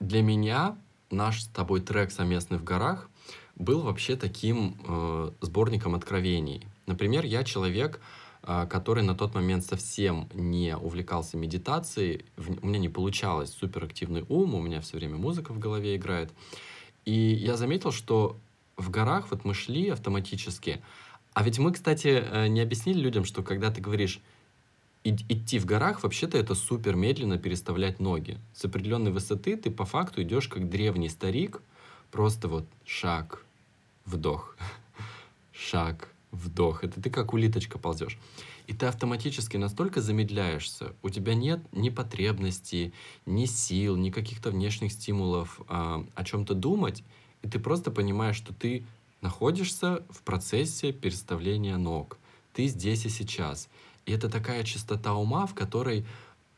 Для 0.00 0.22
меня 0.22 0.76
наш 1.10 1.42
с 1.42 1.46
тобой 1.46 1.80
трек 1.80 2.10
совместный 2.10 2.58
в 2.58 2.64
горах 2.64 3.08
был 3.54 3.82
вообще 3.82 4.16
таким 4.16 4.76
э, 4.86 5.30
сборником 5.40 5.94
откровений. 5.94 6.66
Например, 6.86 7.24
я 7.24 7.44
человек, 7.44 8.00
э, 8.00 8.00
который 8.42 9.04
на 9.04 9.14
тот 9.14 9.34
момент 9.34 9.64
совсем 9.64 10.28
не 10.34 10.76
увлекался 10.76 11.36
медитацией, 11.36 12.24
у 12.36 12.66
меня 12.66 12.78
не 12.78 12.88
получалось 12.88 13.52
суперактивный 13.52 14.24
ум, 14.28 14.54
у 14.54 14.60
меня 14.60 14.80
все 14.80 14.96
время 14.96 15.16
музыка 15.16 15.52
в 15.52 15.58
голове 15.58 15.96
играет. 15.96 16.32
И 17.04 17.12
я 17.12 17.56
заметил, 17.56 17.92
что 17.92 18.36
в 18.76 18.90
горах 18.90 19.30
вот 19.30 19.44
мы 19.44 19.54
шли 19.54 19.90
автоматически. 19.90 20.82
А 21.34 21.42
ведь 21.42 21.58
мы, 21.58 21.72
кстати, 21.72 22.08
э, 22.08 22.46
не 22.48 22.60
объяснили 22.60 22.98
людям, 22.98 23.24
что 23.24 23.42
когда 23.42 23.70
ты 23.70 23.80
говоришь 23.80 24.20
идти 25.04 25.58
в 25.58 25.66
горах, 25.66 26.02
вообще-то 26.02 26.38
это 26.38 26.54
супер 26.54 26.94
медленно 26.94 27.38
переставлять 27.38 27.98
ноги. 27.98 28.38
С 28.54 28.64
определенной 28.64 29.10
высоты 29.10 29.56
ты 29.56 29.70
по 29.70 29.84
факту 29.84 30.22
идешь 30.22 30.48
как 30.48 30.68
древний 30.68 31.08
старик, 31.08 31.60
просто 32.10 32.48
вот 32.48 32.66
шаг, 32.84 33.44
вдох, 34.04 34.56
шаг, 35.52 36.08
вдох. 36.32 36.82
Это 36.82 37.00
ты 37.00 37.10
как 37.10 37.32
улиточка 37.32 37.78
ползешь. 37.78 38.18
И 38.66 38.72
ты 38.72 38.86
автоматически 38.86 39.56
настолько 39.56 40.00
замедляешься, 40.00 40.94
у 41.02 41.10
тебя 41.10 41.34
нет 41.34 41.60
ни 41.72 41.90
потребности, 41.90 42.92
ни 43.26 43.44
сил, 43.44 43.96
ни 43.96 44.10
каких-то 44.10 44.50
внешних 44.50 44.92
стимулов 44.92 45.60
а, 45.68 46.04
о 46.14 46.24
чем-то 46.24 46.54
думать, 46.54 47.04
и 47.42 47.48
ты 47.48 47.58
просто 47.58 47.90
понимаешь, 47.90 48.36
что 48.36 48.54
ты 48.54 48.84
находишься 49.20 50.04
в 50.10 50.22
процессе 50.22 50.92
переставления 50.92 51.76
ног. 51.76 52.18
Ты 52.52 52.66
здесь 52.66 53.04
и 53.04 53.08
сейчас. 53.08 53.68
И 54.06 54.12
это 54.12 54.28
такая 54.28 54.64
чистота 54.64 55.14
ума, 55.14 55.46
в 55.46 55.54
которой 55.54 56.04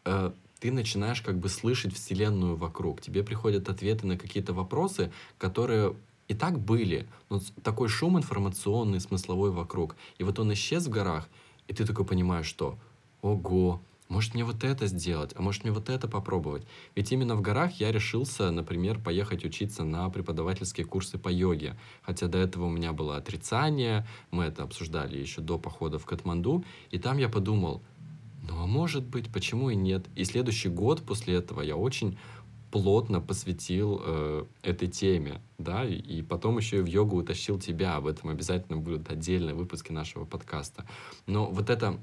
э, 0.04 0.32
ты 0.60 0.72
начинаешь 0.72 1.20
как 1.20 1.38
бы 1.38 1.48
слышать 1.48 1.94
Вселенную 1.94 2.56
вокруг. 2.56 3.00
Тебе 3.00 3.22
приходят 3.22 3.68
ответы 3.68 4.06
на 4.06 4.18
какие-то 4.18 4.52
вопросы, 4.52 5.12
которые 5.38 5.94
и 6.28 6.34
так 6.34 6.58
были. 6.58 7.06
Но 7.30 7.40
такой 7.62 7.88
шум 7.88 8.18
информационный, 8.18 9.00
смысловой 9.00 9.50
вокруг. 9.50 9.96
И 10.18 10.24
вот 10.24 10.38
он 10.38 10.52
исчез 10.52 10.86
в 10.86 10.90
горах, 10.90 11.28
и 11.68 11.74
ты 11.74 11.86
такой 11.86 12.04
понимаешь, 12.04 12.46
что 12.46 12.78
ого, 13.22 13.80
может 14.08 14.34
мне 14.34 14.44
вот 14.44 14.64
это 14.64 14.86
сделать, 14.86 15.32
а 15.34 15.42
может 15.42 15.64
мне 15.64 15.72
вот 15.72 15.88
это 15.88 16.08
попробовать. 16.08 16.66
Ведь 16.94 17.10
именно 17.10 17.34
в 17.36 17.40
горах 17.40 17.80
я 17.80 17.90
решился, 17.90 18.50
например, 18.50 19.00
поехать 19.00 19.44
учиться 19.44 19.82
на 19.82 20.08
преподавательские 20.10 20.86
курсы 20.86 21.18
по 21.18 21.28
йоге. 21.28 21.76
Хотя 22.02 22.28
до 22.28 22.38
этого 22.38 22.66
у 22.66 22.70
меня 22.70 22.92
было 22.92 23.16
отрицание, 23.16 24.06
мы 24.30 24.44
это 24.44 24.62
обсуждали 24.62 25.18
еще 25.18 25.40
до 25.40 25.58
похода 25.58 25.98
в 25.98 26.04
Катманду, 26.04 26.64
и 26.90 26.98
там 26.98 27.16
я 27.18 27.28
подумал, 27.30 27.82
ну 28.46 28.62
а 28.62 28.66
может 28.66 29.04
быть, 29.04 29.32
почему 29.32 29.70
и 29.70 29.74
нет. 29.74 30.06
И 30.16 30.24
следующий 30.24 30.68
год 30.68 31.02
после 31.02 31.34
этого 31.34 31.62
я 31.62 31.76
очень 31.76 32.18
плотно 32.74 33.20
посвятил 33.20 34.00
э, 34.04 34.44
этой 34.62 34.88
теме, 34.88 35.40
да, 35.58 35.84
и, 35.84 36.22
потом 36.22 36.58
еще 36.58 36.78
и 36.78 36.80
в 36.80 36.86
йогу 36.86 37.18
утащил 37.18 37.60
тебя, 37.60 37.94
об 37.94 38.08
этом 38.08 38.30
обязательно 38.30 38.78
будут 38.78 39.08
отдельные 39.12 39.54
выпуски 39.54 39.92
нашего 39.92 40.24
подкаста. 40.24 40.84
Но 41.26 41.46
вот 41.46 41.70
эта 41.70 42.00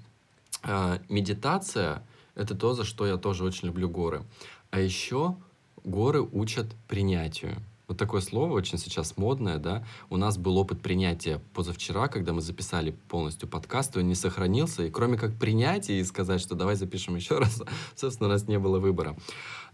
э, 0.63 0.99
медитация— 1.09 2.07
это 2.35 2.55
то, 2.55 2.73
за 2.73 2.85
что 2.85 3.05
я 3.05 3.17
тоже 3.17 3.43
очень 3.43 3.67
люблю 3.67 3.89
горы. 3.89 4.23
А 4.69 4.79
еще 4.79 5.35
горы 5.83 6.21
учат 6.21 6.67
принятию. 6.87 7.57
Вот 7.91 7.97
такое 7.97 8.21
слово 8.21 8.53
очень 8.53 8.77
сейчас 8.77 9.17
модное, 9.17 9.57
да. 9.57 9.85
У 10.09 10.15
нас 10.15 10.37
был 10.37 10.57
опыт 10.57 10.81
принятия 10.81 11.41
позавчера, 11.53 12.07
когда 12.07 12.31
мы 12.31 12.39
записали 12.39 12.91
полностью 13.09 13.49
подкаст, 13.49 13.97
он 13.97 14.07
не 14.07 14.15
сохранился, 14.15 14.85
и 14.85 14.89
кроме 14.89 15.17
как 15.17 15.35
принятия 15.35 15.99
и 15.99 16.03
сказать, 16.05 16.39
что 16.39 16.55
давай 16.55 16.77
запишем 16.77 17.17
еще 17.17 17.37
раз, 17.39 17.61
собственно, 17.93 18.29
у 18.29 18.31
нас 18.31 18.47
не 18.47 18.57
было 18.59 18.79
выбора. 18.79 19.17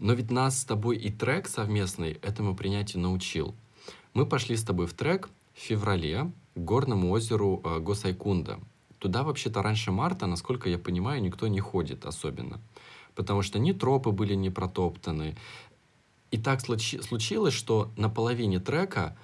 Но 0.00 0.14
ведь 0.14 0.32
нас 0.32 0.58
с 0.58 0.64
тобой 0.64 0.96
и 0.96 1.12
трек 1.12 1.46
совместный 1.46 2.14
этому 2.14 2.56
принятию 2.56 3.02
научил. 3.02 3.54
Мы 4.14 4.26
пошли 4.26 4.56
с 4.56 4.64
тобой 4.64 4.88
в 4.88 4.94
трек 4.94 5.28
в 5.54 5.60
феврале 5.60 6.32
к 6.56 6.58
горному 6.58 7.12
озеру 7.12 7.62
э, 7.64 7.78
Госайкунда. 7.78 8.58
Туда 8.98 9.22
вообще-то 9.22 9.62
раньше 9.62 9.92
марта, 9.92 10.26
насколько 10.26 10.68
я 10.68 10.78
понимаю, 10.78 11.22
никто 11.22 11.46
не 11.46 11.60
ходит 11.60 12.04
особенно. 12.04 12.60
Потому 13.14 13.42
что 13.42 13.58
ни 13.58 13.72
тропы 13.72 14.10
были 14.10 14.34
не 14.34 14.50
протоптаны, 14.50 15.36
и 16.30 16.38
так 16.38 16.60
случи- 16.60 17.00
случилось, 17.00 17.54
что 17.54 17.90
на 17.96 18.08
половине 18.08 18.60
трека 18.60 19.16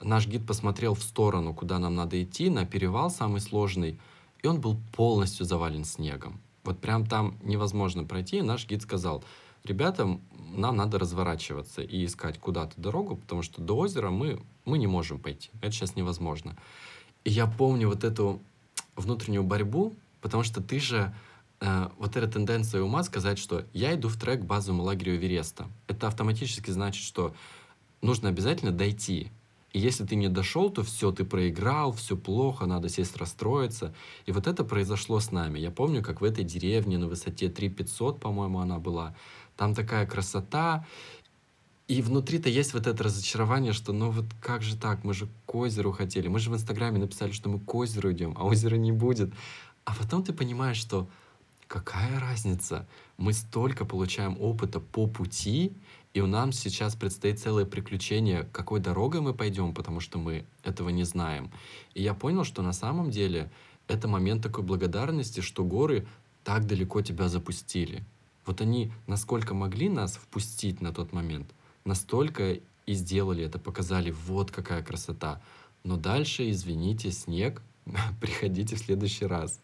наш 0.00 0.26
гид 0.26 0.46
посмотрел 0.46 0.94
в 0.94 1.02
сторону, 1.02 1.54
куда 1.54 1.78
нам 1.78 1.94
надо 1.94 2.22
идти, 2.22 2.50
на 2.50 2.66
перевал 2.66 3.10
самый 3.10 3.40
сложный, 3.40 3.98
и 4.42 4.46
он 4.46 4.60
был 4.60 4.78
полностью 4.94 5.46
завален 5.46 5.84
снегом. 5.84 6.40
Вот 6.64 6.80
прям 6.80 7.06
там 7.06 7.36
невозможно 7.42 8.04
пройти, 8.04 8.38
и 8.38 8.42
наш 8.42 8.66
гид 8.66 8.82
сказал, 8.82 9.24
ребята, 9.64 10.18
нам 10.56 10.76
надо 10.76 10.98
разворачиваться 10.98 11.82
и 11.82 12.04
искать 12.04 12.38
куда-то 12.38 12.80
дорогу, 12.80 13.16
потому 13.16 13.42
что 13.42 13.60
до 13.62 13.76
озера 13.76 14.10
мы, 14.10 14.40
мы 14.64 14.78
не 14.78 14.86
можем 14.86 15.18
пойти. 15.18 15.50
Это 15.60 15.72
сейчас 15.72 15.96
невозможно. 15.96 16.56
И 17.24 17.30
я 17.30 17.46
помню 17.46 17.88
вот 17.88 18.04
эту 18.04 18.40
внутреннюю 18.96 19.44
борьбу, 19.44 19.94
потому 20.20 20.42
что 20.42 20.62
ты 20.62 20.80
же 20.80 21.14
э, 21.60 21.88
вот 21.98 22.16
эта 22.16 22.28
тенденция 22.28 22.82
ума 22.82 23.02
сказать, 23.02 23.38
что 23.38 23.64
я 23.72 23.94
иду 23.94 24.08
в 24.08 24.16
трек 24.16 24.42
базовому 24.42 24.82
лагерю 24.82 25.16
Эвереста. 25.16 25.66
Это 25.86 26.06
автоматически 26.06 26.70
значит, 26.70 27.02
что 27.02 27.34
нужно 28.02 28.28
обязательно 28.28 28.72
дойти. 28.72 29.30
И 29.72 29.80
если 29.80 30.04
ты 30.06 30.16
не 30.16 30.28
дошел, 30.28 30.70
то 30.70 30.82
все, 30.82 31.12
ты 31.12 31.24
проиграл, 31.24 31.92
все 31.92 32.16
плохо, 32.16 32.64
надо 32.66 32.88
сесть 32.88 33.16
расстроиться. 33.16 33.94
И 34.24 34.32
вот 34.32 34.46
это 34.46 34.64
произошло 34.64 35.20
с 35.20 35.30
нами. 35.30 35.58
Я 35.58 35.70
помню, 35.70 36.02
как 36.02 36.20
в 36.20 36.24
этой 36.24 36.42
деревне 36.42 36.96
на 36.96 37.06
высоте 37.06 37.48
3500, 37.48 38.18
по-моему, 38.18 38.60
она 38.60 38.78
была. 38.78 39.14
Там 39.56 39.74
такая 39.74 40.06
красота. 40.06 40.86
И 41.86 42.00
внутри-то 42.00 42.48
есть 42.48 42.72
вот 42.74 42.86
это 42.86 43.02
разочарование, 43.04 43.72
что 43.72 43.92
ну 43.92 44.10
вот 44.10 44.26
как 44.40 44.62
же 44.62 44.76
так, 44.76 45.04
мы 45.04 45.14
же 45.14 45.28
к 45.46 45.54
озеру 45.54 45.92
хотели. 45.92 46.28
Мы 46.28 46.38
же 46.38 46.50
в 46.50 46.54
Инстаграме 46.54 46.98
написали, 46.98 47.32
что 47.32 47.48
мы 47.48 47.60
к 47.60 47.74
озеру 47.74 48.12
идем, 48.12 48.34
а 48.38 48.44
озера 48.44 48.76
не 48.76 48.92
будет. 48.92 49.32
А 49.84 49.94
потом 49.94 50.22
ты 50.22 50.32
понимаешь, 50.32 50.76
что 50.76 51.08
какая 51.68 52.18
разница? 52.18 52.86
Мы 53.18 53.32
столько 53.32 53.84
получаем 53.84 54.36
опыта 54.40 54.80
по 54.80 55.06
пути, 55.06 55.72
и 56.14 56.20
у 56.20 56.26
нас 56.26 56.58
сейчас 56.58 56.96
предстоит 56.96 57.38
целое 57.38 57.66
приключение, 57.66 58.48
какой 58.52 58.80
дорогой 58.80 59.20
мы 59.20 59.34
пойдем, 59.34 59.74
потому 59.74 60.00
что 60.00 60.18
мы 60.18 60.44
этого 60.64 60.88
не 60.88 61.04
знаем. 61.04 61.52
И 61.94 62.02
я 62.02 62.14
понял, 62.14 62.44
что 62.44 62.62
на 62.62 62.72
самом 62.72 63.10
деле 63.10 63.50
это 63.86 64.08
момент 64.08 64.42
такой 64.42 64.64
благодарности, 64.64 65.40
что 65.40 65.64
горы 65.64 66.06
так 66.42 66.66
далеко 66.66 67.02
тебя 67.02 67.28
запустили. 67.28 68.02
Вот 68.46 68.60
они 68.62 68.90
насколько 69.06 69.54
могли 69.54 69.88
нас 69.90 70.16
впустить 70.16 70.80
на 70.80 70.92
тот 70.92 71.12
момент, 71.12 71.50
настолько 71.84 72.60
и 72.86 72.94
сделали 72.94 73.44
это, 73.44 73.58
показали, 73.58 74.10
вот 74.26 74.50
какая 74.50 74.82
красота. 74.82 75.42
Но 75.84 75.96
дальше, 75.96 76.50
извините, 76.50 77.12
снег, 77.12 77.62
приходите 78.20 78.76
в 78.76 78.78
следующий 78.78 79.26
раз. 79.26 79.60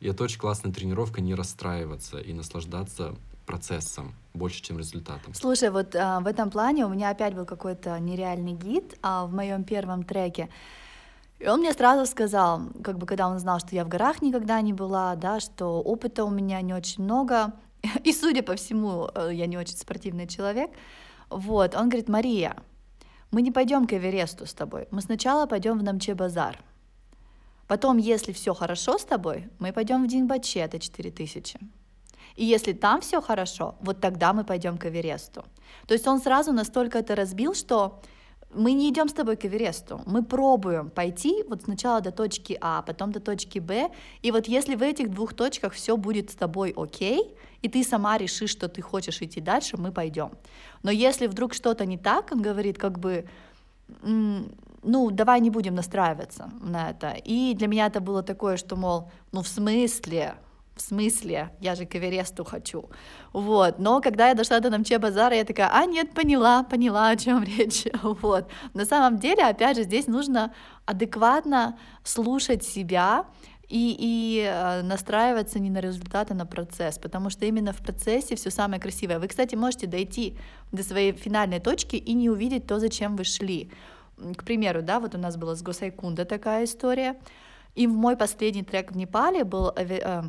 И 0.00 0.08
это 0.08 0.24
очень 0.24 0.38
классная 0.38 0.72
тренировка 0.72 1.20
не 1.20 1.34
расстраиваться 1.34 2.18
и 2.18 2.32
наслаждаться 2.32 3.14
процессом 3.46 4.14
больше, 4.34 4.62
чем 4.62 4.78
результатом. 4.78 5.34
Слушай, 5.34 5.70
вот 5.70 5.96
а, 5.96 6.20
в 6.20 6.26
этом 6.26 6.50
плане 6.50 6.84
у 6.84 6.90
меня 6.90 7.10
опять 7.10 7.34
был 7.34 7.46
какой-то 7.46 7.98
нереальный 7.98 8.52
гид 8.52 8.96
а, 9.02 9.26
в 9.26 9.32
моем 9.32 9.64
первом 9.64 10.04
треке. 10.04 10.48
И 11.38 11.48
он 11.48 11.60
мне 11.60 11.72
сразу 11.72 12.04
сказал, 12.10 12.62
как 12.82 12.98
бы 12.98 13.06
когда 13.06 13.28
он 13.28 13.38
знал, 13.38 13.58
что 13.60 13.74
я 13.74 13.84
в 13.84 13.88
горах 13.88 14.22
никогда 14.22 14.60
не 14.60 14.72
была, 14.72 15.14
да, 15.16 15.40
что 15.40 15.80
опыта 15.80 16.24
у 16.24 16.30
меня 16.30 16.60
не 16.60 16.74
очень 16.74 17.04
много, 17.04 17.52
и, 18.04 18.12
судя 18.12 18.42
по 18.42 18.54
всему, 18.54 19.08
э, 19.14 19.30
я 19.32 19.46
не 19.46 19.56
очень 19.56 19.76
спортивный 19.76 20.26
человек, 20.26 20.70
вот, 21.30 21.74
он 21.74 21.88
говорит, 21.88 22.08
Мария, 22.08 22.56
мы 23.30 23.42
не 23.42 23.52
пойдем 23.52 23.86
к 23.86 23.92
Эвересту 23.92 24.46
с 24.46 24.52
тобой, 24.52 24.88
мы 24.90 25.00
сначала 25.00 25.46
пойдем 25.46 25.78
в 25.78 25.82
Намче-базар, 25.82 26.58
потом, 27.68 27.98
если 27.98 28.32
все 28.32 28.54
хорошо 28.54 28.98
с 28.98 29.04
тобой, 29.04 29.48
мы 29.58 29.72
пойдем 29.72 30.04
в 30.04 30.08
Дингбаче, 30.08 30.60
это 30.60 30.78
4000, 30.78 31.58
и 32.34 32.44
если 32.44 32.72
там 32.72 33.00
все 33.00 33.20
хорошо, 33.20 33.74
вот 33.80 34.00
тогда 34.00 34.32
мы 34.32 34.44
пойдем 34.44 34.78
к 34.78 34.86
Эвересту. 34.86 35.44
То 35.86 35.94
есть 35.94 36.06
он 36.06 36.20
сразу 36.20 36.52
настолько 36.52 36.98
это 36.98 37.14
разбил, 37.14 37.54
что 37.54 38.00
мы 38.54 38.72
не 38.72 38.88
идем 38.88 39.08
с 39.08 39.12
тобой 39.12 39.36
к 39.36 39.44
Эвересту, 39.44 40.00
мы 40.06 40.24
пробуем 40.24 40.88
пойти 40.90 41.44
вот 41.48 41.62
сначала 41.62 42.00
до 42.00 42.12
точки 42.12 42.56
А, 42.60 42.82
потом 42.82 43.12
до 43.12 43.20
точки 43.20 43.58
Б, 43.58 43.90
и 44.22 44.30
вот 44.30 44.48
если 44.48 44.74
в 44.74 44.82
этих 44.82 45.10
двух 45.10 45.34
точках 45.34 45.74
все 45.74 45.96
будет 45.96 46.30
с 46.30 46.34
тобой 46.34 46.72
окей, 46.76 47.34
и 47.60 47.68
ты 47.68 47.82
сама 47.84 48.16
решишь, 48.18 48.50
что 48.50 48.68
ты 48.68 48.82
хочешь 48.82 49.20
идти 49.20 49.40
дальше, 49.40 49.76
мы 49.76 49.92
пойдем. 49.92 50.30
Но 50.82 50.90
если 50.90 51.26
вдруг 51.26 51.54
что-то 51.54 51.84
не 51.84 51.98
так, 51.98 52.30
он 52.32 52.40
говорит, 52.40 52.78
как 52.78 52.98
бы, 52.98 53.28
ну, 54.88 55.10
давай 55.10 55.40
не 55.40 55.50
будем 55.50 55.74
настраиваться 55.74 56.50
на 56.60 56.90
это. 56.90 57.14
И 57.24 57.54
для 57.54 57.68
меня 57.68 57.86
это 57.86 58.00
было 58.00 58.22
такое, 58.22 58.56
что, 58.56 58.74
мол, 58.76 59.10
ну, 59.32 59.42
в 59.42 59.48
смысле, 59.48 60.34
в 60.74 60.80
смысле, 60.80 61.50
я 61.60 61.74
же 61.74 61.84
к 61.84 61.94
Эвересту 61.96 62.44
хочу. 62.44 62.88
Вот, 63.32 63.78
но 63.78 64.00
когда 64.00 64.28
я 64.28 64.34
дошла 64.34 64.60
до 64.60 64.70
Намче 64.70 64.98
базара, 64.98 65.36
я 65.36 65.44
такая, 65.44 65.70
а 65.72 65.84
нет, 65.84 66.14
поняла, 66.14 66.62
поняла, 66.62 67.10
о 67.10 67.16
чем 67.16 67.44
речь. 67.58 67.84
Вот, 68.02 68.48
на 68.74 68.84
самом 68.86 69.18
деле, 69.18 69.44
опять 69.44 69.76
же, 69.76 69.82
здесь 69.82 70.06
нужно 70.06 70.52
адекватно 70.86 71.78
слушать 72.02 72.64
себя, 72.64 73.26
и, 73.68 73.94
и 73.98 74.50
э, 74.50 74.82
настраиваться 74.82 75.58
не 75.58 75.68
на 75.68 75.80
результат, 75.80 76.30
а 76.30 76.34
на 76.34 76.46
процесс, 76.46 76.98
потому 76.98 77.28
что 77.28 77.44
именно 77.44 77.72
в 77.72 77.78
процессе 77.82 78.34
все 78.34 78.50
самое 78.50 78.80
красивое. 78.80 79.18
Вы, 79.18 79.28
кстати, 79.28 79.56
можете 79.56 79.86
дойти 79.86 80.38
до 80.72 80.82
своей 80.82 81.12
финальной 81.12 81.60
точки 81.60 81.96
и 81.96 82.14
не 82.14 82.30
увидеть 82.30 82.66
то, 82.66 82.78
зачем 82.78 83.16
вы 83.16 83.24
шли. 83.24 83.70
К 84.36 84.44
примеру, 84.44 84.82
да, 84.82 85.00
вот 85.00 85.14
у 85.14 85.18
нас 85.18 85.36
была 85.36 85.54
с 85.54 85.62
Госайкунда 85.62 86.24
такая 86.24 86.64
история, 86.64 87.16
и 87.74 87.86
в 87.86 87.92
мой 87.92 88.16
последний 88.16 88.64
трек 88.64 88.92
в 88.92 88.96
Непале 88.96 89.44
был 89.44 89.72
э, 89.76 90.22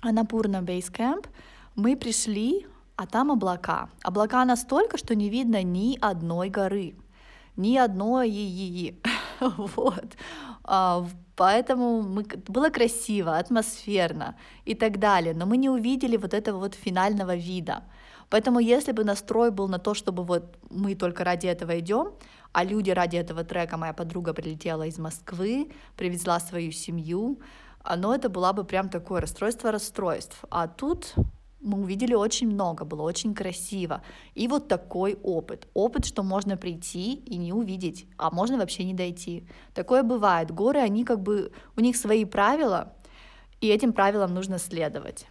Аннапурна 0.00 0.62
Base 0.62 0.90
Camp, 0.90 1.26
мы 1.74 1.96
пришли, 1.96 2.66
а 2.96 3.06
там 3.06 3.30
облака. 3.30 3.88
Облака 4.02 4.44
настолько, 4.44 4.96
что 4.98 5.14
не 5.14 5.28
видно 5.28 5.62
ни 5.62 5.98
одной 6.00 6.48
горы, 6.48 6.94
ни 7.56 7.76
одной 7.76 8.30
и 8.30 9.00
Вот. 9.76 10.16
А, 10.64 11.04
поэтому 11.36 12.02
мы, 12.02 12.24
было 12.48 12.70
красиво, 12.70 13.38
атмосферно 13.38 14.34
и 14.64 14.74
так 14.74 14.98
далее, 14.98 15.34
но 15.34 15.46
мы 15.46 15.56
не 15.56 15.70
увидели 15.70 16.16
вот 16.16 16.34
этого 16.34 16.58
вот 16.58 16.74
финального 16.74 17.34
вида. 17.34 17.82
Поэтому 18.30 18.60
если 18.60 18.92
бы 18.92 19.04
настрой 19.04 19.50
был 19.50 19.68
на 19.68 19.78
то, 19.78 19.94
чтобы 19.94 20.24
вот 20.24 20.56
мы 20.70 20.94
только 20.94 21.24
ради 21.24 21.46
этого 21.46 21.78
идем, 21.78 22.12
а 22.52 22.64
люди 22.64 22.90
ради 22.90 23.16
этого 23.16 23.44
трека, 23.44 23.76
моя 23.76 23.92
подруга 23.92 24.32
прилетела 24.34 24.86
из 24.86 24.98
Москвы, 24.98 25.70
привезла 25.96 26.40
свою 26.40 26.72
семью, 26.72 27.40
оно 27.82 28.14
это 28.14 28.28
было 28.28 28.52
бы 28.52 28.64
прям 28.64 28.88
такое 28.88 29.20
расстройство 29.20 29.72
расстройств. 29.72 30.44
А 30.50 30.68
тут 30.68 31.14
мы 31.60 31.80
увидели 31.80 32.14
очень 32.14 32.48
много, 32.48 32.84
было 32.84 33.02
очень 33.02 33.34
красиво. 33.34 34.02
И 34.34 34.48
вот 34.48 34.68
такой 34.68 35.18
опыт. 35.22 35.68
Опыт, 35.74 36.04
что 36.04 36.22
можно 36.22 36.56
прийти 36.56 37.14
и 37.14 37.36
не 37.36 37.52
увидеть, 37.52 38.06
а 38.16 38.30
можно 38.30 38.58
вообще 38.58 38.84
не 38.84 38.94
дойти. 38.94 39.46
Такое 39.74 40.02
бывает. 40.02 40.50
Горы, 40.50 40.80
они 40.80 41.04
как 41.04 41.20
бы, 41.20 41.52
у 41.76 41.80
них 41.80 41.96
свои 41.96 42.24
правила, 42.24 42.92
и 43.60 43.68
этим 43.68 43.92
правилам 43.92 44.34
нужно 44.34 44.58
следовать. 44.58 45.26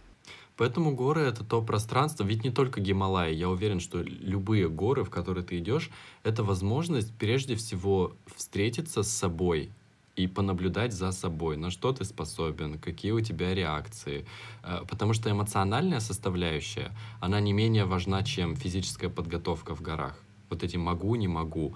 Поэтому 0.56 0.94
горы 0.94 1.22
это 1.22 1.44
то 1.44 1.62
пространство, 1.62 2.24
ведь 2.24 2.44
не 2.44 2.50
только 2.50 2.80
Гималаи. 2.80 3.34
Я 3.34 3.48
уверен, 3.48 3.80
что 3.80 4.02
любые 4.02 4.68
горы, 4.68 5.04
в 5.04 5.10
которые 5.10 5.44
ты 5.44 5.58
идешь, 5.58 5.90
это 6.24 6.44
возможность 6.44 7.12
прежде 7.18 7.56
всего 7.56 8.12
встретиться 8.36 9.02
с 9.02 9.08
собой, 9.10 9.70
и 10.16 10.26
понаблюдать 10.26 10.92
за 10.92 11.12
собой, 11.12 11.56
на 11.56 11.70
что 11.70 11.92
ты 11.92 12.04
способен, 12.04 12.78
какие 12.78 13.12
у 13.12 13.20
тебя 13.20 13.54
реакции. 13.54 14.26
Э, 14.62 14.80
потому 14.88 15.14
что 15.14 15.30
эмоциональная 15.30 16.00
составляющая, 16.00 16.92
она 17.20 17.40
не 17.40 17.52
менее 17.52 17.84
важна, 17.84 18.22
чем 18.22 18.56
физическая 18.56 19.10
подготовка 19.10 19.74
в 19.74 19.80
горах. 19.80 20.18
Вот 20.50 20.62
эти 20.62 20.76
могу, 20.76 21.14
не 21.16 21.28
могу. 21.28 21.74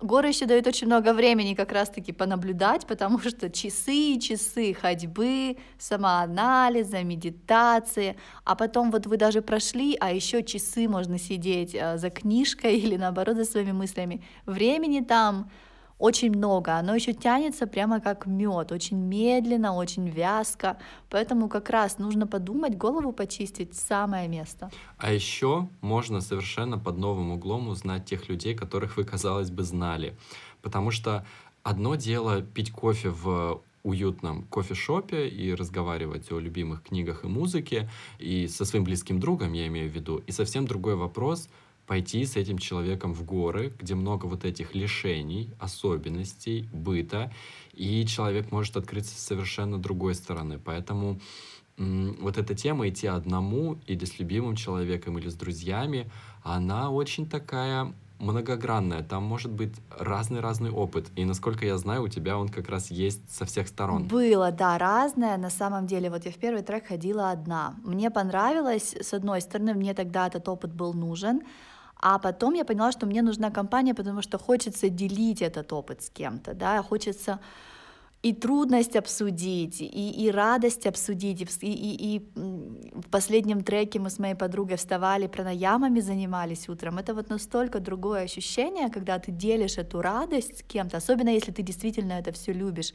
Горы 0.00 0.28
еще 0.28 0.46
дают 0.46 0.66
очень 0.66 0.86
много 0.86 1.12
времени 1.12 1.54
как 1.54 1.72
раз-таки 1.72 2.12
понаблюдать, 2.12 2.86
потому 2.86 3.18
что 3.18 3.50
часы 3.50 4.18
часы 4.20 4.72
ходьбы, 4.74 5.56
самоанализа, 5.78 7.02
медитации, 7.02 8.16
а 8.44 8.54
потом 8.54 8.90
вот 8.90 9.06
вы 9.06 9.16
даже 9.16 9.42
прошли, 9.42 9.96
а 10.00 10.12
еще 10.12 10.42
часы 10.44 10.88
можно 10.88 11.18
сидеть 11.18 11.74
э, 11.74 11.98
за 11.98 12.10
книжкой 12.10 12.76
или 12.84 12.96
наоборот 12.96 13.36
за 13.36 13.44
своими 13.44 13.72
мыслями. 13.72 14.22
Времени 14.46 15.00
там 15.00 15.50
очень 15.98 16.30
много, 16.30 16.76
оно 16.76 16.94
еще 16.94 17.12
тянется 17.12 17.66
прямо 17.66 18.00
как 18.00 18.26
мед, 18.26 18.72
очень 18.72 18.96
медленно, 18.96 19.74
очень 19.74 20.08
вязко, 20.08 20.78
поэтому 21.10 21.48
как 21.48 21.70
раз 21.70 21.98
нужно 21.98 22.26
подумать, 22.26 22.76
голову 22.76 23.12
почистить, 23.12 23.74
самое 23.74 24.28
место. 24.28 24.70
А 24.98 25.12
еще 25.12 25.68
можно 25.80 26.20
совершенно 26.20 26.78
под 26.78 26.98
новым 26.98 27.32
углом 27.32 27.68
узнать 27.68 28.04
тех 28.04 28.28
людей, 28.28 28.54
которых 28.54 28.96
вы, 28.96 29.04
казалось 29.04 29.50
бы, 29.50 29.64
знали, 29.64 30.16
потому 30.62 30.90
что 30.90 31.26
одно 31.62 31.96
дело 31.96 32.42
пить 32.42 32.70
кофе 32.70 33.10
в 33.10 33.62
уютном 33.82 34.42
кофешопе 34.44 35.28
и 35.28 35.54
разговаривать 35.54 36.30
о 36.30 36.38
любимых 36.38 36.82
книгах 36.82 37.24
и 37.24 37.28
музыке, 37.28 37.88
и 38.18 38.46
со 38.46 38.64
своим 38.64 38.84
близким 38.84 39.18
другом, 39.18 39.52
я 39.52 39.66
имею 39.66 39.90
в 39.90 39.94
виду, 39.94 40.18
и 40.18 40.32
совсем 40.32 40.66
другой 40.66 40.94
вопрос— 40.94 41.48
пойти 41.88 42.24
с 42.26 42.36
этим 42.36 42.58
человеком 42.58 43.14
в 43.14 43.24
горы, 43.24 43.72
где 43.80 43.94
много 43.94 44.26
вот 44.26 44.44
этих 44.44 44.74
лишений, 44.74 45.50
особенностей, 45.58 46.68
быта, 46.72 47.32
и 47.72 48.06
человек 48.06 48.52
может 48.52 48.76
открыться 48.76 49.14
с 49.16 49.26
совершенно 49.26 49.78
другой 49.78 50.14
стороны. 50.14 50.60
Поэтому 50.64 51.18
вот 51.78 52.36
эта 52.36 52.54
тема 52.54 52.88
идти 52.88 53.06
одному 53.06 53.78
или 53.86 54.04
с 54.04 54.18
любимым 54.18 54.54
человеком, 54.54 55.18
или 55.18 55.28
с 55.28 55.34
друзьями, 55.34 56.10
она 56.42 56.90
очень 56.90 57.28
такая 57.28 57.94
многогранная. 58.18 59.02
Там 59.02 59.22
может 59.22 59.52
быть 59.52 59.72
разный-разный 59.96 60.70
опыт. 60.70 61.06
И 61.16 61.24
насколько 61.24 61.64
я 61.64 61.78
знаю, 61.78 62.02
у 62.02 62.08
тебя 62.08 62.36
он 62.36 62.48
как 62.48 62.68
раз 62.68 62.90
есть 62.90 63.30
со 63.30 63.44
всех 63.44 63.68
сторон. 63.68 64.08
Было, 64.08 64.50
да, 64.50 64.76
разное. 64.76 65.36
На 65.36 65.50
самом 65.50 65.86
деле, 65.86 66.10
вот 66.10 66.26
я 66.26 66.32
в 66.32 66.36
первый 66.36 66.62
трек 66.62 66.88
ходила 66.88 67.30
одна. 67.30 67.76
Мне 67.84 68.10
понравилось, 68.10 68.94
с 69.00 69.14
одной 69.14 69.40
стороны, 69.40 69.74
мне 69.74 69.94
тогда 69.94 70.26
этот 70.26 70.48
опыт 70.48 70.72
был 70.74 70.94
нужен, 70.94 71.42
а 72.00 72.18
потом 72.18 72.54
я 72.54 72.64
поняла, 72.64 72.92
что 72.92 73.06
мне 73.06 73.22
нужна 73.22 73.50
компания, 73.50 73.94
потому 73.94 74.22
что 74.22 74.38
хочется 74.38 74.88
делить 74.88 75.42
этот 75.42 75.72
опыт 75.72 76.02
с 76.02 76.10
кем-то, 76.10 76.54
да, 76.54 76.82
хочется 76.82 77.40
и 78.22 78.32
трудность 78.32 78.96
обсудить, 78.96 79.80
и, 79.80 80.10
и 80.26 80.30
радость 80.30 80.86
обсудить. 80.86 81.42
И, 81.62 81.72
и, 81.72 82.16
и 82.16 82.28
в 82.94 83.08
последнем 83.10 83.62
треке 83.62 84.00
мы 84.00 84.10
с 84.10 84.18
моей 84.18 84.34
подругой 84.34 84.76
вставали, 84.76 85.28
пранаямами 85.28 86.00
занимались 86.00 86.68
утром. 86.68 86.98
Это 86.98 87.14
вот 87.14 87.30
настолько 87.30 87.78
другое 87.78 88.24
ощущение, 88.24 88.88
когда 88.90 89.18
ты 89.18 89.30
делишь 89.30 89.78
эту 89.78 90.00
радость 90.00 90.58
с 90.58 90.62
кем-то, 90.62 90.96
особенно 90.96 91.28
если 91.28 91.52
ты 91.52 91.62
действительно 91.62 92.14
это 92.14 92.32
все 92.32 92.52
любишь 92.52 92.92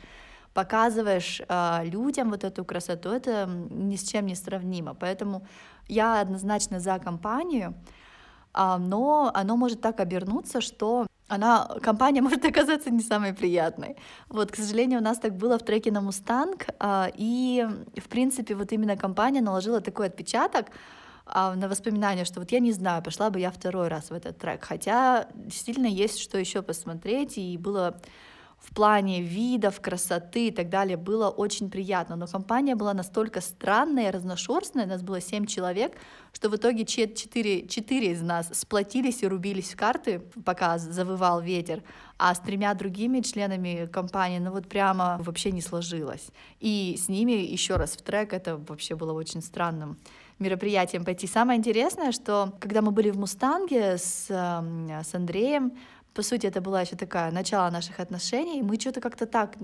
показываешь 0.54 1.42
э, 1.48 1.86
людям 1.86 2.30
вот 2.30 2.44
эту 2.44 2.64
красоту, 2.64 3.10
это 3.10 3.50
ни 3.72 3.96
с 3.96 4.04
чем 4.04 4.28
не 4.28 4.36
сравнимо. 4.36 4.94
Поэтому 4.94 5.48
я 5.88 6.22
однозначно 6.22 6.80
за 6.80 7.00
компанию. 7.00 7.74
А, 8.54 8.78
но 8.78 9.32
оно 9.34 9.58
может 9.58 9.82
так 9.82 10.00
обернуться, 10.00 10.62
что 10.62 11.08
она, 11.28 11.68
компания 11.82 12.22
может 12.28 12.46
оказаться 12.46 12.90
не 12.92 13.02
самой 13.02 13.34
приятной. 13.34 13.98
Вот, 14.30 14.52
к 14.52 14.56
сожалению, 14.56 15.00
у 15.00 15.04
нас 15.04 15.18
так 15.20 15.36
было 15.36 15.58
в 15.58 15.64
треке 15.64 15.92
на 15.92 16.02
Мустанг, 16.02 16.68
а, 16.80 17.10
и, 17.16 17.68
в 17.98 18.08
принципе, 18.10 18.56
вот 18.56 18.72
именно 18.72 18.96
компания 18.96 19.42
наложила 19.42 19.82
такой 19.82 20.08
отпечаток, 20.08 20.68
а, 21.26 21.56
на 21.56 21.68
воспоминания, 21.68 22.26
что 22.26 22.40
вот 22.40 22.52
я 22.52 22.60
не 22.60 22.74
знаю, 22.74 23.02
пошла 23.02 23.30
бы 23.30 23.40
я 23.40 23.50
второй 23.50 23.88
раз 23.88 24.10
в 24.10 24.14
этот 24.14 24.38
трек. 24.38 24.64
Хотя 24.64 25.28
действительно 25.34 25.88
есть 25.88 26.20
что 26.20 26.38
еще 26.38 26.62
посмотреть, 26.62 27.38
и 27.38 27.58
было 27.58 27.98
в 28.64 28.74
плане 28.74 29.22
видов, 29.22 29.82
красоты 29.82 30.48
и 30.48 30.52
так 30.52 30.70
далее 30.70 30.96
было 30.96 31.30
очень 31.30 31.70
приятно. 31.70 32.16
Но 32.16 32.28
компания 32.28 32.76
была 32.76 32.94
настолько 32.94 33.42
странная, 33.42 34.12
разношерстная, 34.12 34.86
нас 34.86 35.02
было 35.02 35.20
семь 35.20 35.46
человек, 35.46 35.94
что 36.32 36.50
в 36.50 36.56
итоге 36.56 36.86
четыре, 36.86 37.68
четыре 37.68 38.14
из 38.14 38.22
нас 38.22 38.50
сплотились 38.54 39.22
и 39.22 39.28
рубились 39.28 39.74
в 39.74 39.78
карты, 39.78 40.22
пока 40.46 40.78
завывал 40.78 41.42
ветер, 41.42 41.84
а 42.18 42.34
с 42.34 42.40
тремя 42.40 42.74
другими 42.74 43.20
членами 43.20 43.90
компании, 43.92 44.40
ну 44.40 44.52
вот 44.52 44.70
прямо 44.70 45.18
вообще 45.20 45.52
не 45.52 45.62
сложилось. 45.62 46.30
И 46.62 46.96
с 46.98 47.10
ними 47.10 47.34
еще 47.34 47.76
раз 47.76 47.92
в 47.92 48.02
трек, 48.02 48.32
это 48.32 48.56
вообще 48.56 48.96
было 48.96 49.12
очень 49.12 49.42
странным 49.42 49.98
мероприятием 50.40 51.04
пойти. 51.04 51.28
Самое 51.28 51.60
интересное, 51.60 52.12
что 52.12 52.54
когда 52.60 52.82
мы 52.82 52.92
были 52.92 53.12
в 53.12 53.20
Мустанге 53.20 53.98
с, 53.98 54.28
с 54.28 55.16
Андреем, 55.16 55.74
По 56.14 56.22
сути, 56.22 56.48
это 56.48 56.62
была 56.62 56.82
еще 56.82 56.96
такая 56.96 57.32
начало 57.32 57.70
наших 57.70 58.00
отношений. 58.00 58.62
Мы 58.62 58.80
что-то 58.80 59.02
как-то 59.02 59.26
так 59.26 59.56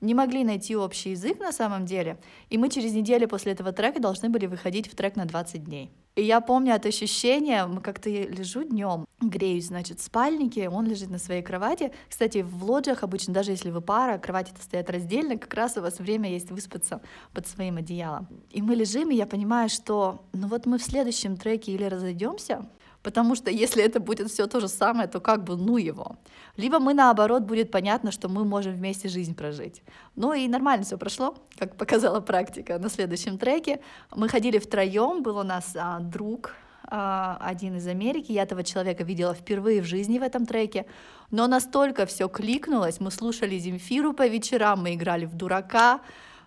не 0.00 0.14
могли 0.14 0.44
найти 0.44 0.76
общий 0.76 1.10
язык 1.10 1.38
на 1.38 1.52
самом 1.52 1.86
деле. 1.86 2.18
И 2.50 2.58
мы 2.58 2.68
через 2.68 2.92
неделю 2.92 3.28
после 3.28 3.52
этого 3.52 3.72
трека 3.72 4.00
должны 4.00 4.28
были 4.28 4.46
выходить 4.46 4.90
в 4.90 4.94
трек 4.94 5.16
на 5.16 5.24
20 5.24 5.64
дней. 5.64 5.90
И 6.16 6.22
я 6.22 6.40
помню 6.40 6.74
это 6.74 6.88
ощущение, 6.88 7.66
мы 7.66 7.82
как-то 7.82 8.08
лежу 8.08 8.62
днем, 8.62 9.06
греюсь, 9.20 9.66
значит, 9.66 10.00
в 10.00 10.02
спальнике, 10.02 10.70
он 10.70 10.86
лежит 10.86 11.10
на 11.10 11.18
своей 11.18 11.42
кровати. 11.42 11.92
Кстати, 12.08 12.38
в 12.42 12.64
лоджиях 12.64 13.02
обычно, 13.02 13.34
даже 13.34 13.50
если 13.50 13.70
вы 13.70 13.82
пара, 13.82 14.18
кровати-то 14.18 14.62
стоят 14.62 14.88
раздельно, 14.88 15.36
как 15.36 15.52
раз 15.52 15.76
у 15.76 15.82
вас 15.82 15.98
время 15.98 16.30
есть 16.30 16.50
выспаться 16.50 17.02
под 17.34 17.46
своим 17.46 17.76
одеялом. 17.76 18.28
И 18.50 18.62
мы 18.62 18.74
лежим, 18.74 19.10
и 19.10 19.14
я 19.14 19.26
понимаю, 19.26 19.68
что 19.68 20.24
ну 20.32 20.48
вот 20.48 20.64
мы 20.64 20.78
в 20.78 20.82
следующем 20.82 21.36
треке 21.36 21.72
или 21.72 21.84
разойдемся, 21.84 22.66
Потому 23.06 23.36
что 23.36 23.52
если 23.52 23.84
это 23.84 24.00
будет 24.00 24.28
все 24.28 24.48
то 24.48 24.58
же 24.58 24.66
самое, 24.66 25.06
то 25.06 25.20
как 25.20 25.44
бы 25.44 25.56
ну 25.56 25.76
его. 25.76 26.16
Либо 26.56 26.80
мы 26.80 26.92
наоборот 26.92 27.44
будет 27.44 27.70
понятно, 27.70 28.10
что 28.10 28.28
мы 28.28 28.44
можем 28.44 28.74
вместе 28.74 29.08
жизнь 29.08 29.36
прожить. 29.36 29.82
Ну 30.16 30.32
и 30.32 30.48
нормально 30.48 30.84
все 30.84 30.98
прошло, 30.98 31.36
как 31.56 31.76
показала 31.76 32.20
практика 32.20 32.80
на 32.80 32.88
следующем 32.88 33.38
треке. 33.38 33.78
Мы 34.16 34.28
ходили 34.28 34.58
втроем, 34.58 35.22
был 35.22 35.38
у 35.38 35.44
нас 35.44 35.76
а, 35.76 36.00
друг, 36.00 36.56
а, 36.82 37.38
один 37.40 37.76
из 37.76 37.86
Америки. 37.86 38.32
Я 38.32 38.42
этого 38.42 38.64
человека 38.64 39.04
видела 39.04 39.34
впервые 39.34 39.82
в 39.82 39.84
жизни 39.84 40.18
в 40.18 40.22
этом 40.22 40.44
треке. 40.44 40.84
Но 41.30 41.46
настолько 41.46 42.06
все 42.06 42.28
кликнулось, 42.28 42.98
мы 42.98 43.12
слушали 43.12 43.56
Земфиру 43.56 44.14
по 44.14 44.26
вечерам, 44.26 44.82
мы 44.82 44.94
играли 44.94 45.26
в 45.26 45.36
дурака. 45.36 46.00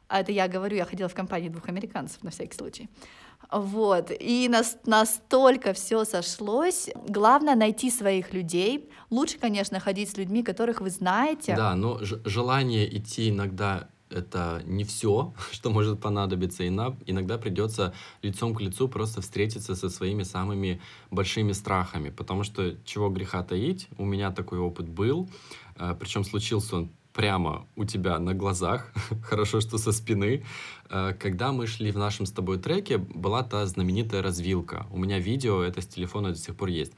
А 0.09 0.19
это 0.19 0.33
я 0.33 0.49
говорю, 0.49 0.75
я 0.75 0.83
ходила 0.83 1.07
в 1.07 1.13
компании 1.13 1.47
двух 1.47 1.69
американцев 1.69 2.21
на 2.21 2.31
всякий 2.31 2.57
случай. 2.57 2.89
Вот, 3.51 4.11
и 4.11 4.47
нас, 4.47 4.77
настолько 4.85 5.73
все 5.73 6.05
сошлось. 6.05 6.89
Главное 7.07 7.55
найти 7.55 7.89
своих 7.89 8.33
людей. 8.33 8.89
Лучше, 9.09 9.39
конечно, 9.39 9.79
ходить 9.79 10.11
с 10.11 10.17
людьми, 10.17 10.43
которых 10.43 10.81
вы 10.81 10.91
знаете. 10.91 11.55
Да, 11.55 11.75
но 11.75 11.99
желание 12.01 12.95
идти 12.95 13.29
иногда 13.29 13.89
это 14.11 14.61
не 14.65 14.83
все, 14.83 15.33
что 15.51 15.69
может 15.71 15.99
понадобиться. 15.99 16.67
Иногда 16.67 17.37
придется 17.37 17.93
лицом 18.21 18.53
к 18.53 18.61
лицу 18.61 18.87
просто 18.87 19.21
встретиться 19.21 19.75
со 19.75 19.89
своими 19.89 20.23
самыми 20.23 20.81
большими 21.09 21.53
страхами. 21.53 22.09
Потому 22.09 22.43
что 22.43 22.75
чего 22.85 23.09
греха 23.09 23.43
таить, 23.43 23.87
у 23.97 24.05
меня 24.05 24.31
такой 24.31 24.59
опыт 24.59 24.87
был. 24.87 25.27
Э, 25.75 25.95
Причем 25.99 26.23
случился 26.23 26.75
он 26.75 26.89
прямо 27.19 27.67
у 27.75 27.83
тебя 27.83 28.17
на 28.17 28.33
глазах, 28.33 28.93
хорошо, 29.23 29.59
что 29.59 29.77
со 29.77 29.91
спины. 29.91 30.45
Э, 30.89 31.13
когда 31.19 31.51
мы 31.51 31.67
шли 31.67 31.91
в 31.91 31.97
нашем 31.97 32.25
с 32.25 32.31
тобой 32.31 32.59
треке, 32.59 32.97
была 32.97 33.43
та 33.43 33.65
знаменитая 33.65 34.21
развилка. 34.21 34.85
У 34.89 34.97
меня 34.97 35.19
видео, 35.19 35.61
это 35.61 35.81
с 35.81 35.87
телефона 35.87 36.29
до 36.29 36.37
сих 36.37 36.55
пор 36.55 36.69
есть. 36.69 36.93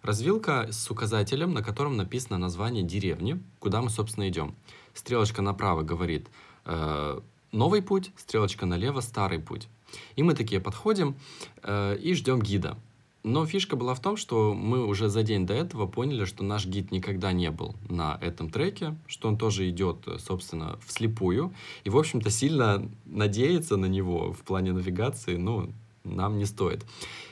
Развилка 0.00 0.68
с 0.70 0.90
указателем, 0.90 1.52
на 1.52 1.62
котором 1.62 1.98
написано 1.98 2.38
название 2.38 2.84
деревни, 2.84 3.38
куда 3.58 3.82
мы, 3.82 3.90
собственно, 3.90 4.26
идем. 4.30 4.54
Стрелочка 4.94 5.42
направо 5.42 5.82
говорит 5.82 6.30
э, 6.64 7.20
новый 7.52 7.82
путь, 7.82 8.12
стрелочка 8.16 8.64
налево 8.64 9.02
старый 9.02 9.40
путь. 9.40 9.68
И 10.16 10.22
мы 10.22 10.32
такие 10.32 10.58
подходим 10.58 11.16
э, 11.62 11.98
и 11.98 12.14
ждем 12.14 12.40
гида. 12.40 12.78
Но 13.26 13.44
фишка 13.44 13.74
была 13.74 13.94
в 13.94 14.00
том, 14.00 14.16
что 14.16 14.54
мы 14.54 14.86
уже 14.86 15.08
за 15.08 15.24
день 15.24 15.46
до 15.46 15.52
этого 15.52 15.88
поняли, 15.88 16.26
что 16.26 16.44
наш 16.44 16.64
гид 16.64 16.92
никогда 16.92 17.32
не 17.32 17.50
был 17.50 17.74
на 17.88 18.16
этом 18.22 18.50
треке, 18.50 18.96
что 19.08 19.26
он 19.26 19.36
тоже 19.36 19.68
идет, 19.68 20.06
собственно, 20.20 20.78
вслепую. 20.86 21.52
И, 21.82 21.90
в 21.90 21.98
общем-то, 21.98 22.30
сильно 22.30 22.88
надеяться 23.04 23.76
на 23.76 23.86
него 23.86 24.32
в 24.32 24.44
плане 24.44 24.72
навигации, 24.72 25.36
ну, 25.38 25.72
нам 26.04 26.38
не 26.38 26.44
стоит. 26.44 26.86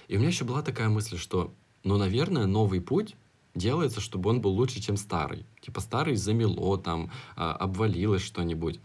И 0.09 0.17
у 0.17 0.19
меня 0.19 0.31
еще 0.31 0.45
была 0.45 0.63
такая 0.63 0.89
мысль, 0.89 1.17
что, 1.17 1.55
ну, 1.85 1.97
наверное, 1.97 2.47
новый 2.47 2.81
путь 2.81 3.15
делается, 3.55 4.01
чтобы 4.01 4.31
он 4.31 4.41
был 4.41 4.51
лучше, 4.51 4.81
чем 4.81 4.97
старый. 4.97 5.47
Типа 5.61 5.81
старый 5.81 6.17
замело, 6.17 6.77
там, 6.77 7.13
а, 7.37 7.53
обвалилось 7.53 8.23
что-нибудь. 8.23 8.81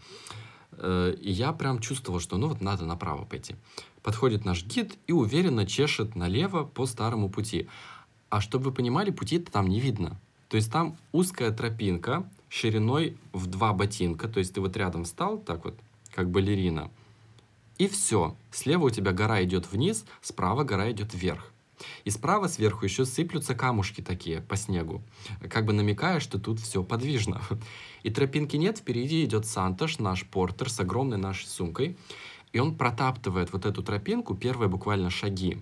Э, 0.80 1.14
и 1.20 1.30
я 1.30 1.52
прям 1.52 1.78
чувствовал, 1.78 2.20
что 2.20 2.36
ну 2.36 2.48
вот 2.48 2.60
надо 2.60 2.84
направо 2.84 3.24
пойти. 3.24 3.54
Подходит 4.02 4.44
наш 4.44 4.64
гид 4.64 4.98
и 5.06 5.12
уверенно 5.12 5.66
чешет 5.66 6.16
налево 6.16 6.64
по 6.64 6.86
старому 6.86 7.28
пути. 7.28 7.68
А 8.28 8.40
чтобы 8.40 8.66
вы 8.66 8.72
понимали, 8.72 9.10
пути-то 9.10 9.50
там 9.50 9.68
не 9.68 9.80
видно. 9.80 10.18
То 10.48 10.56
есть 10.56 10.72
там 10.72 10.96
узкая 11.12 11.50
тропинка 11.52 12.28
шириной 12.48 13.16
в 13.32 13.46
два 13.46 13.72
ботинка. 13.72 14.28
То 14.28 14.38
есть 14.38 14.54
ты 14.54 14.60
вот 14.60 14.76
рядом 14.76 15.04
встал, 15.04 15.38
так 15.38 15.64
вот, 15.64 15.78
как 16.14 16.30
балерина. 16.30 16.90
И 17.78 17.88
все. 17.88 18.36
Слева 18.50 18.86
у 18.86 18.90
тебя 18.90 19.12
гора 19.12 19.42
идет 19.42 19.70
вниз, 19.70 20.04
справа 20.20 20.64
гора 20.64 20.90
идет 20.90 21.14
вверх. 21.14 21.52
И 22.04 22.10
справа 22.10 22.46
сверху 22.48 22.84
еще 22.84 23.04
сыплются 23.04 23.54
камушки 23.54 24.00
такие 24.00 24.40
по 24.42 24.56
снегу, 24.56 25.02
как 25.48 25.64
бы 25.64 25.72
намекая, 25.72 26.20
что 26.20 26.38
тут 26.38 26.60
все 26.60 26.82
подвижно. 26.82 27.40
И 28.02 28.10
тропинки 28.10 28.56
нет, 28.56 28.78
впереди 28.78 29.24
идет 29.24 29.46
Сантош, 29.46 29.98
наш 29.98 30.26
портер 30.26 30.70
с 30.70 30.80
огромной 30.80 31.16
нашей 31.16 31.46
сумкой. 31.46 31.96
И 32.52 32.58
он 32.58 32.76
протаптывает 32.76 33.52
вот 33.52 33.64
эту 33.66 33.82
тропинку, 33.82 34.34
первые 34.34 34.68
буквально 34.68 35.10
шаги. 35.10 35.58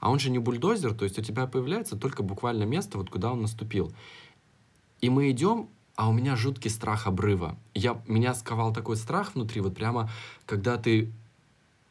А 0.00 0.10
он 0.10 0.18
же 0.18 0.30
не 0.30 0.38
бульдозер, 0.38 0.94
то 0.94 1.04
есть 1.04 1.18
у 1.18 1.22
тебя 1.22 1.46
появляется 1.46 1.96
только 1.96 2.22
буквально 2.22 2.64
место, 2.64 2.98
вот 2.98 3.10
куда 3.10 3.32
он 3.32 3.42
наступил. 3.42 3.92
И 5.00 5.10
мы 5.10 5.30
идем, 5.30 5.68
а 5.94 6.08
у 6.08 6.12
меня 6.12 6.36
жуткий 6.36 6.70
страх 6.70 7.06
обрыва. 7.06 7.58
Я, 7.74 8.02
меня 8.06 8.34
сковал 8.34 8.72
такой 8.72 8.96
страх 8.96 9.34
внутри, 9.34 9.60
вот 9.60 9.74
прямо, 9.74 10.10
когда 10.46 10.76
ты 10.76 11.12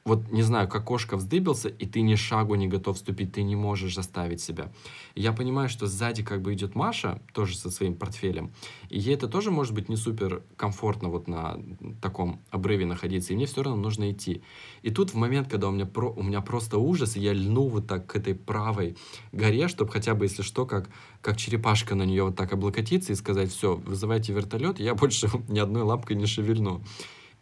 вот 0.05 0.31
не 0.31 0.43
знаю, 0.43 0.67
как 0.67 0.83
кошка 0.83 1.17
вздыбился, 1.17 1.67
и 1.67 1.87
ты 1.87 2.01
ни 2.01 2.13
шагу 2.13 2.53
не 2.53 2.67
готов 2.67 2.95
вступить, 2.95 3.31
ты 3.31 3.41
не 3.41 3.55
можешь 3.55 3.95
заставить 3.95 4.39
себя. 4.39 4.71
Я 5.15 5.33
понимаю, 5.33 5.67
что 5.67 5.87
сзади 5.87 6.21
как 6.21 6.43
бы 6.43 6.53
идет 6.53 6.75
Маша, 6.75 7.19
тоже 7.33 7.57
со 7.57 7.71
своим 7.71 7.95
портфелем, 7.95 8.51
и 8.89 8.99
ей 8.99 9.15
это 9.15 9.27
тоже 9.27 9.49
может 9.49 9.73
быть 9.73 9.89
не 9.89 9.95
супер 9.95 10.43
комфортно 10.57 11.09
вот 11.09 11.27
на 11.27 11.59
таком 12.03 12.39
обрыве 12.51 12.85
находиться, 12.85 13.33
и 13.33 13.35
мне 13.35 13.47
все 13.47 13.63
равно 13.63 13.81
нужно 13.81 14.11
идти. 14.11 14.43
И 14.83 14.91
тут 14.91 15.09
в 15.09 15.15
момент, 15.15 15.49
когда 15.49 15.69
у 15.69 15.71
меня, 15.71 15.87
про, 15.87 16.11
у 16.11 16.21
меня 16.21 16.41
просто 16.41 16.77
ужас, 16.77 17.15
и 17.15 17.19
я 17.19 17.33
льну 17.33 17.67
вот 17.67 17.87
так 17.87 18.05
к 18.05 18.15
этой 18.15 18.35
правой 18.35 18.95
горе, 19.31 19.67
чтобы 19.67 19.91
хотя 19.91 20.13
бы, 20.13 20.25
если 20.25 20.43
что, 20.43 20.67
как, 20.67 20.87
как 21.21 21.37
черепашка 21.37 21.95
на 21.95 22.03
нее 22.03 22.25
вот 22.25 22.35
так 22.35 22.53
облокотиться 22.53 23.11
и 23.11 23.15
сказать, 23.15 23.49
все, 23.51 23.75
вызывайте 23.75 24.33
вертолет, 24.33 24.79
я 24.79 24.93
больше 25.05 25.29
ни 25.47 25.57
одной 25.57 25.81
лапкой 25.81 26.15
не 26.15 26.27
шевельну. 26.27 26.83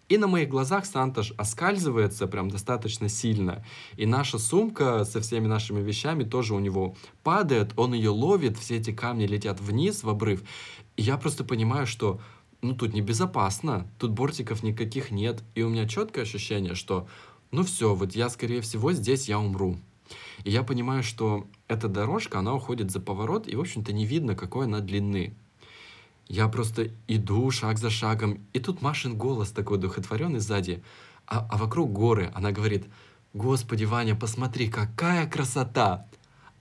И 0.10 0.18
на 0.18 0.28
моих 0.28 0.50
глазах 0.50 0.86
Сантош 0.86 1.34
оскальзывается 1.38 2.28
прям 2.28 2.50
достаточно 2.50 3.10
сильно. 3.10 3.66
И 3.96 4.06
наша 4.06 4.38
сумка 4.38 5.06
со 5.06 5.22
всеми 5.22 5.48
нашими 5.48 5.82
вещами 5.82 6.24
тоже 6.24 6.54
у 6.54 6.60
него 6.60 6.96
падает, 7.24 7.72
он 7.78 7.94
ее 7.94 8.10
ловит, 8.10 8.58
все 8.58 8.78
эти 8.78 8.92
камни 8.92 9.26
летят 9.26 9.60
вниз 9.60 10.04
в 10.04 10.10
обрыв. 10.10 10.44
И 10.98 11.02
я 11.02 11.18
просто 11.18 11.44
понимаю, 11.44 11.88
что 11.88 12.20
ну 12.62 12.76
тут 12.76 12.94
небезопасно, 12.94 13.88
тут 13.98 14.12
бортиков 14.12 14.64
никаких 14.64 15.12
нет. 15.12 15.44
И 15.56 15.64
у 15.64 15.70
меня 15.70 15.88
четкое 15.88 16.24
ощущение, 16.24 16.76
что 16.76 17.08
ну 17.52 17.64
все, 17.64 17.94
вот 17.94 18.16
я 18.16 18.30
скорее 18.30 18.62
всего 18.62 18.94
здесь 18.94 19.30
я 19.30 19.40
умру. 19.40 19.78
И 20.44 20.52
я 20.52 20.64
понимаю, 20.64 21.04
что 21.04 21.48
эта 21.68 21.88
дорожка, 21.88 22.40
она 22.40 22.54
уходит 22.54 22.92
за 22.92 23.00
поворот, 23.00 23.48
и, 23.48 23.56
в 23.56 23.62
общем-то, 23.62 23.94
не 23.94 24.06
видно, 24.06 24.36
какой 24.36 24.66
она 24.66 24.80
длины. 24.80 25.36
Я 26.28 26.48
просто 26.48 26.90
иду 27.08 27.52
шаг 27.52 27.78
за 27.78 27.90
шагом, 27.90 28.40
и 28.54 28.60
тут 28.60 28.82
Машин 28.82 29.18
голос 29.18 29.52
такой 29.52 29.78
духотворенный 29.78 30.40
сзади, 30.40 30.84
а, 31.28 31.48
а 31.50 31.58
вокруг 31.58 31.92
горы. 31.92 32.32
Она 32.34 32.52
говорит, 32.52 32.86
«Господи, 33.34 33.86
Ваня, 33.86 34.16
посмотри, 34.16 34.70
какая 34.70 35.28
красота!» 35.28 36.08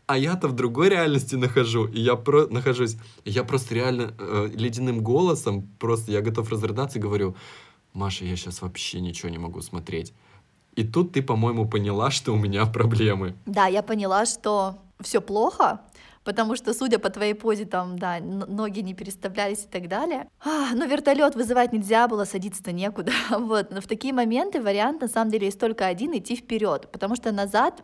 А 0.06 0.18
я-то 0.18 0.48
в 0.48 0.52
другой 0.52 0.88
реальности 0.88 1.36
нахожу, 1.36 1.86
и 1.86 2.00
я 2.00 2.16
про 2.16 2.46
нахожусь. 2.48 2.96
Я 3.24 3.44
просто 3.44 3.74
реально 3.74 4.14
э, 4.18 4.50
ледяным 4.52 5.00
голосом, 5.00 5.68
просто 5.78 6.12
я 6.12 6.20
готов 6.20 6.50
разрыдаться 6.50 6.98
и 6.98 7.02
говорю, 7.02 7.36
Маша, 7.92 8.24
я 8.24 8.36
сейчас 8.36 8.62
вообще 8.62 9.00
ничего 9.00 9.28
не 9.28 9.38
могу 9.38 9.62
смотреть. 9.62 10.12
И 10.74 10.84
тут 10.84 11.12
ты, 11.12 11.22
по-моему, 11.22 11.68
поняла, 11.68 12.10
что 12.10 12.32
у 12.32 12.36
меня 12.36 12.66
проблемы. 12.66 13.36
Да, 13.46 13.66
я 13.66 13.82
поняла, 13.82 14.26
что 14.26 14.78
все 15.00 15.20
плохо, 15.20 15.80
потому 16.24 16.56
что, 16.56 16.74
судя 16.74 16.98
по 16.98 17.10
твоей 17.10 17.34
позе, 17.34 17.64
там, 17.64 17.98
да, 17.98 18.20
ноги 18.20 18.80
не 18.80 18.94
переставлялись 18.94 19.64
и 19.64 19.68
так 19.68 19.88
далее. 19.88 20.28
А, 20.44 20.74
но 20.74 20.84
вертолет 20.84 21.34
вызывать 21.34 21.72
нельзя 21.72 22.08
было, 22.08 22.24
садиться-то 22.24 22.72
некуда. 22.72 23.12
вот. 23.30 23.70
Но 23.70 23.80
в 23.80 23.86
такие 23.86 24.14
моменты 24.14 24.60
вариант, 24.60 25.00
на 25.00 25.08
самом 25.08 25.30
деле, 25.30 25.46
есть 25.46 25.58
только 25.58 25.86
один— 25.86 26.12
идти 26.16 26.36
вперед, 26.36 26.90
потому 26.92 27.16
что 27.16 27.32
назад 27.32 27.82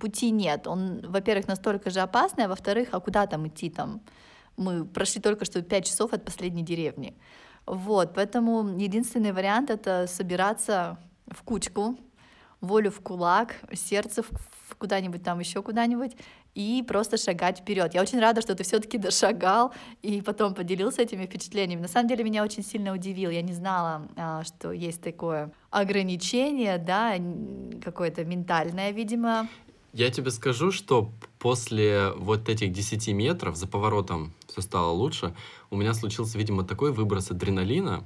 пути 0.00 0.30
нет. 0.30 0.66
Он, 0.66 1.00
во-первых, 1.06 1.48
настолько 1.48 1.90
же 1.90 2.00
опасный, 2.00 2.44
а 2.44 2.48
во-вторых, 2.48 2.88
а 2.92 3.00
куда 3.00 3.26
там 3.26 3.46
идти 3.48 3.70
там? 3.70 4.00
Мы 4.56 4.84
прошли 4.84 5.20
только 5.20 5.44
что 5.44 5.62
5 5.62 5.84
часов 5.86 6.12
от 6.12 6.24
последней 6.24 6.62
деревни. 6.62 7.14
Вот, 7.66 8.14
поэтому 8.14 8.78
единственный 8.78 9.32
вариант— 9.32 9.70
это 9.70 10.06
собираться 10.06 10.98
в 11.26 11.42
кучку, 11.42 11.96
волю 12.60 12.90
в 12.90 13.00
кулак, 13.00 13.56
сердце 13.72 14.22
в 14.22 14.76
куда-нибудь 14.76 15.22
там 15.22 15.38
еще 15.40 15.62
куда-нибудь 15.62 16.16
и 16.54 16.84
просто 16.86 17.16
шагать 17.16 17.58
вперед. 17.58 17.94
Я 17.94 18.02
очень 18.02 18.20
рада, 18.20 18.40
что 18.40 18.54
ты 18.54 18.62
все-таки 18.62 18.98
дошагал 18.98 19.72
и 20.02 20.20
потом 20.20 20.54
поделился 20.54 21.02
этими 21.02 21.26
впечатлениями. 21.26 21.82
На 21.82 21.88
самом 21.88 22.08
деле 22.08 22.24
меня 22.24 22.44
очень 22.44 22.62
сильно 22.62 22.92
удивил. 22.92 23.30
Я 23.30 23.42
не 23.42 23.52
знала, 23.52 24.08
а, 24.16 24.44
что 24.44 24.72
есть 24.72 25.02
такое 25.02 25.52
ограничение, 25.70 26.78
да, 26.78 27.14
какое-то 27.82 28.24
ментальное, 28.24 28.92
видимо. 28.92 29.48
Я 29.92 30.10
тебе 30.10 30.32
скажу, 30.32 30.72
что 30.72 31.12
после 31.38 32.10
вот 32.16 32.48
этих 32.48 32.72
10 32.72 33.08
метров 33.08 33.56
за 33.56 33.68
поворотом 33.68 34.32
все 34.48 34.60
стало 34.60 34.90
лучше. 34.90 35.34
У 35.70 35.76
меня 35.76 35.94
случился, 35.94 36.36
видимо, 36.36 36.64
такой 36.64 36.92
выброс 36.92 37.30
адреналина, 37.30 38.04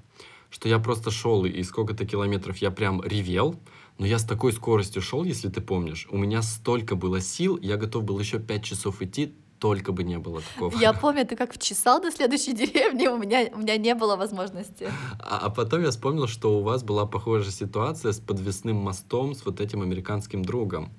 что 0.51 0.68
я 0.68 0.78
просто 0.78 1.11
шел 1.11 1.46
и 1.46 1.62
сколько-то 1.62 2.05
километров 2.05 2.59
я 2.59 2.70
прям 2.70 3.03
ревел, 3.03 3.57
но 3.99 4.07
я 4.07 4.18
с 4.18 4.24
такой 4.24 4.53
скоростью 4.53 5.03
шел, 5.03 5.24
если 5.24 5.49
ты 5.49 5.61
помнишь. 5.61 6.07
У 6.11 6.16
меня 6.16 6.42
столько 6.42 6.96
было 6.96 7.20
сил, 7.20 7.59
я 7.61 7.76
готов 7.76 8.05
был 8.05 8.18
еще 8.18 8.38
5 8.38 8.64
часов 8.64 9.03
идти, 9.03 9.34
только 9.59 9.90
бы 9.92 10.05
не 10.05 10.18
было 10.18 10.40
такого. 10.40 10.76
Я 10.78 10.92
помню, 11.01 11.26
ты 11.26 11.36
как 11.36 11.53
вчесал 11.53 12.01
до 12.01 12.11
следующей 12.11 12.53
деревни, 12.55 13.09
у 13.09 13.18
меня, 13.18 13.49
у 13.53 13.59
меня 13.59 13.76
не 13.76 13.94
было 13.94 14.16
возможности. 14.16 14.88
А, 15.18 15.38
а 15.42 15.51
потом 15.51 15.82
я 15.82 15.90
вспомнил, 15.90 16.28
что 16.28 16.59
у 16.59 16.62
вас 16.62 16.84
была 16.84 17.07
похожая 17.07 17.51
ситуация 17.51 18.12
с 18.12 18.20
подвесным 18.20 18.76
мостом 18.76 19.34
с 19.34 19.44
вот 19.44 19.61
этим 19.61 19.82
американским 19.82 20.44
другом. 20.44 20.92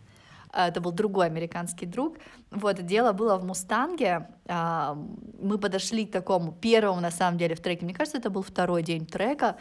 А, 0.52 0.68
это 0.68 0.82
был 0.82 0.91
другой 0.91 1.28
американский 1.28 1.86
друг. 1.86 2.18
Вот, 2.52 2.86
дело 2.86 3.14
было 3.14 3.38
в 3.38 3.45
Мустанге. 3.45 4.28
А, 4.47 4.97
мы 5.39 5.58
подошли 5.58 6.06
к 6.06 6.12
такому 6.12 6.52
первому, 6.52 7.00
на 7.02 7.12
самом 7.12 7.38
деле, 7.38 7.56
в 7.56 7.62
треке. 7.62 7.86
Мне 7.86 7.93
кажется, 7.93 8.18
это 8.18 8.30
был 8.30 8.41
второй 8.41 8.84
день 8.84 9.06
трека. 9.06 9.56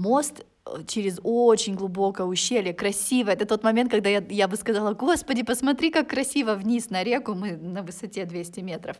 Мост 0.00 0.44
через 0.86 1.20
очень 1.22 1.74
глубокое 1.74 2.26
ущелье, 2.26 2.72
красиво. 2.72 3.30
Это 3.30 3.44
тот 3.44 3.64
момент, 3.64 3.90
когда 3.90 4.08
я, 4.08 4.24
я 4.28 4.48
бы 4.48 4.56
сказала, 4.56 4.94
господи, 4.94 5.42
посмотри, 5.42 5.90
как 5.90 6.08
красиво 6.08 6.54
вниз 6.54 6.90
на 6.90 7.02
реку, 7.04 7.34
мы 7.34 7.56
на 7.56 7.82
высоте 7.82 8.24
200 8.24 8.60
метров. 8.60 8.96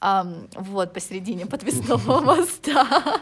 Um, 0.00 0.48
вот, 0.56 0.92
посередине 0.92 1.46
подвесного 1.46 2.20
моста. 2.24 3.20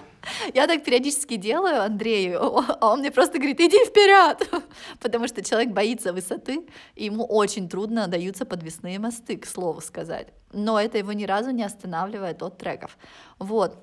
Я 0.55 0.67
так 0.67 0.85
периодически 0.85 1.37
делаю 1.37 1.83
Андрею, 1.83 2.41
а 2.81 2.93
он 2.93 3.01
мне 3.01 3.11
просто 3.11 3.39
говорит, 3.39 3.61
иди 3.61 3.85
вперед, 3.85 4.49
потому 5.01 5.29
что 5.29 5.43
человек 5.43 5.73
боится 5.73 6.13
высоты, 6.13 6.67
и 6.95 7.05
ему 7.05 7.25
очень 7.25 7.69
трудно 7.69 8.07
даются 8.07 8.47
подвесные 8.47 8.99
мосты, 8.99 9.37
к 9.37 9.47
слову 9.47 9.81
сказать. 9.81 10.29
Но 10.53 10.81
это 10.81 10.97
его 10.97 11.13
ни 11.13 11.25
разу 11.25 11.51
не 11.51 11.65
останавливает 11.65 12.43
от 12.43 12.57
треков. 12.57 12.97
Вот. 13.39 13.77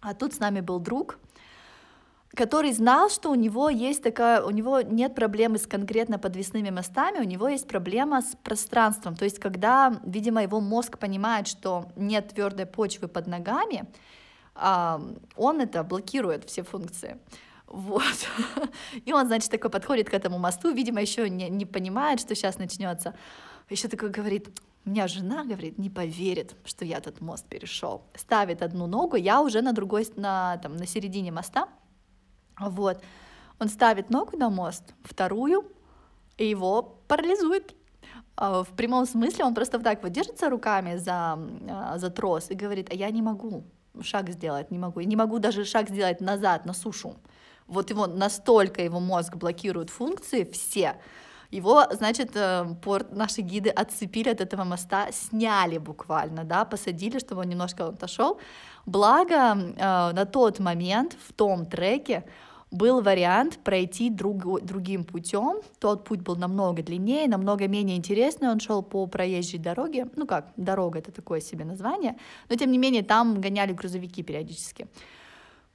А 0.00 0.12
тут 0.14 0.34
с 0.34 0.40
нами 0.40 0.60
был 0.60 0.80
друг, 0.80 1.18
который 2.34 2.72
знал, 2.72 3.10
что 3.10 3.30
у 3.30 3.34
него 3.34 3.68
есть 3.68 4.02
такая, 4.02 4.42
у 4.42 4.50
него 4.50 4.80
нет 4.80 5.14
проблемы 5.14 5.58
с 5.58 5.66
конкретно 5.66 6.18
подвесными 6.18 6.70
мостами, 6.70 7.18
у 7.18 7.24
него 7.24 7.48
есть 7.48 7.68
проблема 7.68 8.22
с 8.22 8.36
пространством. 8.42 9.16
То 9.16 9.24
есть, 9.24 9.38
когда, 9.38 10.00
видимо, 10.04 10.42
его 10.42 10.60
мозг 10.60 10.98
понимает, 10.98 11.46
что 11.46 11.86
нет 11.96 12.28
твердой 12.28 12.66
почвы 12.66 13.08
под 13.08 13.26
ногами, 13.26 13.86
он 14.54 15.60
это 15.60 15.82
блокирует 15.82 16.44
все 16.44 16.62
функции. 16.62 17.18
Вот. 17.66 18.28
И 19.04 19.12
он, 19.12 19.26
значит, 19.26 19.50
такой 19.50 19.70
подходит 19.70 20.08
к 20.08 20.14
этому 20.14 20.38
мосту, 20.38 20.72
видимо, 20.72 21.00
еще 21.00 21.28
не, 21.28 21.48
не 21.48 21.66
понимает, 21.66 22.20
что 22.20 22.34
сейчас 22.34 22.58
начнется. 22.58 23.14
Еще 23.68 23.88
такой 23.88 24.10
говорит, 24.10 24.48
у 24.84 24.90
меня 24.90 25.08
жена, 25.08 25.44
говорит, 25.44 25.78
не 25.78 25.90
поверит, 25.90 26.54
что 26.64 26.84
я 26.84 26.98
этот 26.98 27.20
мост 27.20 27.46
перешел. 27.46 28.02
Ставит 28.14 28.62
одну 28.62 28.86
ногу, 28.86 29.16
я 29.16 29.40
уже 29.40 29.62
на 29.62 29.72
другой, 29.72 30.06
на, 30.16 30.58
там, 30.58 30.76
на 30.76 30.86
середине 30.86 31.32
моста, 31.32 31.68
вот. 32.58 33.02
Он 33.58 33.68
ставит 33.68 34.10
ногу 34.10 34.36
на 34.36 34.50
мост, 34.50 34.82
вторую, 35.02 35.64
и 36.36 36.46
его 36.46 36.98
парализует. 37.08 37.74
А, 38.36 38.64
в 38.64 38.70
прямом 38.70 39.06
смысле 39.06 39.44
он 39.44 39.54
просто 39.54 39.78
вот 39.78 39.84
так 39.84 40.02
вот 40.02 40.12
держится 40.12 40.50
руками 40.50 40.96
за, 40.96 41.38
а, 41.68 41.98
за 41.98 42.10
трос 42.10 42.50
и 42.50 42.54
говорит, 42.54 42.90
а 42.90 42.94
я 42.94 43.10
не 43.10 43.22
могу 43.22 43.64
шаг 44.02 44.30
сделать, 44.30 44.70
не 44.70 44.78
могу. 44.78 45.00
Я 45.00 45.06
не 45.06 45.16
могу 45.16 45.38
даже 45.38 45.64
шаг 45.64 45.88
сделать 45.88 46.20
назад, 46.20 46.66
на 46.66 46.72
сушу. 46.72 47.16
Вот 47.66 47.90
его 47.90 48.06
настолько 48.06 48.82
его 48.82 49.00
мозг 49.00 49.36
блокирует 49.36 49.90
функции 49.90 50.44
все, 50.44 50.96
его, 51.54 51.84
значит, 51.92 52.30
э, 52.34 52.66
порт, 52.82 53.12
наши 53.12 53.40
гиды 53.40 53.70
отцепили 53.70 54.28
от 54.30 54.40
этого 54.40 54.64
моста, 54.64 55.12
сняли 55.12 55.78
буквально, 55.78 56.42
да, 56.44 56.64
посадили, 56.64 57.20
чтобы 57.20 57.42
он 57.42 57.48
немножко 57.48 57.86
отошел. 57.86 58.40
Благо, 58.86 59.56
э, 59.56 60.12
на 60.12 60.24
тот 60.26 60.58
момент 60.58 61.16
в 61.28 61.32
том 61.32 61.66
треке 61.66 62.24
был 62.74 63.00
вариант 63.00 63.58
пройти 63.58 64.10
друг, 64.10 64.62
другим 64.62 65.04
путем. 65.04 65.62
Тот 65.78 66.04
путь 66.04 66.20
был 66.20 66.36
намного 66.36 66.82
длиннее, 66.82 67.28
намного 67.28 67.68
менее 67.68 67.96
интересный. 67.96 68.48
Он 68.48 68.60
шел 68.60 68.82
по 68.82 69.06
проезжей 69.06 69.58
дороге. 69.58 70.08
Ну 70.16 70.26
как, 70.26 70.52
дорога 70.56 70.98
это 70.98 71.12
такое 71.12 71.40
себе 71.40 71.64
название. 71.64 72.16
Но 72.50 72.56
тем 72.56 72.72
не 72.72 72.78
менее, 72.78 73.02
там 73.02 73.40
гоняли 73.40 73.72
грузовики 73.72 74.22
периодически. 74.22 74.88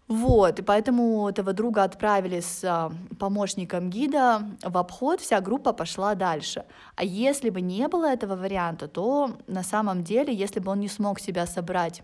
Вот, 0.10 0.58
и 0.58 0.64
поэтому 0.64 1.30
этого 1.30 1.54
друга 1.54 1.84
отправили 1.84 2.40
с 2.40 2.64
а, 2.64 2.92
помощником 3.20 3.92
гида 3.92 4.42
в 4.64 4.76
обход, 4.76 5.22
вся 5.22 5.40
группа 5.40 5.72
пошла 5.72 6.16
дальше. 6.16 6.66
А 6.96 7.04
если 7.04 7.52
бы 7.52 7.62
не 7.62 7.88
было 7.88 8.06
этого 8.06 8.36
варианта, 8.36 8.88
то 8.88 9.38
на 9.46 9.62
самом 9.62 10.04
деле, 10.04 10.34
если 10.34 10.60
бы 10.60 10.72
он 10.72 10.80
не 10.80 10.88
смог 10.88 11.20
себя 11.20 11.46
собрать 11.46 12.02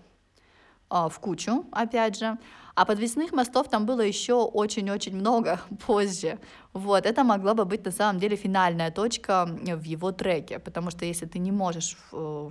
в 0.96 1.20
кучу, 1.20 1.66
опять 1.72 2.18
же, 2.18 2.38
а 2.76 2.86
подвесных 2.86 3.32
мостов 3.32 3.70
там 3.70 3.86
было 3.86 4.02
еще 4.02 4.34
очень-очень 4.34 5.16
много 5.16 5.60
позже. 5.86 6.40
Вот, 6.74 7.06
это 7.06 7.24
могла 7.24 7.54
бы 7.54 7.66
быть 7.66 7.86
на 7.86 7.92
самом 7.92 8.20
деле 8.20 8.36
финальная 8.36 8.92
точка 8.92 9.46
в 9.48 9.84
его 9.84 10.12
треке, 10.12 10.60
потому 10.60 10.92
что 10.92 11.06
если 11.06 11.26
ты 11.26 11.40
не 11.40 11.52
можешь 11.52 11.98
э, 12.12 12.50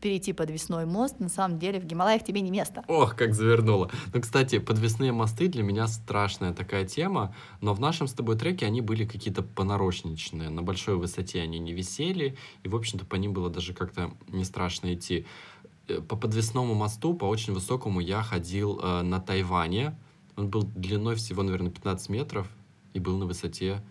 перейти 0.00 0.32
подвесной 0.32 0.84
мост, 0.84 1.18
на 1.18 1.28
самом 1.28 1.58
деле 1.58 1.80
в 1.80 1.84
Гималаях 1.84 2.22
тебе 2.22 2.40
не 2.40 2.50
место. 2.50 2.84
Ох, 2.88 3.16
как 3.16 3.34
завернуло. 3.34 3.90
Ну, 4.12 4.20
кстати, 4.20 4.58
подвесные 4.58 5.12
мосты 5.12 5.48
для 5.48 5.62
меня 5.62 5.86
страшная 5.88 6.52
такая 6.52 6.84
тема, 6.84 7.34
но 7.60 7.74
в 7.74 7.80
нашем 7.80 8.06
с 8.06 8.12
тобой 8.12 8.36
треке 8.36 8.66
они 8.66 8.80
были 8.80 9.06
какие-то 9.06 9.42
понарошничные, 9.42 10.50
на 10.50 10.62
большой 10.62 10.96
высоте 10.96 11.40
они 11.40 11.58
не 11.58 11.72
висели, 11.72 12.36
и, 12.62 12.68
в 12.68 12.76
общем-то, 12.76 13.06
по 13.06 13.16
ним 13.16 13.32
было 13.32 13.50
даже 13.50 13.72
как-то 13.72 14.10
не 14.28 14.44
страшно 14.44 14.94
идти. 14.94 15.26
Э, 15.88 16.00
по 16.00 16.16
подвесному 16.16 16.74
мосту, 16.74 17.14
по 17.14 17.24
очень 17.24 17.54
высокому, 17.54 18.00
я 18.00 18.22
ходил 18.22 18.78
э, 18.82 19.02
на 19.02 19.20
Тайване. 19.20 19.98
Он 20.36 20.48
был 20.48 20.62
длиной 20.62 21.16
всего, 21.16 21.42
наверное, 21.42 21.70
15 21.70 22.08
метров 22.10 22.46
и 22.92 23.00
был 23.00 23.16
на 23.16 23.26
высоте 23.26 23.82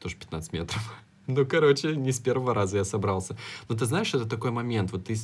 тоже 0.00 0.16
15 0.16 0.52
метров. 0.52 0.94
Ну, 1.26 1.46
короче, 1.46 1.96
не 1.96 2.12
с 2.12 2.20
первого 2.20 2.52
раза 2.52 2.76
я 2.76 2.84
собрался. 2.84 3.38
Но 3.70 3.74
ты 3.74 3.86
знаешь, 3.86 4.12
это 4.12 4.26
такой 4.26 4.50
момент, 4.50 4.92
вот 4.92 5.06
ты 5.06 5.16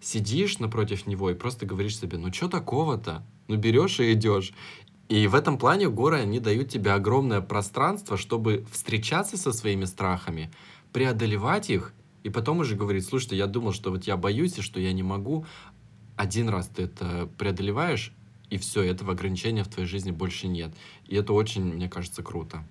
сидишь 0.00 0.58
напротив 0.58 1.06
него 1.06 1.30
и 1.30 1.34
просто 1.34 1.66
говоришь 1.66 2.00
себе, 2.00 2.18
ну 2.18 2.32
что 2.32 2.48
такого-то? 2.48 3.24
Ну 3.46 3.56
берешь 3.56 4.00
и 4.00 4.12
идешь. 4.12 4.52
И 5.08 5.28
в 5.28 5.36
этом 5.36 5.56
плане 5.56 5.88
горы, 5.88 6.18
они 6.18 6.40
дают 6.40 6.68
тебе 6.68 6.90
огромное 6.90 7.42
пространство, 7.42 8.16
чтобы 8.16 8.66
встречаться 8.72 9.36
со 9.36 9.52
своими 9.52 9.84
страхами, 9.84 10.50
преодолевать 10.92 11.70
их 11.70 11.92
и 12.26 12.28
потом 12.28 12.58
уже 12.58 12.74
говорит, 12.74 13.06
слушай, 13.06 13.38
я 13.38 13.46
думал, 13.46 13.72
что 13.72 13.92
вот 13.92 14.02
я 14.02 14.16
боюсь 14.16 14.58
и 14.58 14.60
что 14.60 14.80
я 14.80 14.92
не 14.92 15.04
могу. 15.04 15.46
Один 16.16 16.48
раз 16.48 16.66
ты 16.66 16.82
это 16.82 17.28
преодолеваешь, 17.38 18.12
и 18.50 18.58
все, 18.58 18.82
этого 18.82 19.12
ограничения 19.12 19.62
в 19.62 19.68
твоей 19.68 19.88
жизни 19.88 20.10
больше 20.10 20.48
нет. 20.48 20.72
И 21.06 21.14
это 21.14 21.32
очень, 21.32 21.62
мне 21.62 21.88
кажется, 21.88 22.24
круто. 22.24 22.64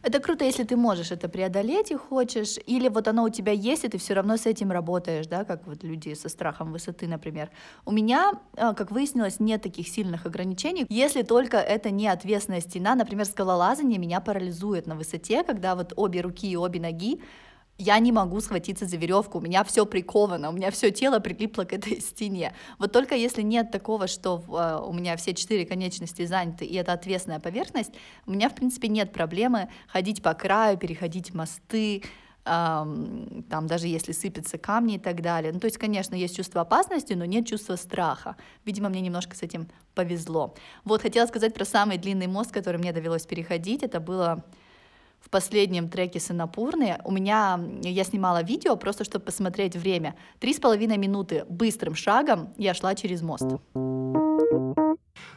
Это 0.00 0.20
круто, 0.20 0.46
если 0.46 0.64
ты 0.64 0.76
можешь 0.76 1.12
это 1.12 1.28
преодолеть 1.28 1.90
и 1.90 1.96
хочешь, 1.96 2.56
или 2.66 2.88
вот 2.88 3.08
оно 3.08 3.24
у 3.24 3.28
тебя 3.28 3.52
есть, 3.52 3.84
и 3.84 3.88
ты 3.88 3.98
все 3.98 4.14
равно 4.14 4.38
с 4.38 4.46
этим 4.46 4.72
работаешь, 4.72 5.26
да, 5.26 5.44
как 5.44 5.66
вот 5.66 5.84
люди 5.84 6.14
со 6.14 6.30
страхом 6.30 6.72
высоты, 6.72 7.06
например. 7.06 7.50
У 7.84 7.92
меня, 7.92 8.32
а, 8.56 8.72
как 8.72 8.90
выяснилось, 8.90 9.38
нет 9.38 9.60
таких 9.60 9.86
сильных 9.86 10.24
ограничений, 10.24 10.86
если 10.88 11.22
только 11.22 11.58
это 11.58 11.90
не 11.90 12.08
ответственная 12.08 12.62
стена, 12.62 12.94
например, 12.94 13.26
скалолазание 13.26 13.98
меня 13.98 14.20
парализует 14.20 14.86
на 14.86 14.94
высоте, 14.96 15.44
когда 15.44 15.74
вот 15.74 15.92
обе 15.94 16.22
руки 16.22 16.50
и 16.50 16.56
обе 16.56 16.80
ноги 16.80 17.20
я 17.82 17.98
не 17.98 18.12
могу 18.12 18.40
схватиться 18.40 18.86
за 18.86 18.96
веревку, 18.96 19.38
у 19.38 19.40
меня 19.40 19.64
все 19.64 19.84
приковано, 19.84 20.48
у 20.50 20.52
меня 20.52 20.70
все 20.70 20.90
тело 20.90 21.18
прилипло 21.18 21.64
к 21.64 21.72
этой 21.72 22.00
стене. 22.00 22.54
Вот 22.78 22.92
только 22.92 23.14
если 23.14 23.42
нет 23.42 23.70
такого, 23.70 24.06
что 24.06 24.42
э, 24.48 24.84
у 24.86 24.92
меня 24.92 25.16
все 25.16 25.34
четыре 25.34 25.66
конечности 25.66 26.24
заняты, 26.24 26.64
и 26.64 26.74
это 26.76 26.92
ответственная 26.92 27.40
поверхность, 27.40 27.92
у 28.26 28.30
меня, 28.30 28.48
в 28.48 28.54
принципе, 28.54 28.88
нет 28.88 29.12
проблемы 29.12 29.68
ходить 29.88 30.22
по 30.22 30.34
краю, 30.34 30.78
переходить 30.78 31.34
мосты, 31.34 32.02
там 32.44 33.66
даже 33.68 33.86
если 33.86 34.10
сыпятся 34.10 34.58
камни 34.58 34.96
и 34.96 34.98
так 34.98 35.22
далее. 35.22 35.52
Ну, 35.52 35.60
то 35.60 35.66
есть, 35.66 35.78
конечно, 35.78 36.16
есть 36.16 36.34
чувство 36.34 36.62
опасности, 36.62 37.12
но 37.12 37.24
нет 37.24 37.46
чувства 37.46 37.76
страха. 37.76 38.36
Видимо, 38.64 38.88
мне 38.88 39.00
немножко 39.00 39.36
с 39.36 39.42
этим 39.42 39.68
повезло. 39.94 40.54
Вот, 40.84 41.02
хотела 41.02 41.26
сказать 41.26 41.54
про 41.54 41.64
самый 41.64 41.98
длинный 41.98 42.26
мост, 42.26 42.50
который 42.50 42.78
мне 42.78 42.92
довелось 42.92 43.26
переходить. 43.26 43.84
Это 43.84 44.00
было 44.00 44.44
в 45.22 45.30
последнем 45.30 45.88
треке 45.88 46.20
Санапурны. 46.20 46.98
У 47.04 47.12
меня, 47.12 47.60
я 47.82 48.04
снимала 48.04 48.42
видео 48.42 48.76
просто, 48.76 49.04
чтобы 49.04 49.24
посмотреть 49.24 49.76
время. 49.76 50.16
Три 50.40 50.52
с 50.52 50.58
половиной 50.58 50.98
минуты 50.98 51.44
быстрым 51.48 51.94
шагом 51.94 52.52
я 52.58 52.74
шла 52.74 52.94
через 52.94 53.22
мост. 53.22 53.46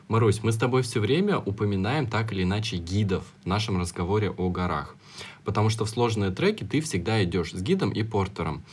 Марусь, 0.07 0.43
мы 0.43 0.51
с 0.51 0.57
тобой 0.57 0.83
все 0.83 0.99
время 0.99 1.39
упоминаем 1.39 2.07
так 2.07 2.31
или 2.31 2.43
иначе 2.43 2.77
гидов 2.77 3.25
в 3.43 3.47
нашем 3.47 3.79
разговоре 3.79 4.29
о 4.29 4.49
горах. 4.49 4.95
Потому 5.43 5.69
что 5.69 5.85
в 5.85 5.89
сложные 5.89 6.31
треки 6.31 6.63
ты 6.63 6.81
всегда 6.81 7.23
идешь 7.23 7.51
с 7.51 7.61
гидом 7.61 7.91
и 7.91 8.03
портером. 8.03 8.63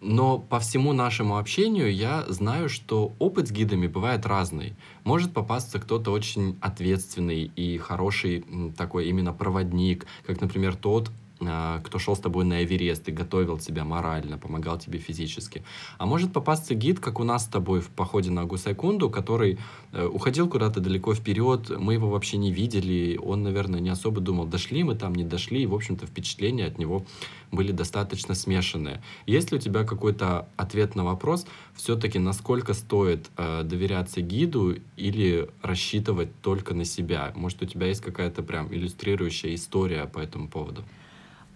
Но 0.00 0.38
по 0.38 0.60
всему 0.60 0.92
нашему 0.92 1.38
общению 1.38 1.92
я 1.92 2.24
знаю, 2.28 2.68
что 2.68 3.12
опыт 3.18 3.48
с 3.48 3.50
гидами 3.50 3.86
бывает 3.86 4.26
разный. 4.26 4.74
Может 5.04 5.32
попасться 5.32 5.78
кто-то 5.78 6.10
очень 6.10 6.56
ответственный 6.60 7.50
и 7.56 7.78
хороший 7.78 8.44
такой 8.76 9.08
именно 9.08 9.32
проводник, 9.32 10.06
как, 10.26 10.40
например, 10.40 10.76
тот, 10.76 11.10
кто 11.40 11.98
шел 11.98 12.16
с 12.16 12.20
тобой 12.20 12.44
на 12.44 12.64
Эверест 12.64 13.08
и 13.08 13.12
готовил 13.12 13.58
тебя 13.58 13.84
морально, 13.84 14.38
помогал 14.38 14.78
тебе 14.78 14.98
физически. 14.98 15.62
А 15.98 16.06
может 16.06 16.32
попасться 16.32 16.74
гид, 16.74 17.00
как 17.00 17.20
у 17.20 17.24
нас 17.24 17.44
с 17.44 17.48
тобой 17.48 17.80
в 17.80 17.88
походе 17.88 18.30
на 18.30 18.44
Гусайкунду, 18.44 19.08
который 19.10 19.58
э, 19.92 20.04
уходил 20.06 20.48
куда-то 20.48 20.80
далеко 20.80 21.14
вперед, 21.14 21.70
мы 21.78 21.94
его 21.94 22.10
вообще 22.10 22.36
не 22.38 22.52
видели, 22.52 23.18
он, 23.22 23.42
наверное, 23.42 23.80
не 23.80 23.90
особо 23.90 24.20
думал, 24.20 24.46
дошли 24.46 24.82
мы 24.82 24.94
там, 24.94 25.14
не 25.14 25.24
дошли, 25.24 25.62
и, 25.62 25.66
в 25.66 25.74
общем-то, 25.74 26.06
впечатления 26.06 26.66
от 26.66 26.78
него 26.78 27.04
были 27.52 27.72
достаточно 27.72 28.34
смешанные. 28.34 29.02
Есть 29.26 29.52
ли 29.52 29.58
у 29.58 29.60
тебя 29.60 29.84
какой-то 29.84 30.48
ответ 30.56 30.94
на 30.94 31.04
вопрос, 31.04 31.46
все-таки 31.74 32.18
насколько 32.18 32.74
стоит 32.74 33.30
э, 33.36 33.62
доверяться 33.62 34.20
гиду 34.20 34.76
или 34.96 35.48
рассчитывать 35.62 36.28
только 36.42 36.74
на 36.74 36.84
себя? 36.84 37.32
Может, 37.36 37.62
у 37.62 37.66
тебя 37.66 37.86
есть 37.86 38.00
какая-то 38.00 38.42
прям 38.42 38.72
иллюстрирующая 38.72 39.54
история 39.54 40.06
по 40.06 40.18
этому 40.18 40.48
поводу? 40.48 40.84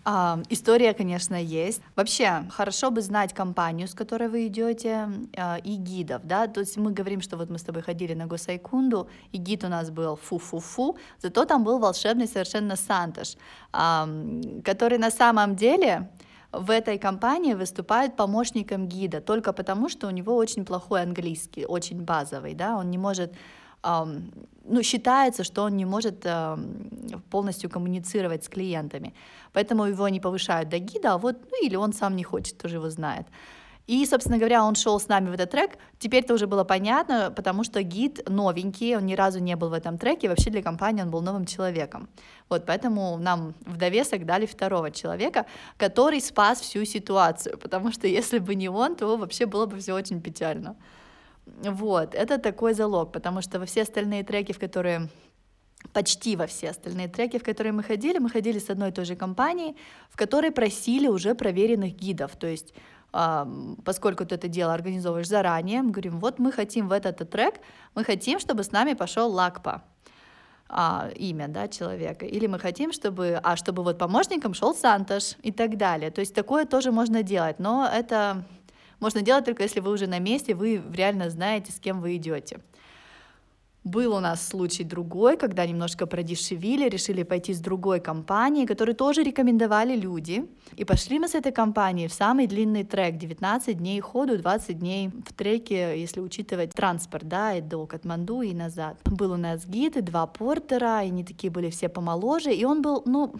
А, 0.04 0.40
история, 0.48 0.94
конечно, 0.94 1.36
есть. 1.36 1.80
Вообще, 1.94 2.44
хорошо 2.50 2.90
бы 2.90 3.02
знать 3.02 3.32
компанию, 3.32 3.86
с 3.86 3.94
которой 3.94 4.28
вы 4.28 4.48
идете, 4.48 5.08
а, 5.36 5.58
и 5.58 5.76
гидов, 5.76 6.22
да, 6.24 6.48
то 6.48 6.60
есть 6.60 6.76
мы 6.76 6.90
говорим, 6.90 7.20
что 7.20 7.36
вот 7.36 7.50
мы 7.50 7.58
с 7.58 7.62
тобой 7.62 7.82
ходили 7.82 8.14
на 8.14 8.26
Госайкунду, 8.26 9.08
и 9.30 9.38
гид 9.38 9.62
у 9.64 9.68
нас 9.68 9.90
был 9.90 10.16
фу-фу-фу, 10.16 10.96
зато 11.20 11.44
там 11.44 11.62
был 11.62 11.78
волшебный 11.78 12.26
совершенно 12.26 12.76
Сантош, 12.76 13.36
который 13.72 14.98
на 14.98 15.10
самом 15.10 15.54
деле 15.54 16.10
в 16.50 16.70
этой 16.70 16.98
компании 16.98 17.54
выступает 17.54 18.16
помощником 18.16 18.88
гида, 18.88 19.20
только 19.20 19.52
потому, 19.52 19.88
что 19.88 20.08
у 20.08 20.10
него 20.10 20.36
очень 20.36 20.64
плохой 20.64 21.02
английский, 21.02 21.64
очень 21.64 22.02
базовый, 22.02 22.54
да, 22.54 22.76
он 22.76 22.90
не 22.90 22.98
может 22.98 23.32
ну, 23.82 24.82
считается, 24.82 25.44
что 25.44 25.62
он 25.62 25.76
не 25.76 25.84
может 25.84 26.26
полностью 27.30 27.70
коммуницировать 27.70 28.44
с 28.44 28.48
клиентами. 28.48 29.12
Поэтому 29.52 29.84
его 29.84 30.08
не 30.08 30.20
повышают 30.20 30.68
до 30.68 30.78
гида, 30.78 31.14
а 31.14 31.18
вот, 31.18 31.36
ну 31.50 31.66
или 31.66 31.76
он 31.76 31.92
сам 31.92 32.16
не 32.16 32.24
хочет, 32.24 32.58
тоже 32.58 32.76
его 32.76 32.90
знает. 32.90 33.26
И, 33.88 34.06
собственно 34.06 34.38
говоря, 34.38 34.64
он 34.64 34.76
шел 34.76 35.00
с 35.00 35.08
нами 35.08 35.28
в 35.28 35.32
этот 35.32 35.50
трек. 35.50 35.72
Теперь 35.98 36.22
это 36.22 36.34
уже 36.34 36.46
было 36.46 36.62
понятно, 36.64 37.32
потому 37.34 37.64
что 37.64 37.82
гид 37.82 38.28
новенький, 38.28 38.96
он 38.96 39.06
ни 39.06 39.14
разу 39.14 39.40
не 39.40 39.56
был 39.56 39.70
в 39.70 39.72
этом 39.72 39.98
треке, 39.98 40.28
вообще 40.28 40.50
для 40.50 40.62
компании 40.62 41.02
он 41.02 41.10
был 41.10 41.20
новым 41.20 41.46
человеком. 41.46 42.08
Вот 42.48 42.64
поэтому 42.64 43.18
нам 43.18 43.54
в 43.66 43.76
довесок 43.76 44.24
дали 44.24 44.46
второго 44.46 44.90
человека, 44.92 45.46
который 45.76 46.20
спас 46.20 46.60
всю 46.60 46.84
ситуацию, 46.84 47.58
потому 47.62 47.92
что 47.92 48.06
если 48.06 48.38
бы 48.38 48.54
не 48.54 48.68
он, 48.68 48.94
то 48.94 49.16
вообще 49.16 49.46
было 49.46 49.66
бы 49.66 49.78
все 49.78 49.94
очень 49.94 50.20
печально. 50.20 50.76
Вот, 51.46 52.14
это 52.14 52.38
такой 52.38 52.74
залог, 52.74 53.12
потому 53.12 53.42
что 53.42 53.58
во 53.58 53.66
все 53.66 53.82
остальные 53.82 54.24
треки, 54.24 54.52
в 54.52 54.58
которые 54.58 55.08
почти 55.92 56.36
во 56.36 56.46
все 56.46 56.70
остальные 56.70 57.08
треки, 57.08 57.38
в 57.38 57.42
которые 57.42 57.72
мы 57.72 57.82
ходили, 57.82 58.18
мы 58.18 58.30
ходили 58.30 58.58
с 58.58 58.70
одной 58.70 58.90
и 58.90 58.92
той 58.92 59.04
же 59.04 59.16
компанией, 59.16 59.76
в 60.10 60.16
которой 60.16 60.50
просили 60.50 61.08
уже 61.08 61.34
проверенных 61.34 61.96
гидов. 61.96 62.36
То 62.36 62.46
есть, 62.46 62.72
поскольку 63.84 64.24
ты 64.24 64.36
это 64.36 64.48
дело 64.48 64.72
организовываешь 64.72 65.28
заранее, 65.28 65.82
мы 65.82 65.90
говорим, 65.90 66.20
вот 66.20 66.38
мы 66.38 66.52
хотим 66.52 66.88
в 66.88 66.92
этот 66.92 67.28
трек, 67.28 67.54
мы 67.94 68.04
хотим, 68.04 68.38
чтобы 68.38 68.62
с 68.62 68.72
нами 68.72 68.94
пошел 68.94 69.30
Лакпа, 69.30 69.82
а, 70.68 71.10
имя 71.16 71.48
да, 71.48 71.68
человека, 71.68 72.24
или 72.24 72.46
мы 72.46 72.58
хотим, 72.58 72.92
чтобы, 72.92 73.38
а 73.42 73.56
чтобы 73.56 73.82
вот 73.82 73.98
помощником 73.98 74.54
шел 74.54 74.74
Сантош 74.74 75.36
и 75.42 75.52
так 75.52 75.76
далее. 75.76 76.10
То 76.10 76.20
есть 76.20 76.34
такое 76.34 76.64
тоже 76.64 76.92
можно 76.92 77.22
делать, 77.22 77.58
но 77.58 77.86
это 77.92 78.44
можно 79.02 79.20
делать 79.20 79.44
только 79.44 79.64
если 79.64 79.80
вы 79.80 79.90
уже 79.90 80.06
на 80.06 80.20
месте, 80.20 80.54
вы 80.54 80.80
реально 80.94 81.28
знаете, 81.28 81.72
с 81.72 81.80
кем 81.80 82.00
вы 82.00 82.16
идете. 82.16 82.60
Был 83.84 84.14
у 84.14 84.20
нас 84.20 84.46
случай 84.46 84.84
другой, 84.84 85.36
когда 85.36 85.66
немножко 85.66 86.06
продешевили, 86.06 86.88
решили 86.88 87.24
пойти 87.24 87.52
с 87.52 87.58
другой 87.58 87.98
компанией, 87.98 88.64
которую 88.64 88.94
тоже 88.94 89.24
рекомендовали 89.24 89.96
люди. 89.96 90.48
И 90.76 90.84
пошли 90.84 91.18
мы 91.18 91.26
с 91.26 91.34
этой 91.34 91.50
компанией 91.50 92.06
в 92.06 92.12
самый 92.12 92.46
длинный 92.46 92.84
трек, 92.84 93.16
19 93.16 93.76
дней 93.76 94.00
ходу, 94.00 94.38
20 94.38 94.78
дней 94.78 95.08
в 95.08 95.32
треке, 95.32 96.00
если 96.00 96.20
учитывать 96.20 96.72
транспорт, 96.72 97.26
да, 97.26 97.56
и 97.56 97.60
до 97.60 97.86
Катманду 97.86 98.42
и 98.42 98.54
назад. 98.54 98.98
Был 99.04 99.32
у 99.32 99.36
нас 99.36 99.66
гид 99.66 99.96
и 99.96 100.00
два 100.00 100.28
портера, 100.28 101.02
и 101.02 101.08
они 101.08 101.24
такие 101.24 101.50
были 101.50 101.70
все 101.70 101.88
помоложе, 101.88 102.54
и 102.54 102.64
он 102.64 102.82
был, 102.82 103.02
ну, 103.04 103.34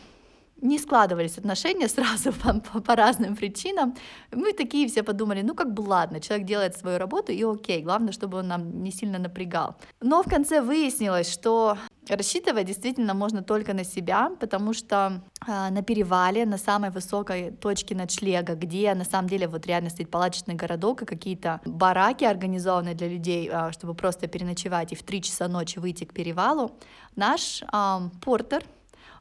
не 0.63 0.79
складывались 0.79 1.39
отношения 1.39 1.89
сразу 1.97 2.33
по, 2.33 2.61
по, 2.61 2.81
по 2.81 2.97
разным 2.97 3.37
причинам. 3.37 3.95
Мы 4.31 4.53
такие 4.53 4.89
все 4.89 5.03
подумали, 5.03 5.43
ну 5.43 5.55
как 5.55 5.75
бы 5.75 5.83
ладно, 5.83 6.21
человек 6.21 6.47
делает 6.47 6.77
свою 6.77 6.99
работу 6.99 7.33
и 7.33 7.43
окей, 7.45 7.83
главное, 7.83 8.13
чтобы 8.13 8.39
он 8.39 8.49
нам 8.49 8.83
не 8.83 8.91
сильно 8.91 9.19
напрягал. 9.19 9.77
Но 10.01 10.23
в 10.23 10.31
конце 10.31 10.63
выяснилось, 10.63 11.31
что 11.31 11.77
рассчитывать 12.09 12.67
действительно 12.67 13.15
можно 13.15 13.43
только 13.43 13.75
на 13.75 13.85
себя, 13.85 14.31
потому 14.41 14.73
что 14.73 15.23
э, 15.47 15.71
на 15.71 15.83
перевале, 15.83 16.47
на 16.47 16.59
самой 16.59 16.91
высокой 16.91 17.51
точке 17.51 17.95
ночлега, 17.95 18.55
где 18.55 18.95
на 18.95 19.05
самом 19.05 19.29
деле 19.29 19.49
вот 19.49 19.67
реально 19.67 19.91
стоит 19.91 20.11
палаточный 20.11 20.55
городок 20.55 21.03
и 21.03 21.07
какие-то 21.07 21.61
бараки 21.65 22.25
организованные 22.25 22.95
для 22.95 23.09
людей, 23.09 23.51
э, 23.53 23.73
чтобы 23.73 23.95
просто 23.95 24.29
переночевать 24.29 24.93
и 24.93 24.95
в 24.95 25.03
3 25.03 25.23
часа 25.23 25.49
ночи 25.49 25.79
выйти 25.79 26.05
к 26.05 26.13
перевалу, 26.13 26.71
наш 27.17 27.63
э, 27.63 27.99
портер, 28.25 28.65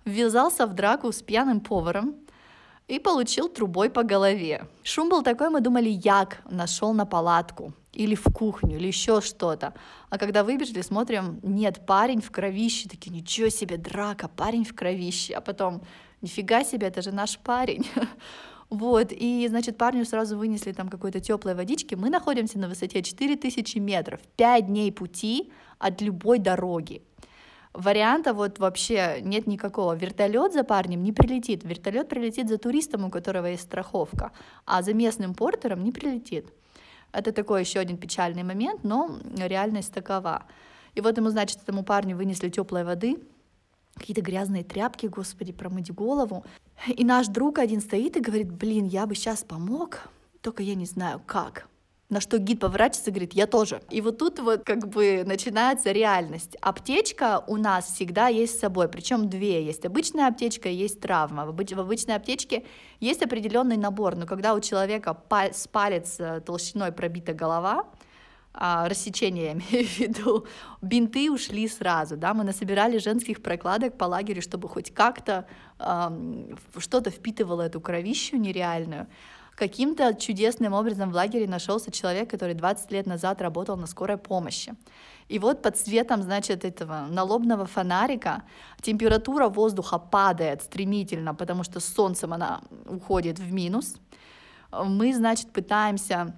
ввязался 0.05 0.67
в 0.67 0.73
драку 0.73 1.11
с 1.11 1.21
пьяным 1.21 1.59
поваром 1.59 2.15
и 2.87 2.99
получил 2.99 3.49
трубой 3.49 3.89
по 3.89 4.03
голове. 4.03 4.67
Шум 4.83 5.09
был 5.09 5.21
такой, 5.23 5.49
мы 5.49 5.61
думали, 5.61 5.89
як 5.89 6.41
нашел 6.49 6.93
на 6.93 7.05
палатку 7.05 7.73
или 7.93 8.15
в 8.15 8.23
кухню, 8.23 8.77
или 8.77 8.87
еще 8.87 9.21
что-то. 9.21 9.73
А 10.09 10.17
когда 10.17 10.43
выбежали, 10.43 10.81
смотрим, 10.81 11.39
нет, 11.43 11.85
парень 11.85 12.21
в 12.21 12.31
кровище, 12.31 12.89
такие, 12.89 13.11
ничего 13.11 13.49
себе, 13.49 13.77
драка, 13.77 14.27
парень 14.27 14.63
в 14.63 14.73
кровище. 14.73 15.33
А 15.33 15.41
потом, 15.41 15.81
нифига 16.21 16.63
себе, 16.63 16.87
это 16.87 17.01
же 17.01 17.11
наш 17.11 17.37
парень. 17.37 17.85
Вот, 18.69 19.11
и, 19.11 19.45
значит, 19.49 19.77
парню 19.77 20.05
сразу 20.05 20.37
вынесли 20.37 20.71
там 20.71 20.87
какой-то 20.87 21.19
теплой 21.19 21.55
водички. 21.55 21.95
Мы 21.95 22.09
находимся 22.09 22.57
на 22.57 22.69
высоте 22.69 23.03
4000 23.03 23.79
метров, 23.79 24.21
5 24.37 24.67
дней 24.67 24.93
пути 24.93 25.51
от 25.77 25.99
любой 26.01 26.39
дороги. 26.39 27.01
Варианта 27.73 28.33
вот 28.33 28.59
вообще 28.59 29.19
нет 29.21 29.47
никакого. 29.47 29.93
Вертолет 29.95 30.53
за 30.53 30.63
парнем 30.63 31.03
не 31.03 31.13
прилетит. 31.13 31.63
Вертолет 31.63 32.09
прилетит 32.09 32.49
за 32.49 32.57
туристом, 32.57 33.05
у 33.05 33.09
которого 33.09 33.45
есть 33.45 33.63
страховка, 33.63 34.31
а 34.65 34.81
за 34.81 34.93
местным 34.93 35.33
портером 35.33 35.83
не 35.83 35.91
прилетит. 35.91 36.51
Это 37.13 37.31
такой 37.31 37.61
еще 37.61 37.79
один 37.79 37.97
печальный 37.97 38.43
момент, 38.43 38.83
но 38.83 39.17
реальность 39.37 39.93
такова. 39.93 40.43
И 40.95 41.01
вот 41.01 41.17
ему, 41.17 41.29
значит, 41.29 41.59
этому 41.61 41.83
парню 41.83 42.17
вынесли 42.17 42.49
теплой 42.49 42.83
воды, 42.83 43.17
какие-то 43.95 44.21
грязные 44.21 44.63
тряпки, 44.63 45.07
господи, 45.07 45.53
промыть 45.53 45.93
голову. 45.93 46.45
И 46.87 47.05
наш 47.05 47.27
друг 47.27 47.59
один 47.59 47.81
стоит 47.81 48.17
и 48.17 48.21
говорит, 48.21 48.51
блин, 48.51 48.85
я 48.85 49.05
бы 49.05 49.15
сейчас 49.15 49.43
помог, 49.43 50.09
только 50.41 50.63
я 50.63 50.75
не 50.75 50.85
знаю 50.85 51.21
как. 51.25 51.67
На 52.11 52.19
что 52.19 52.39
гид 52.39 52.59
поворачивается 52.59 53.09
и 53.09 53.13
говорит, 53.13 53.33
я 53.33 53.47
тоже. 53.47 53.81
И 53.89 54.01
вот 54.01 54.17
тут 54.17 54.39
вот 54.39 54.65
как 54.65 54.89
бы 54.89 55.23
начинается 55.25 55.93
реальность. 55.93 56.57
Аптечка 56.59 57.41
у 57.47 57.55
нас 57.55 57.85
всегда 57.85 58.27
есть 58.27 58.57
с 58.57 58.59
собой, 58.59 58.89
причем 58.89 59.29
две. 59.29 59.63
Есть 59.63 59.85
обычная 59.85 60.27
аптечка, 60.27 60.67
есть 60.67 60.99
травма. 60.99 61.45
В, 61.45 61.51
обыч- 61.51 61.73
в 61.73 61.79
обычной 61.79 62.15
аптечке 62.15 62.65
есть 62.99 63.21
определенный 63.21 63.77
набор, 63.77 64.17
но 64.17 64.25
когда 64.25 64.53
у 64.53 64.59
человека 64.59 65.17
с 65.53 65.69
палец 65.69 66.19
э, 66.19 66.41
толщиной 66.41 66.91
пробита 66.91 67.31
голова, 67.31 67.85
а, 68.53 68.89
рассечение, 68.89 69.45
я 69.45 69.51
имею 69.53 69.87
в 69.87 69.97
виду, 69.97 70.47
бинты 70.81 71.31
ушли 71.31 71.65
сразу, 71.69 72.17
да, 72.17 72.33
мы 72.33 72.43
насобирали 72.43 72.97
женских 72.97 73.41
прокладок 73.41 73.97
по 73.97 74.03
лагерю, 74.03 74.41
чтобы 74.41 74.67
хоть 74.67 74.93
как-то 74.93 75.47
эм, 75.79 76.57
что-то 76.77 77.09
впитывало 77.09 77.61
эту 77.61 77.79
кровищу 77.79 78.35
нереальную. 78.35 79.07
Каким-то 79.55 80.13
чудесным 80.15 80.73
образом 80.73 81.11
в 81.11 81.15
лагере 81.15 81.47
нашелся 81.47 81.91
человек, 81.91 82.29
который 82.29 82.55
20 82.55 82.91
лет 82.91 83.05
назад 83.05 83.41
работал 83.41 83.77
на 83.77 83.85
скорой 83.85 84.17
помощи. 84.17 84.73
И 85.27 85.39
вот 85.39 85.61
под 85.61 85.77
светом, 85.77 86.23
значит, 86.23 86.65
этого 86.65 87.07
налобного 87.09 87.65
фонарика 87.65 88.43
температура 88.81 89.47
воздуха 89.49 89.99
падает 89.99 90.61
стремительно, 90.63 91.35
потому 91.35 91.63
что 91.63 91.79
солнцем 91.79 92.33
она 92.33 92.61
уходит 92.85 93.39
в 93.39 93.53
минус. 93.53 93.95
Мы, 94.71 95.13
значит, 95.13 95.51
пытаемся 95.51 96.35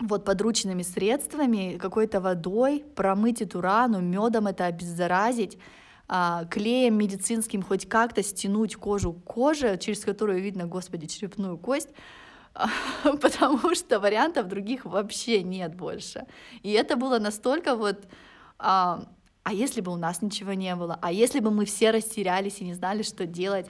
вот 0.00 0.24
подручными 0.24 0.82
средствами, 0.82 1.78
какой-то 1.78 2.20
водой 2.20 2.84
промыть 2.94 3.42
эту 3.42 3.60
рану, 3.60 4.00
медом 4.00 4.46
это 4.46 4.66
обеззаразить, 4.66 5.58
а, 6.08 6.44
клеем 6.46 6.98
медицинским 6.98 7.62
хоть 7.62 7.88
как-то 7.88 8.22
стянуть 8.22 8.76
кожу 8.76 9.12
кожи, 9.12 9.78
через 9.78 10.00
которую 10.00 10.42
видно, 10.42 10.66
господи, 10.66 11.06
черепную 11.06 11.56
кость, 11.56 11.90
потому 13.20 13.74
что 13.74 14.00
вариантов 14.00 14.48
других 14.48 14.84
вообще 14.84 15.42
нет 15.42 15.74
больше. 15.74 16.26
И 16.62 16.70
это 16.70 16.96
было 16.96 17.18
настолько 17.18 17.76
вот... 17.76 18.06
А, 18.58 19.04
а 19.42 19.52
если 19.52 19.80
бы 19.80 19.92
у 19.92 19.96
нас 19.96 20.22
ничего 20.22 20.52
не 20.52 20.74
было? 20.76 20.98
А 21.00 21.12
если 21.12 21.40
бы 21.40 21.50
мы 21.50 21.64
все 21.64 21.90
растерялись 21.90 22.60
и 22.60 22.64
не 22.64 22.74
знали, 22.74 23.02
что 23.02 23.26
делать? 23.26 23.66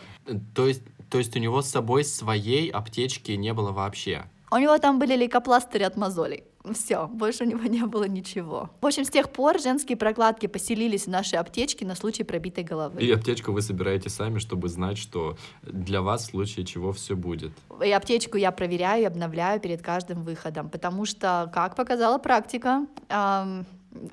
То 0.55 0.66
есть, 0.66 0.82
то 1.09 1.18
есть 1.18 1.36
у 1.36 1.38
него 1.38 1.62
с 1.62 1.70
собой 1.70 2.05
своей 2.05 2.68
аптечки 2.70 3.32
не 3.32 3.55
было 3.55 3.70
вообще? 3.70 4.24
У 4.53 4.57
него 4.57 4.78
там 4.78 4.98
были 4.98 5.14
лейкопластыри 5.14 5.84
от 5.84 5.96
мозолей. 5.96 6.44
Все, 6.74 7.07
больше 7.07 7.44
у 7.44 7.46
него 7.46 7.62
не 7.62 7.86
было 7.86 8.05
ничего. 8.05 8.70
В 8.80 8.86
общем, 8.86 9.05
с 9.05 9.11
тех 9.11 9.30
пор 9.30 9.61
женские 9.61 9.96
прокладки 9.96 10.46
поселились 10.46 11.05
в 11.05 11.09
нашей 11.09 11.38
аптечке 11.38 11.86
на 11.86 11.94
случай 11.94 12.24
пробитой 12.24 12.64
головы. 12.64 13.01
И 13.01 13.11
аптечку 13.11 13.53
вы 13.53 13.62
собираете 13.62 14.11
сами, 14.11 14.38
чтобы 14.38 14.68
знать, 14.68 14.98
что 14.98 15.36
для 15.62 16.03
вас 16.03 16.24
в 16.24 16.30
случае 16.30 16.66
чего 16.66 16.92
все 16.92 17.14
будет. 17.16 17.53
И 17.82 17.90
аптечку 17.90 18.36
я 18.36 18.51
проверяю 18.51 19.03
и 19.03 19.07
обновляю 19.07 19.61
перед 19.61 19.80
каждым 19.82 20.22
выходом, 20.22 20.68
потому 20.68 21.07
что, 21.07 21.51
как 21.55 21.76
показала 21.76 22.18
практика, 22.18 22.86
эм, 23.09 23.64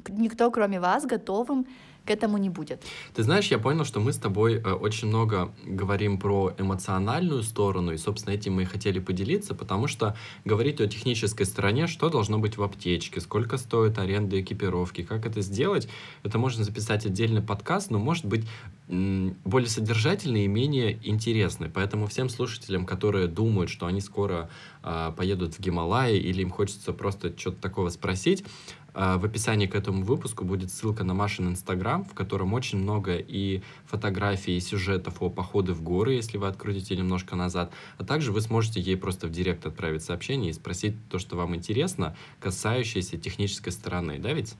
никто, 0.07 0.49
кроме 0.51 0.79
вас, 0.79 1.05
готовым 1.05 1.65
к 2.07 2.11
этому 2.11 2.37
не 2.37 2.49
будет. 2.49 2.83
Ты 3.13 3.23
знаешь, 3.23 3.51
я 3.51 3.59
понял, 3.59 3.85
что 3.85 3.99
мы 3.99 4.11
с 4.13 4.17
тобой 4.17 4.55
э, 4.55 4.71
очень 4.71 5.09
много 5.09 5.51
говорим 5.65 6.17
про 6.17 6.53
эмоциональную 6.57 7.43
сторону, 7.43 7.91
и, 7.91 7.97
собственно, 7.97 8.33
этим 8.33 8.53
мы 8.53 8.61
и 8.61 8.65
хотели 8.65 8.99
поделиться, 8.99 9.53
потому 9.53 9.87
что 9.87 10.15
говорить 10.45 10.81
о 10.81 10.87
технической 10.87 11.45
стороне, 11.45 11.87
что 11.87 12.09
должно 12.09 12.39
быть 12.39 12.57
в 12.57 12.63
аптечке, 12.63 13.19
сколько 13.19 13.57
стоит 13.57 13.99
аренда 13.99 14.39
экипировки, 14.39 15.03
как 15.03 15.25
это 15.25 15.41
сделать, 15.41 15.89
это 16.23 16.39
можно 16.39 16.63
записать 16.63 17.05
отдельный 17.05 17.41
подкаст, 17.41 17.91
но 17.91 17.99
может 17.99 18.25
быть 18.25 18.45
более 18.87 19.69
содержательный 19.69 20.45
и 20.45 20.47
менее 20.47 20.97
интересный. 21.03 21.69
Поэтому 21.69 22.07
всем 22.07 22.29
слушателям, 22.29 22.85
которые 22.85 23.27
думают, 23.27 23.69
что 23.69 23.85
они 23.85 23.99
скоро 23.99 24.49
э, 24.81 25.11
поедут 25.17 25.55
в 25.55 25.59
Гималаи 25.59 26.17
или 26.17 26.41
им 26.41 26.51
хочется 26.51 26.93
просто 26.93 27.37
что-то 27.37 27.61
такого 27.61 27.89
спросить, 27.89 28.45
а, 28.45 28.76
в 28.93 29.25
описании 29.25 29.67
к 29.67 29.75
этому 29.75 30.03
выпуску 30.03 30.43
будет 30.43 30.71
ссылка 30.71 31.03
на 31.03 31.13
Машин 31.13 31.49
Инстаграм, 31.49 32.03
в 32.03 32.13
котором 32.13 32.53
очень 32.53 32.79
много 32.79 33.15
и 33.15 33.61
фотографий, 33.85 34.57
и 34.57 34.59
сюжетов 34.59 35.21
о 35.21 35.29
походы 35.29 35.73
в 35.73 35.83
горы, 35.83 36.13
если 36.13 36.37
вы 36.37 36.47
открутите 36.47 36.95
немножко 36.95 37.35
назад. 37.35 37.71
А 37.97 38.03
также 38.03 38.31
вы 38.31 38.41
сможете 38.41 38.81
ей 38.81 38.97
просто 38.97 39.27
в 39.27 39.31
директ 39.31 39.65
отправить 39.65 40.03
сообщение 40.03 40.49
и 40.49 40.53
спросить 40.53 40.95
то, 41.09 41.19
что 41.19 41.35
вам 41.35 41.55
интересно, 41.55 42.15
касающееся 42.39 43.17
технической 43.17 43.71
стороны. 43.71 44.17
Да 44.17 44.33
ведь? 44.33 44.55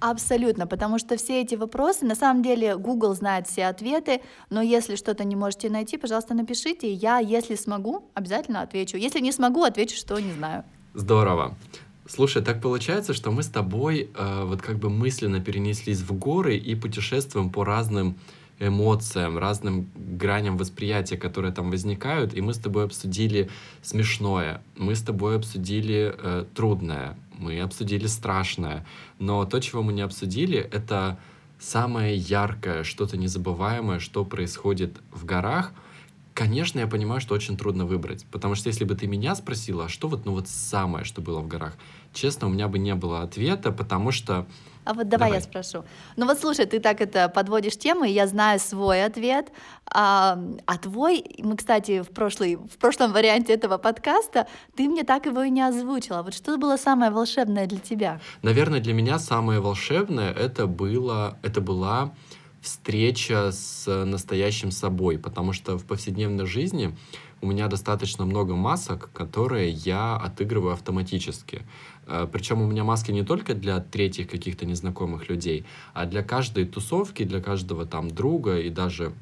Абсолютно, 0.00 0.68
потому 0.68 0.98
что 0.98 1.16
все 1.16 1.42
эти 1.42 1.56
вопросы, 1.56 2.06
на 2.06 2.14
самом 2.14 2.42
деле, 2.42 2.76
Google 2.76 3.14
знает 3.14 3.48
все 3.48 3.66
ответы, 3.66 4.20
но 4.48 4.62
если 4.62 4.94
что-то 4.94 5.24
не 5.24 5.34
можете 5.34 5.70
найти, 5.70 5.96
пожалуйста, 5.96 6.34
напишите, 6.34 6.92
я, 6.92 7.18
если 7.18 7.56
смогу, 7.56 8.04
обязательно 8.14 8.62
отвечу. 8.62 8.96
Если 8.96 9.18
не 9.18 9.32
смогу, 9.32 9.64
отвечу, 9.64 9.96
что 9.96 10.18
не 10.20 10.32
знаю. 10.32 10.64
Здорово. 10.94 11.56
Слушай, 12.08 12.42
так 12.42 12.62
получается, 12.62 13.12
что 13.12 13.30
мы 13.30 13.42
с 13.42 13.48
тобой 13.48 14.08
э, 14.14 14.44
вот 14.46 14.62
как 14.62 14.78
бы 14.78 14.88
мысленно 14.88 15.40
перенеслись 15.40 16.00
в 16.00 16.14
горы 16.14 16.56
и 16.56 16.74
путешествуем 16.74 17.50
по 17.50 17.64
разным 17.64 18.16
эмоциям, 18.58 19.36
разным 19.36 19.90
граням 19.94 20.56
восприятия, 20.56 21.18
которые 21.18 21.52
там 21.52 21.70
возникают, 21.70 22.32
и 22.32 22.40
мы 22.40 22.54
с 22.54 22.58
тобой 22.58 22.84
обсудили 22.84 23.50
смешное, 23.82 24.62
мы 24.74 24.94
с 24.94 25.02
тобой 25.02 25.36
обсудили 25.36 26.14
э, 26.16 26.46
трудное, 26.54 27.14
мы 27.38 27.60
обсудили 27.60 28.06
страшное, 28.06 28.86
но 29.18 29.44
то, 29.44 29.60
чего 29.60 29.82
мы 29.82 29.92
не 29.92 30.00
обсудили, 30.00 30.58
это 30.58 31.18
самое 31.60 32.16
яркое, 32.16 32.84
что-то 32.84 33.18
незабываемое, 33.18 33.98
что 33.98 34.24
происходит 34.24 34.96
в 35.12 35.26
горах— 35.26 35.72
Конечно, 36.38 36.78
я 36.78 36.86
понимаю, 36.86 37.20
что 37.20 37.34
очень 37.34 37.56
трудно 37.56 37.84
выбрать, 37.84 38.24
потому 38.30 38.54
что 38.54 38.68
если 38.68 38.84
бы 38.84 38.94
ты 38.94 39.08
меня 39.08 39.34
спросила, 39.34 39.86
а 39.86 39.88
что 39.88 40.06
вот, 40.06 40.24
ну 40.24 40.30
вот 40.30 40.46
самое, 40.46 41.04
что 41.04 41.20
было 41.20 41.40
в 41.40 41.48
горах, 41.48 41.76
честно, 42.14 42.46
у 42.46 42.50
меня 42.50 42.68
бы 42.68 42.78
не 42.78 42.94
было 42.94 43.22
ответа, 43.22 43.72
потому 43.72 44.12
что... 44.12 44.46
А 44.84 44.94
вот 44.94 45.08
давай, 45.08 45.30
давай. 45.30 45.32
я 45.32 45.40
спрошу. 45.40 45.84
Ну 46.14 46.26
вот 46.26 46.38
слушай, 46.38 46.64
ты 46.64 46.78
так 46.78 47.00
это 47.00 47.28
подводишь 47.28 47.76
тему, 47.76 48.04
и 48.04 48.12
я 48.12 48.28
знаю 48.28 48.60
свой 48.60 49.04
ответ, 49.04 49.48
а, 49.92 50.38
а 50.64 50.78
твой, 50.78 51.24
мы, 51.40 51.56
кстати, 51.56 52.02
в, 52.02 52.10
прошлый, 52.10 52.54
в 52.54 52.78
прошлом 52.78 53.12
варианте 53.12 53.52
этого 53.52 53.76
подкаста, 53.76 54.46
ты 54.76 54.88
мне 54.88 55.02
так 55.02 55.26
его 55.26 55.42
и 55.42 55.50
не 55.50 55.62
озвучила. 55.62 56.22
Вот 56.22 56.34
что 56.34 56.56
было 56.56 56.76
самое 56.76 57.10
волшебное 57.10 57.66
для 57.66 57.80
тебя? 57.80 58.20
Наверное, 58.42 58.78
для 58.78 58.94
меня 58.94 59.18
самое 59.18 59.58
волшебное 59.58 60.32
это 60.32 60.68
было, 60.68 61.36
это 61.42 61.60
была 61.60 62.14
встреча 62.68 63.50
с 63.50 64.04
настоящим 64.04 64.70
собой, 64.70 65.18
потому 65.18 65.52
что 65.52 65.78
в 65.78 65.84
повседневной 65.84 66.46
жизни 66.46 66.94
у 67.40 67.46
меня 67.46 67.68
достаточно 67.68 68.26
много 68.26 68.54
масок, 68.54 69.10
которые 69.12 69.70
я 69.70 70.16
отыгрываю 70.16 70.72
автоматически. 70.72 71.62
Э, 72.06 72.26
Причем 72.30 72.60
у 72.60 72.66
меня 72.66 72.84
маски 72.84 73.12
не 73.12 73.24
только 73.24 73.54
для 73.54 73.80
третьих 73.80 74.28
каких-то 74.28 74.66
незнакомых 74.66 75.28
людей, 75.28 75.64
а 75.94 76.04
для 76.04 76.22
каждой 76.22 76.66
тусовки, 76.66 77.24
для 77.24 77.40
каждого 77.40 77.86
там 77.86 78.10
друга 78.10 78.58
и 78.58 78.70
даже 78.70 79.12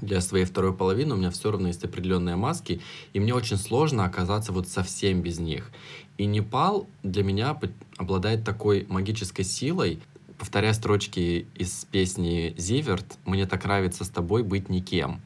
для 0.00 0.20
своей 0.20 0.44
второй 0.44 0.72
половины 0.72 1.14
у 1.14 1.16
меня 1.16 1.30
все 1.30 1.50
равно 1.50 1.68
есть 1.68 1.84
определенные 1.84 2.36
маски, 2.36 2.80
и 3.12 3.20
мне 3.20 3.34
очень 3.34 3.56
сложно 3.56 4.04
оказаться 4.04 4.52
вот 4.52 4.68
совсем 4.68 5.22
без 5.22 5.40
них. 5.40 5.70
И 6.18 6.26
Непал 6.26 6.86
для 7.02 7.24
меня 7.24 7.58
обладает 7.96 8.44
такой 8.44 8.86
магической 8.88 9.44
силой, 9.44 10.00
повторяя 10.38 10.72
строчки 10.72 11.46
из 11.54 11.84
песни 11.90 12.54
«Зиверт», 12.56 13.18
«Мне 13.24 13.46
так 13.46 13.64
нравится 13.64 14.04
с 14.04 14.08
тобой 14.08 14.42
быть 14.42 14.68
никем». 14.68 15.20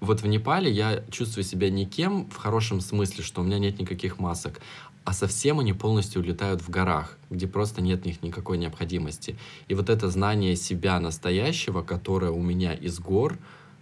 Вот 0.00 0.20
в 0.20 0.26
Непале 0.26 0.70
я 0.70 1.02
чувствую 1.10 1.44
себя 1.44 1.70
никем 1.70 2.28
в 2.28 2.36
хорошем 2.36 2.80
смысле, 2.80 3.24
что 3.24 3.40
у 3.40 3.44
меня 3.44 3.58
нет 3.58 3.78
никаких 3.78 4.18
масок, 4.18 4.60
а 5.04 5.14
совсем 5.14 5.60
они 5.60 5.72
полностью 5.72 6.20
улетают 6.20 6.60
в 6.60 6.68
горах, 6.68 7.16
где 7.30 7.46
просто 7.46 7.80
нет 7.80 8.04
них 8.04 8.22
никакой 8.22 8.58
необходимости. 8.58 9.36
И 9.68 9.74
вот 9.74 9.88
это 9.88 10.10
знание 10.10 10.56
себя 10.56 11.00
настоящего, 11.00 11.82
которое 11.82 12.32
у 12.32 12.42
меня 12.42 12.74
из 12.74 12.98
гор, 12.98 13.38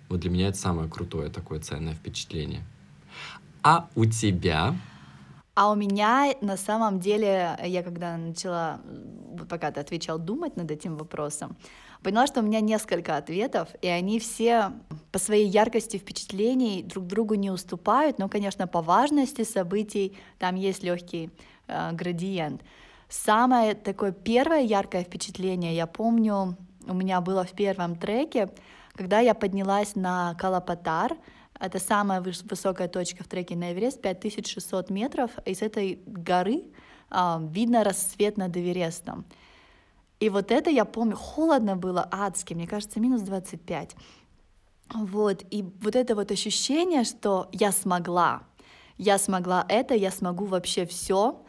вот 0.08 0.20
для 0.20 0.30
меня 0.30 0.48
это 0.48 0.58
самое 0.58 0.88
крутое 0.88 1.28
такое 1.28 1.58
ценное 1.58 1.94
впечатление. 1.94 2.64
А 3.62 3.88
у 3.94 4.04
тебя? 4.04 4.76
А 5.54 5.70
у 5.70 5.74
меня 5.74 6.32
на 6.40 6.56
самом 6.56 6.98
деле, 6.98 7.58
я 7.62 7.82
когда 7.82 8.16
начала, 8.16 8.80
пока 9.50 9.70
ты 9.70 9.80
отвечал, 9.80 10.18
думать 10.18 10.56
над 10.56 10.70
этим 10.70 10.96
вопросом, 10.96 11.56
поняла, 12.02 12.26
что 12.26 12.40
у 12.40 12.42
меня 12.42 12.60
несколько 12.60 13.18
ответов, 13.18 13.68
и 13.82 13.86
они 13.86 14.18
все 14.18 14.72
по 15.10 15.18
своей 15.18 15.46
яркости 15.46 15.98
впечатлений 15.98 16.82
друг 16.82 17.06
другу 17.06 17.34
не 17.34 17.50
уступают, 17.50 18.18
но, 18.18 18.30
конечно, 18.30 18.66
по 18.66 18.80
важности 18.80 19.44
событий 19.44 20.16
там 20.38 20.54
есть 20.54 20.82
легкий 20.82 21.30
э, 21.68 21.92
градиент. 21.92 22.62
Самое 23.10 23.74
такое 23.74 24.12
первое 24.12 24.62
яркое 24.62 25.04
впечатление, 25.04 25.76
я 25.76 25.86
помню, 25.86 26.56
у 26.86 26.94
меня 26.94 27.20
было 27.20 27.44
в 27.44 27.52
первом 27.52 27.96
треке, 27.96 28.48
когда 28.94 29.20
я 29.20 29.34
поднялась 29.34 29.96
на 29.96 30.34
Калапатар, 30.36 31.16
это 31.62 31.78
самая 31.78 32.20
высокая 32.20 32.88
точка 32.88 33.22
в 33.22 33.28
треке 33.28 33.54
на 33.54 33.72
Эверест, 33.72 34.02
5600 34.02 34.90
метров. 34.90 35.30
И 35.44 35.54
с 35.54 35.62
этой 35.62 36.00
горы 36.06 36.64
э, 37.10 37.38
видно 37.50 37.84
рассвет 37.84 38.36
над 38.36 38.56
Эверестом. 38.56 39.24
И 40.18 40.28
вот 40.28 40.50
это 40.50 40.70
я 40.70 40.84
помню, 40.84 41.16
холодно 41.16 41.76
было 41.76 42.08
адски, 42.10 42.54
мне 42.54 42.66
кажется, 42.66 42.98
минус 42.98 43.22
25. 43.22 43.94
Вот, 44.94 45.44
и 45.50 45.64
вот 45.80 45.94
это 45.94 46.16
вот 46.16 46.32
ощущение, 46.32 47.04
что 47.04 47.48
я 47.52 47.70
смогла, 47.70 48.42
я 48.98 49.16
смогла 49.18 49.64
это, 49.68 49.94
я 49.94 50.10
смогу 50.10 50.46
вообще 50.46 50.84
все, 50.84 51.41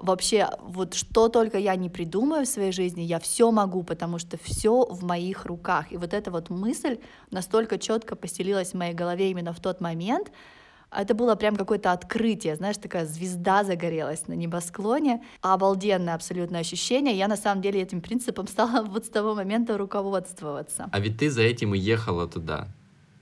вообще 0.00 0.48
вот 0.60 0.94
что 0.94 1.28
только 1.28 1.58
я 1.58 1.76
не 1.76 1.88
придумаю 1.88 2.44
в 2.44 2.48
своей 2.48 2.72
жизни, 2.72 3.02
я 3.02 3.18
все 3.18 3.50
могу, 3.50 3.82
потому 3.82 4.18
что 4.18 4.38
все 4.38 4.84
в 4.86 5.04
моих 5.04 5.46
руках. 5.46 5.92
И 5.92 5.96
вот 5.96 6.14
эта 6.14 6.30
вот 6.30 6.50
мысль 6.50 6.98
настолько 7.30 7.78
четко 7.78 8.16
поселилась 8.16 8.72
в 8.72 8.74
моей 8.74 8.94
голове 8.94 9.30
именно 9.30 9.52
в 9.52 9.60
тот 9.60 9.80
момент, 9.80 10.30
это 10.90 11.14
было 11.14 11.36
прям 11.36 11.56
какое-то 11.56 11.92
открытие, 11.92 12.56
знаешь, 12.56 12.76
такая 12.76 13.06
звезда 13.06 13.62
загорелась 13.62 14.26
на 14.26 14.32
небосклоне, 14.32 15.22
обалденное 15.40 16.14
абсолютное 16.14 16.60
ощущение. 16.60 17.16
Я 17.16 17.28
на 17.28 17.36
самом 17.36 17.62
деле 17.62 17.80
этим 17.80 18.00
принципом 18.00 18.48
стала 18.48 18.82
вот 18.86 19.06
с 19.06 19.08
того 19.08 19.34
момента 19.34 19.78
руководствоваться. 19.78 20.88
А 20.90 21.00
ведь 21.00 21.18
ты 21.18 21.30
за 21.30 21.42
этим 21.42 21.74
и 21.74 21.78
ехала 21.78 22.26
туда. 22.26 22.68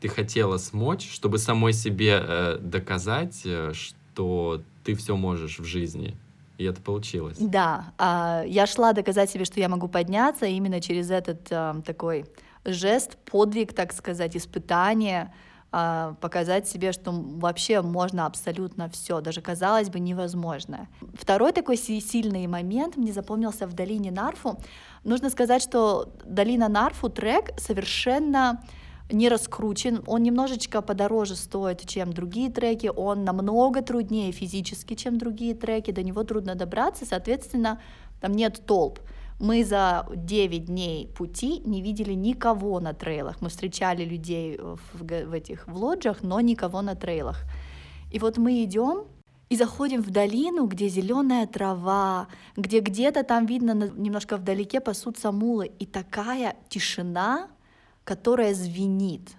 Ты 0.00 0.08
хотела 0.08 0.58
смочь, 0.58 1.10
чтобы 1.12 1.38
самой 1.38 1.72
себе 1.72 2.22
э, 2.22 2.58
доказать, 2.58 3.42
э, 3.44 3.72
что 3.74 4.62
ты 4.84 4.94
все 4.94 5.16
можешь 5.16 5.58
в 5.58 5.64
жизни. 5.64 6.16
И 6.58 6.64
это 6.64 6.82
получилось. 6.82 7.38
Да, 7.38 7.92
а, 7.98 8.42
я 8.44 8.66
шла 8.66 8.92
доказать 8.92 9.30
себе, 9.30 9.44
что 9.44 9.60
я 9.60 9.68
могу 9.68 9.88
подняться 9.88 10.44
именно 10.44 10.80
через 10.80 11.10
этот 11.10 11.46
а, 11.50 11.80
такой 11.86 12.26
жест, 12.64 13.16
подвиг, 13.24 13.72
так 13.72 13.92
сказать, 13.92 14.36
испытание, 14.36 15.32
а, 15.70 16.14
показать 16.20 16.66
себе, 16.68 16.90
что 16.90 17.12
вообще 17.12 17.80
можно 17.80 18.26
абсолютно 18.26 18.88
все, 18.88 19.20
даже 19.20 19.40
казалось 19.40 19.88
бы 19.88 20.00
невозможное. 20.00 20.88
Второй 21.14 21.52
такой 21.52 21.76
сильный 21.76 22.48
момент 22.48 22.96
мне 22.96 23.12
запомнился 23.12 23.66
в 23.68 23.74
долине 23.74 24.10
Нарфу. 24.10 24.58
Нужно 25.04 25.30
сказать, 25.30 25.62
что 25.62 26.12
долина 26.24 26.68
Нарфу 26.68 27.08
трек 27.08 27.50
совершенно 27.56 28.64
не 29.10 29.28
раскручен, 29.28 30.02
он 30.06 30.22
немножечко 30.22 30.82
подороже 30.82 31.36
стоит, 31.36 31.86
чем 31.86 32.12
другие 32.12 32.50
треки, 32.50 32.90
он 32.94 33.24
намного 33.24 33.82
труднее 33.82 34.32
физически, 34.32 34.94
чем 34.94 35.18
другие 35.18 35.54
треки, 35.54 35.90
до 35.90 36.02
него 36.02 36.24
трудно 36.24 36.54
добраться, 36.54 37.06
соответственно, 37.06 37.80
там 38.20 38.32
нет 38.32 38.62
толп. 38.66 39.00
Мы 39.40 39.64
за 39.64 40.06
9 40.14 40.64
дней 40.64 41.06
пути 41.06 41.62
не 41.64 41.80
видели 41.80 42.12
никого 42.12 42.80
на 42.80 42.92
трейлах. 42.92 43.40
Мы 43.40 43.48
встречали 43.50 44.04
людей 44.04 44.58
в, 44.58 44.80
в 44.94 45.32
этих 45.32 45.68
в 45.68 45.76
лоджах, 45.76 46.22
но 46.22 46.40
никого 46.40 46.82
на 46.82 46.96
трейлах. 46.96 47.44
И 48.10 48.18
вот 48.18 48.36
мы 48.36 48.64
идем, 48.64 49.04
И 49.48 49.56
заходим 49.56 50.02
в 50.02 50.10
долину, 50.10 50.66
где 50.66 50.88
зеленая 50.88 51.46
трава, 51.46 52.26
где 52.56 52.80
где-то 52.80 53.22
там 53.22 53.46
видно 53.46 53.90
немножко 53.96 54.36
вдалеке 54.36 54.80
пасутся 54.80 55.32
мулы. 55.32 55.70
И 55.78 55.86
такая 55.86 56.56
тишина, 56.68 57.48
которая 58.08 58.54
звенит. 58.54 59.36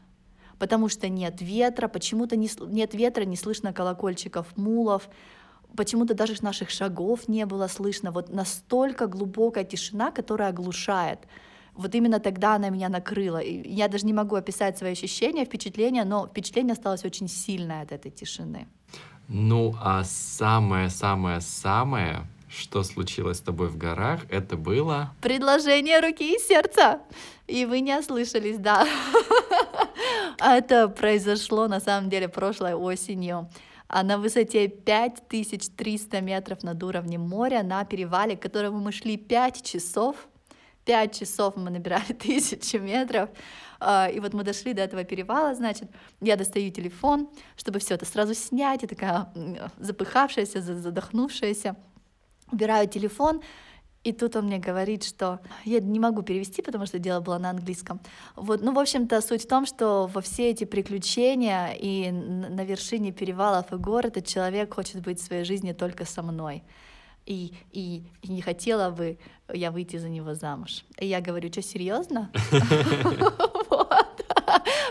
Потому 0.60 0.90
что 0.90 1.10
нет 1.10 1.42
ветра, 1.42 1.88
почему-то 1.88 2.36
не, 2.36 2.48
нет 2.68 2.94
ветра, 2.94 3.26
не 3.26 3.36
слышно 3.36 3.74
колокольчиков 3.74 4.46
мулов, 4.58 5.10
почему-то 5.76 6.14
даже 6.14 6.36
наших 6.44 6.70
шагов 6.70 7.28
не 7.28 7.48
было 7.48 7.68
слышно. 7.68 8.12
Вот 8.12 8.30
настолько 8.30 9.08
глубокая 9.08 9.64
тишина, 9.64 10.12
которая 10.12 10.50
оглушает. 10.50 11.28
Вот 11.74 11.96
именно 11.96 12.20
тогда 12.20 12.54
она 12.56 12.70
меня 12.70 12.90
накрыла. 12.90 13.40
И 13.40 13.68
я 13.68 13.88
даже 13.88 14.06
не 14.06 14.14
могу 14.14 14.36
описать 14.36 14.78
свои 14.78 14.92
ощущения, 14.92 15.46
впечатления, 15.46 16.06
но 16.06 16.28
впечатление 16.28 16.74
осталось 16.74 17.06
очень 17.06 17.28
сильное 17.28 17.82
от 17.82 17.92
этой 17.92 18.12
тишины. 18.12 18.68
Ну, 19.28 19.74
а 19.82 20.04
самое-самое-самое, 20.04 22.28
что 22.50 22.84
случилось 22.84 23.38
с 23.38 23.42
тобой 23.42 23.68
в 23.68 23.78
горах, 23.78 24.22
это 24.30 24.58
было... 24.58 25.14
Предложение 25.22 26.00
руки 26.00 26.36
и 26.36 26.40
сердца. 26.40 27.02
И 27.48 27.66
вы 27.66 27.82
не 27.82 27.98
ослышались, 27.98 28.58
да. 28.58 28.88
Это 30.40 30.88
произошло 30.88 31.68
на 31.68 31.80
самом 31.80 32.10
деле 32.10 32.28
прошлой 32.28 32.74
осенью 32.74 33.50
а 33.90 34.04
на 34.04 34.20
высоте 34.20 34.68
5300 34.68 36.22
метров 36.22 36.64
над 36.64 36.82
уровнем 36.84 37.22
моря 37.22 37.64
на 37.64 37.84
перевале, 37.86 38.38
к 38.38 38.42
которому 38.42 38.80
мы 38.80 38.92
шли 38.92 39.18
5 39.18 39.64
часов. 39.64 40.16
5 40.86 41.20
часов 41.20 41.56
мы 41.56 41.72
набирали 41.72 42.14
тысячи 42.20 42.78
метров. 42.78 43.30
А, 43.80 44.08
и 44.08 44.20
вот 44.20 44.34
мы 44.34 44.44
дошли 44.44 44.74
до 44.74 44.84
этого 44.84 45.04
перевала, 45.04 45.56
значит, 45.56 45.90
я 46.22 46.36
достаю 46.36 46.70
телефон, 46.70 47.30
чтобы 47.56 47.80
все 47.80 47.96
это 47.96 48.06
сразу 48.06 48.34
снять, 48.34 48.82
я 48.82 48.88
такая 48.88 49.32
запыхавшаяся, 49.78 50.62
задохнувшаяся, 50.62 51.76
убираю 52.52 52.88
телефон, 52.88 53.42
и 54.04 54.14
тут 54.14 54.36
он 54.36 54.46
мне 54.46 54.60
говорит, 54.60 55.04
что 55.04 55.40
я 55.66 55.82
не 55.82 56.00
могу 56.00 56.22
перевести, 56.22 56.62
потому 56.62 56.86
что 56.86 57.00
дело 57.00 57.20
было 57.20 57.38
на 57.38 57.50
английском. 57.50 58.00
Вот, 58.36 58.62
ну, 58.62 58.74
в 58.74 58.80
общем-то, 58.80 59.20
суть 59.22 59.44
в 59.44 59.48
том, 59.48 59.66
что 59.66 60.08
во 60.08 60.22
все 60.22 60.50
эти 60.50 60.64
приключения 60.64 61.74
и 61.74 62.10
на 62.10 62.64
вершине 62.64 63.12
перевалов 63.12 63.74
и 63.74 63.76
гор 63.76 64.06
этот 64.06 64.26
человек 64.26 64.74
хочет 64.74 65.02
быть 65.02 65.20
в 65.20 65.24
своей 65.26 65.44
жизни 65.44 65.74
только 65.74 66.06
со 66.06 66.22
мной. 66.22 66.64
И, 67.26 67.54
и, 67.72 68.04
и 68.22 68.32
не 68.32 68.42
хотела 68.42 68.90
бы 68.90 69.18
я 69.54 69.70
выйти 69.70 69.98
за 69.98 70.10
него 70.10 70.34
замуж. 70.34 70.86
И 70.98 71.06
я 71.06 71.20
говорю, 71.20 71.52
что 71.52 71.62
серьезно? 71.62 72.32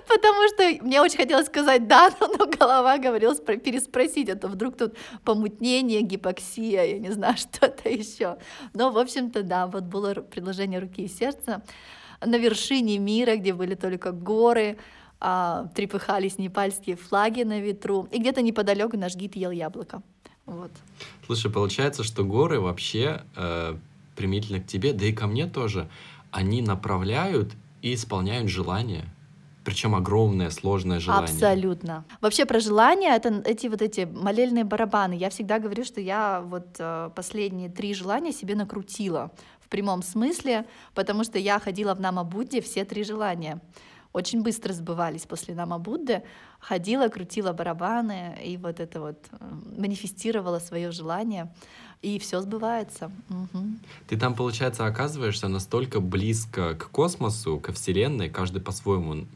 Потому 0.08 0.48
что 0.48 0.84
мне 0.84 1.02
очень 1.02 1.18
хотелось 1.18 1.46
сказать 1.46 1.86
да, 1.86 2.10
но 2.20 2.46
голова 2.46 2.98
говорила 2.98 3.34
переспросить, 3.34 4.30
а 4.30 4.36
то 4.36 4.48
вдруг 4.48 4.76
тут 4.76 4.94
помутнение, 5.24 6.02
гипоксия, 6.02 6.84
я 6.84 6.98
не 6.98 7.10
знаю, 7.10 7.36
что-то 7.36 7.88
еще. 7.88 8.38
Но, 8.74 8.90
в 8.90 8.98
общем-то, 8.98 9.42
да, 9.42 9.66
вот 9.66 9.84
было 9.84 10.14
предложение 10.14 10.80
руки 10.80 11.02
и 11.02 11.08
сердца 11.08 11.62
на 12.24 12.36
вершине 12.36 12.98
мира, 12.98 13.36
где 13.36 13.52
были 13.52 13.74
только 13.74 14.12
горы, 14.12 14.78
а, 15.20 15.66
трепыхались 15.74 16.38
непальские 16.38 16.96
флаги 16.96 17.42
на 17.42 17.60
ветру, 17.60 18.08
и 18.10 18.18
где-то 18.18 18.42
неподалеку 18.42 18.96
наш 18.96 19.14
гид 19.14 19.36
ел 19.36 19.50
яблоко. 19.50 20.02
Вот. 20.46 20.70
Слушай, 21.26 21.50
получается, 21.50 22.02
что 22.04 22.24
горы 22.24 22.58
вообще 22.58 23.22
э, 23.36 23.76
примительно 24.16 24.60
к 24.60 24.66
тебе, 24.66 24.94
да 24.94 25.04
и 25.04 25.12
ко 25.12 25.26
мне 25.26 25.46
тоже, 25.46 25.88
они 26.30 26.62
направляют 26.62 27.52
и 27.82 27.94
исполняют 27.94 28.48
желания 28.48 29.04
причем 29.68 29.94
огромное, 29.94 30.48
сложное 30.48 30.98
желание. 30.98 31.24
Абсолютно. 31.24 32.06
Вообще 32.22 32.46
про 32.46 32.58
желания, 32.58 33.14
это 33.14 33.42
эти 33.44 33.66
вот 33.66 33.82
эти 33.82 34.08
молельные 34.10 34.64
барабаны. 34.64 35.12
Я 35.12 35.28
всегда 35.28 35.58
говорю, 35.58 35.84
что 35.84 36.00
я 36.00 36.40
вот 36.40 36.76
э, 36.78 37.10
последние 37.14 37.68
три 37.68 37.92
желания 37.92 38.32
себе 38.32 38.54
накрутила 38.54 39.30
в 39.60 39.68
прямом 39.68 40.02
смысле, 40.02 40.64
потому 40.94 41.22
что 41.22 41.38
я 41.38 41.58
ходила 41.58 41.94
в 41.94 42.00
Нама 42.00 42.24
Будде 42.24 42.62
все 42.62 42.86
три 42.86 43.04
желания. 43.04 43.60
Очень 44.14 44.42
быстро 44.42 44.72
сбывались 44.72 45.26
после 45.26 45.54
Нама 45.54 45.78
Будды. 45.78 46.22
Ходила, 46.60 47.08
крутила 47.08 47.52
барабаны 47.52 48.38
и 48.42 48.56
вот 48.56 48.80
это 48.80 49.00
вот 49.00 49.26
манифестировала 49.76 50.60
свое 50.60 50.92
желание 50.92 51.52
и 52.02 52.18
все 52.18 52.40
сбывается. 52.40 53.10
Угу. 53.28 53.64
Ты 54.06 54.16
там, 54.16 54.34
получается, 54.34 54.86
оказываешься 54.86 55.48
настолько 55.48 56.00
близко 56.00 56.74
к 56.74 56.90
космосу, 56.90 57.58
ко 57.58 57.72
Вселенной, 57.72 58.28
каждый 58.28 58.60
по-своему 58.60 59.26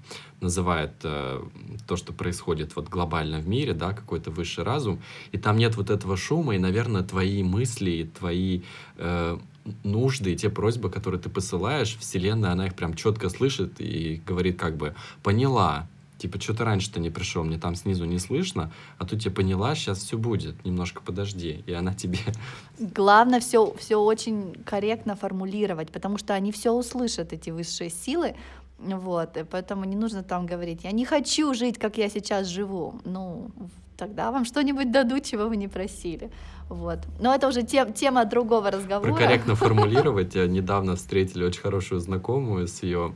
называет 0.40 0.92
э, 1.02 1.42
то, 1.86 1.96
что 1.96 2.12
происходит 2.12 2.76
вот 2.76 2.88
глобально 2.88 3.38
в 3.38 3.48
мире, 3.48 3.74
да, 3.74 3.92
какой-то 3.92 4.30
высший 4.30 4.64
разум, 4.64 5.00
и 5.32 5.38
там 5.38 5.56
нет 5.56 5.76
вот 5.76 5.90
этого 5.90 6.16
шума, 6.16 6.54
и, 6.54 6.58
наверное, 6.58 7.02
твои 7.02 7.42
мысли, 7.42 8.10
твои 8.18 8.62
э, 8.96 9.38
нужды, 9.84 10.34
те 10.34 10.50
просьбы, 10.50 10.90
которые 10.90 11.20
ты 11.20 11.30
посылаешь, 11.30 11.96
Вселенная, 11.98 12.52
она 12.52 12.66
их 12.66 12.74
прям 12.74 12.94
четко 12.94 13.28
слышит 13.28 13.80
и 13.80 14.20
говорит 14.26 14.58
как 14.58 14.76
бы 14.76 14.94
«поняла», 15.22 15.88
Типа, 16.22 16.40
что 16.40 16.54
ты 16.54 16.62
раньше-то 16.62 17.00
не 17.00 17.10
пришел, 17.10 17.42
мне 17.42 17.58
там 17.58 17.74
снизу 17.74 18.04
не 18.04 18.20
слышно, 18.20 18.70
а 18.98 19.04
тут 19.04 19.22
я 19.22 19.32
поняла, 19.32 19.74
сейчас 19.74 19.98
все 19.98 20.16
будет, 20.16 20.64
немножко 20.64 21.02
подожди, 21.02 21.64
и 21.66 21.72
она 21.72 21.94
тебе... 21.94 22.20
Главное 22.78 23.40
все, 23.40 23.74
все 23.76 23.96
очень 23.96 24.54
корректно 24.64 25.16
формулировать, 25.16 25.90
потому 25.90 26.18
что 26.18 26.34
они 26.34 26.52
все 26.52 26.70
услышат, 26.70 27.32
эти 27.32 27.50
высшие 27.50 27.90
силы, 27.90 28.36
вот, 28.78 29.36
и 29.36 29.42
поэтому 29.42 29.84
не 29.84 29.96
нужно 29.96 30.22
там 30.22 30.46
говорить, 30.46 30.84
я 30.84 30.92
не 30.92 31.04
хочу 31.04 31.54
жить, 31.54 31.76
как 31.76 31.98
я 31.98 32.08
сейчас 32.08 32.46
живу, 32.46 33.00
ну, 33.04 33.50
тогда 33.96 34.30
вам 34.30 34.44
что-нибудь 34.44 34.92
дадут, 34.92 35.24
чего 35.24 35.48
вы 35.48 35.56
не 35.56 35.66
просили. 35.66 36.30
Вот. 36.68 37.00
Но 37.20 37.34
это 37.34 37.48
уже 37.48 37.62
тем, 37.62 37.92
тема 37.92 38.24
другого 38.24 38.70
разговора. 38.70 39.12
Про 39.12 39.18
корректно 39.18 39.54
формулировать. 39.56 40.36
Я 40.36 40.46
недавно 40.46 40.94
встретили 40.94 41.44
очень 41.44 41.62
хорошую 41.62 42.00
знакомую 42.00 42.66
с 42.68 42.82
ее 42.84 43.12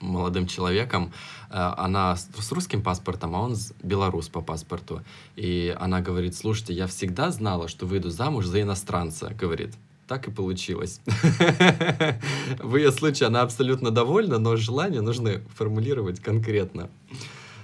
молодым 0.00 0.46
человеком. 0.46 1.12
Э, 1.50 1.72
она 1.76 2.16
с 2.16 2.52
русским 2.52 2.82
паспортом, 2.82 3.34
а 3.34 3.40
он 3.40 3.56
белорус 3.82 4.28
по 4.28 4.40
паспорту. 4.40 5.02
И 5.36 5.76
она 5.78 6.00
говорит, 6.00 6.34
слушайте, 6.34 6.72
я 6.72 6.86
всегда 6.86 7.30
знала, 7.30 7.68
что 7.68 7.86
выйду 7.86 8.10
замуж 8.10 8.46
за 8.46 8.62
иностранца, 8.62 9.34
говорит. 9.38 9.74
Так 10.06 10.28
и 10.28 10.30
получилось. 10.30 11.00
В 12.62 12.76
ее 12.76 12.92
случае 12.92 13.26
она 13.26 13.42
абсолютно 13.42 13.90
довольна, 13.90 14.38
но 14.38 14.56
желание 14.56 15.00
нужно 15.00 15.40
формулировать 15.56 16.20
конкретно. 16.20 16.88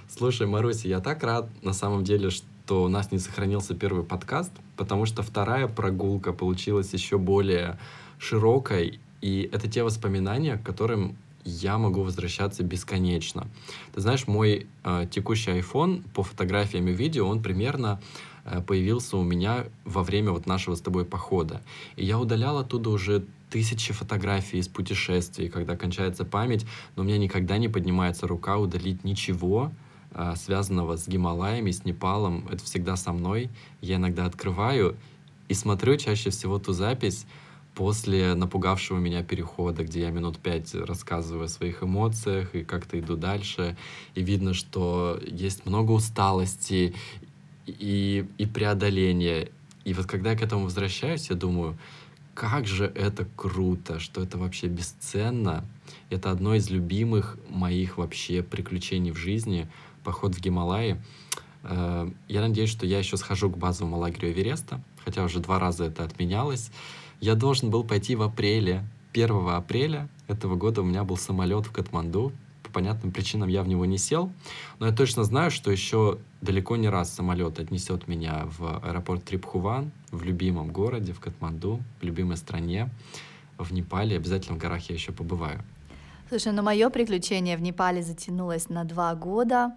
Слушай, 0.09 0.45
Маруся, 0.45 0.87
я 0.87 0.99
так 0.99 1.23
рад 1.23 1.49
на 1.63 1.73
самом 1.73 2.03
деле, 2.03 2.29
что 2.29 2.83
у 2.83 2.87
нас 2.89 3.11
не 3.11 3.19
сохранился 3.19 3.73
первый 3.73 4.03
подкаст, 4.03 4.51
потому 4.77 5.05
что 5.05 5.23
вторая 5.23 5.67
прогулка 5.67 6.33
получилась 6.33 6.93
еще 6.93 7.17
более 7.17 7.79
широкой, 8.19 8.99
и 9.21 9.49
это 9.51 9.69
те 9.69 9.83
воспоминания, 9.83 10.57
к 10.57 10.63
которым 10.63 11.17
я 11.45 11.77
могу 11.77 12.03
возвращаться 12.03 12.63
бесконечно. 12.63 13.47
Ты 13.93 14.01
знаешь, 14.01 14.27
мой 14.27 14.67
э, 14.83 15.07
текущий 15.09 15.51
iPhone 15.51 16.03
по 16.13 16.23
фотографиям 16.23 16.87
и 16.87 16.93
видео, 16.93 17.27
он 17.27 17.41
примерно 17.41 18.01
э, 18.45 18.61
появился 18.61 19.17
у 19.17 19.23
меня 19.23 19.65
во 19.85 20.03
время 20.03 20.31
вот 20.31 20.45
нашего 20.45 20.75
с 20.75 20.81
тобой 20.81 21.05
похода. 21.05 21.61
И 21.95 22.05
я 22.05 22.19
удалял 22.19 22.57
оттуда 22.57 22.89
уже 22.89 23.25
тысячи 23.49 23.93
фотографий 23.93 24.57
из 24.57 24.67
путешествий, 24.67 25.49
когда 25.49 25.75
кончается 25.75 26.25
память, 26.25 26.65
но 26.95 27.03
у 27.03 27.05
меня 27.05 27.17
никогда 27.17 27.57
не 27.57 27.69
поднимается 27.69 28.25
рука 28.27 28.57
удалить 28.57 29.03
ничего, 29.03 29.71
э, 30.11 30.33
связанного 30.35 30.97
с 30.97 31.07
Гималаями, 31.07 31.71
с 31.71 31.85
Непалом. 31.85 32.47
Это 32.49 32.63
всегда 32.63 32.95
со 32.95 33.11
мной. 33.11 33.49
Я 33.81 33.97
иногда 33.97 34.25
открываю 34.25 34.95
и 35.49 35.53
смотрю 35.53 35.97
чаще 35.97 36.29
всего 36.29 36.57
ту 36.57 36.73
запись, 36.73 37.27
после 37.75 38.35
напугавшего 38.35 38.97
меня 38.97 39.23
перехода, 39.23 39.83
где 39.83 40.01
я 40.01 40.11
минут 40.11 40.37
пять 40.37 40.73
рассказываю 40.75 41.45
о 41.45 41.49
своих 41.49 41.83
эмоциях 41.83 42.53
и 42.55 42.63
как-то 42.63 42.99
иду 42.99 43.15
дальше, 43.15 43.75
и 44.15 44.21
видно, 44.21 44.53
что 44.53 45.19
есть 45.25 45.65
много 45.65 45.91
усталости 45.91 46.93
и, 47.65 48.25
и 48.37 48.45
преодоления. 48.45 49.49
И 49.85 49.93
вот 49.93 50.05
когда 50.05 50.31
я 50.31 50.37
к 50.37 50.41
этому 50.41 50.65
возвращаюсь, 50.65 51.29
я 51.29 51.35
думаю, 51.35 51.77
как 52.33 52.65
же 52.65 52.85
это 52.85 53.27
круто, 53.35 53.99
что 53.99 54.21
это 54.21 54.37
вообще 54.37 54.67
бесценно. 54.67 55.65
Это 56.09 56.31
одно 56.31 56.55
из 56.55 56.69
любимых 56.69 57.37
моих 57.49 57.97
вообще 57.97 58.41
приключений 58.41 59.11
в 59.11 59.17
жизни, 59.17 59.67
поход 60.03 60.35
в 60.35 60.39
Гималаи. 60.39 60.99
Э, 61.63 62.09
я 62.27 62.41
надеюсь, 62.41 62.69
что 62.69 62.85
я 62.85 62.99
еще 62.99 63.17
схожу 63.17 63.49
к 63.49 63.57
базовому 63.57 63.97
лагерю 63.97 64.31
Эвереста, 64.31 64.81
хотя 65.03 65.23
уже 65.23 65.39
два 65.39 65.59
раза 65.59 65.85
это 65.85 66.03
отменялось. 66.03 66.71
Я 67.19 67.35
должен 67.35 67.69
был 67.69 67.83
пойти 67.83 68.15
в 68.15 68.21
апреле. 68.21 68.83
1 69.13 69.47
апреля 69.49 70.07
этого 70.27 70.55
года 70.55 70.81
у 70.81 70.85
меня 70.85 71.03
был 71.03 71.17
самолет 71.17 71.67
в 71.67 71.71
Катманду. 71.71 72.31
По 72.63 72.71
понятным 72.71 73.11
причинам 73.11 73.49
я 73.49 73.61
в 73.61 73.67
него 73.67 73.85
не 73.85 73.97
сел. 73.97 74.31
Но 74.79 74.87
я 74.87 74.91
точно 74.91 75.23
знаю, 75.23 75.51
что 75.51 75.71
еще 75.71 76.17
далеко 76.41 76.75
не 76.75 76.89
раз 76.89 77.13
самолет 77.13 77.59
отнесет 77.59 78.07
меня 78.07 78.47
в 78.57 78.79
аэропорт 78.83 79.23
Трипхуван, 79.23 79.91
в 80.11 80.23
любимом 80.23 80.71
городе, 80.71 81.13
в 81.13 81.19
Катманду, 81.19 81.79
в 82.01 82.03
любимой 82.03 82.37
стране, 82.37 82.89
в 83.57 83.71
Непале. 83.71 84.15
Обязательно 84.15 84.55
в 84.55 84.59
горах 84.59 84.89
я 84.89 84.95
еще 84.95 85.11
побываю. 85.11 85.61
Слушай, 86.29 86.53
ну 86.53 86.63
мое 86.63 86.89
приключение 86.89 87.57
в 87.57 87.61
Непале 87.61 88.01
затянулось 88.01 88.69
на 88.69 88.85
два 88.85 89.13
года. 89.13 89.73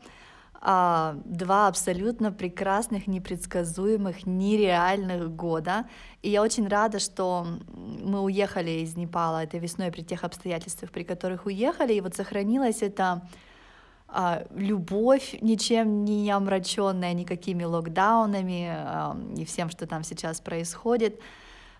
А, 0.61 1.16
два 1.24 1.69
абсолютно 1.69 2.33
прекрасных, 2.33 3.07
непредсказуемых, 3.07 4.27
нереальных 4.27 5.35
года. 5.35 5.87
И 6.23 6.31
я 6.31 6.43
очень 6.43 6.69
рада, 6.69 6.99
что 6.99 7.47
мы 7.74 8.20
уехали 8.20 8.70
из 8.70 8.97
Непала 8.97 9.45
этой 9.45 9.61
весной 9.61 9.91
при 9.91 10.03
тех 10.03 10.24
обстоятельствах, 10.24 10.91
при 10.91 11.05
которых 11.05 11.47
уехали, 11.47 11.95
и 11.95 12.01
вот 12.01 12.15
сохранилась 12.15 12.83
эта 12.83 13.23
а, 14.09 14.47
любовь, 14.55 15.37
ничем 15.41 16.05
не 16.05 16.31
омраченная 16.31 17.12
никакими 17.12 17.65
локдаунами 17.65 18.69
а, 18.70 19.16
и 19.37 19.45
всем, 19.45 19.70
что 19.70 19.87
там 19.87 20.05
сейчас 20.05 20.41
происходит. 20.41 21.20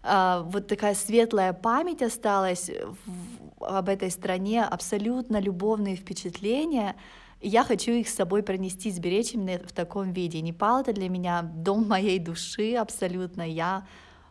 А, 0.07 0.43
вот 0.43 0.69
такая 0.69 0.95
светлая 0.95 1.53
память 1.53 2.03
осталась 2.03 2.71
в, 3.07 3.65
об 3.65 3.89
этой 3.89 4.11
стране, 4.11 4.65
абсолютно 4.65 5.41
любовные 5.41 5.97
впечатления— 5.97 6.97
я 7.41 7.65
хочу 7.65 7.93
их 7.93 8.09
с 8.09 8.15
собой 8.15 8.43
пронести, 8.43 8.91
сберечь 8.91 9.35
именно 9.35 9.59
в 9.59 9.73
таком 9.73 10.13
виде. 10.13 10.41
Непал— 10.41 10.81
это 10.81 10.93
для 10.93 11.09
меня 11.09 11.43
дом 11.43 11.87
моей 11.87 12.19
души 12.19 12.75
абсолютно. 12.75 13.43
Я 13.43 13.87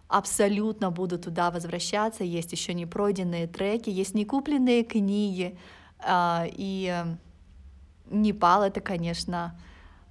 абсолютно 0.07 0.91
буду 0.91 1.19
туда 1.19 1.51
возвращаться. 1.51 2.23
Есть 2.23 2.51
еще 2.51 2.73
не 2.73 2.85
пройденные 2.85 3.47
треки, 3.47 3.89
есть 3.89 4.15
не 4.15 4.25
купленные 4.25 4.83
книги. 4.83 5.57
А, 5.99 6.45
и 6.51 6.91
э, 6.91 7.15
Непал— 8.09 8.63
это, 8.63 8.81
конечно, 8.81 9.59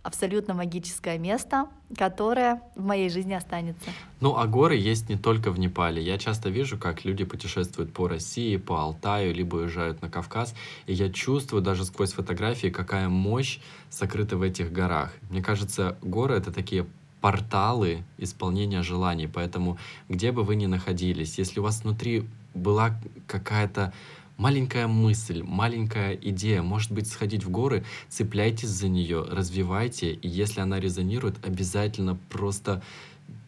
абсолютно 0.04 0.54
магическое 0.54 1.18
место, 1.18 1.66
которое 1.96 2.60
в 2.76 2.84
моей 2.84 3.08
жизни 3.08 3.32
останется. 3.32 3.90
Ну, 4.20 4.36
а 4.36 4.46
горы 4.46 4.76
есть 4.76 5.08
не 5.08 5.16
только 5.16 5.50
в 5.50 5.58
Непале. 5.58 6.02
Я 6.02 6.18
часто 6.18 6.50
вижу, 6.50 6.78
как 6.78 7.04
люди 7.04 7.24
путешествуют 7.24 7.92
по 7.92 8.06
России, 8.06 8.56
по 8.58 8.80
Алтаю, 8.80 9.34
либо 9.34 9.56
уезжают 9.56 10.02
на 10.02 10.10
Кавказ, 10.10 10.54
и 10.86 10.92
я 10.92 11.10
чувствую 11.10 11.62
даже 11.62 11.84
сквозь 11.84 12.12
фотографии, 12.12 12.68
какая 12.68 13.08
мощь 13.08 13.58
сокрыта 13.88 14.36
в 14.36 14.42
этих 14.42 14.70
горах. 14.70 15.12
Мне 15.30 15.42
кажется, 15.42 15.96
горы— 16.02 16.34
это 16.36 16.52
такие 16.52 16.86
порталы 17.22 18.04
исполнения 18.18 18.82
желаний, 18.82 19.26
поэтому 19.26 19.78
где 20.10 20.30
бы 20.30 20.44
вы 20.44 20.56
ни 20.56 20.66
находились, 20.66 21.38
если 21.38 21.60
у 21.60 21.62
вас 21.62 21.82
внутри 21.82 22.28
была 22.52 23.00
какая-то 23.26 23.94
маленькая 24.36 24.86
мысль, 24.86 25.42
маленькая 25.42 26.14
идея, 26.14 26.62
может 26.62 26.92
быть, 26.92 27.08
сходить 27.08 27.44
в 27.44 27.50
горы, 27.50 27.84
цепляйтесь 28.08 28.68
за 28.68 28.88
нее, 28.88 29.24
развивайте, 29.30 30.12
и 30.12 30.28
если 30.28 30.60
она 30.60 30.80
резонирует, 30.80 31.44
обязательно 31.46 32.18
просто 32.30 32.82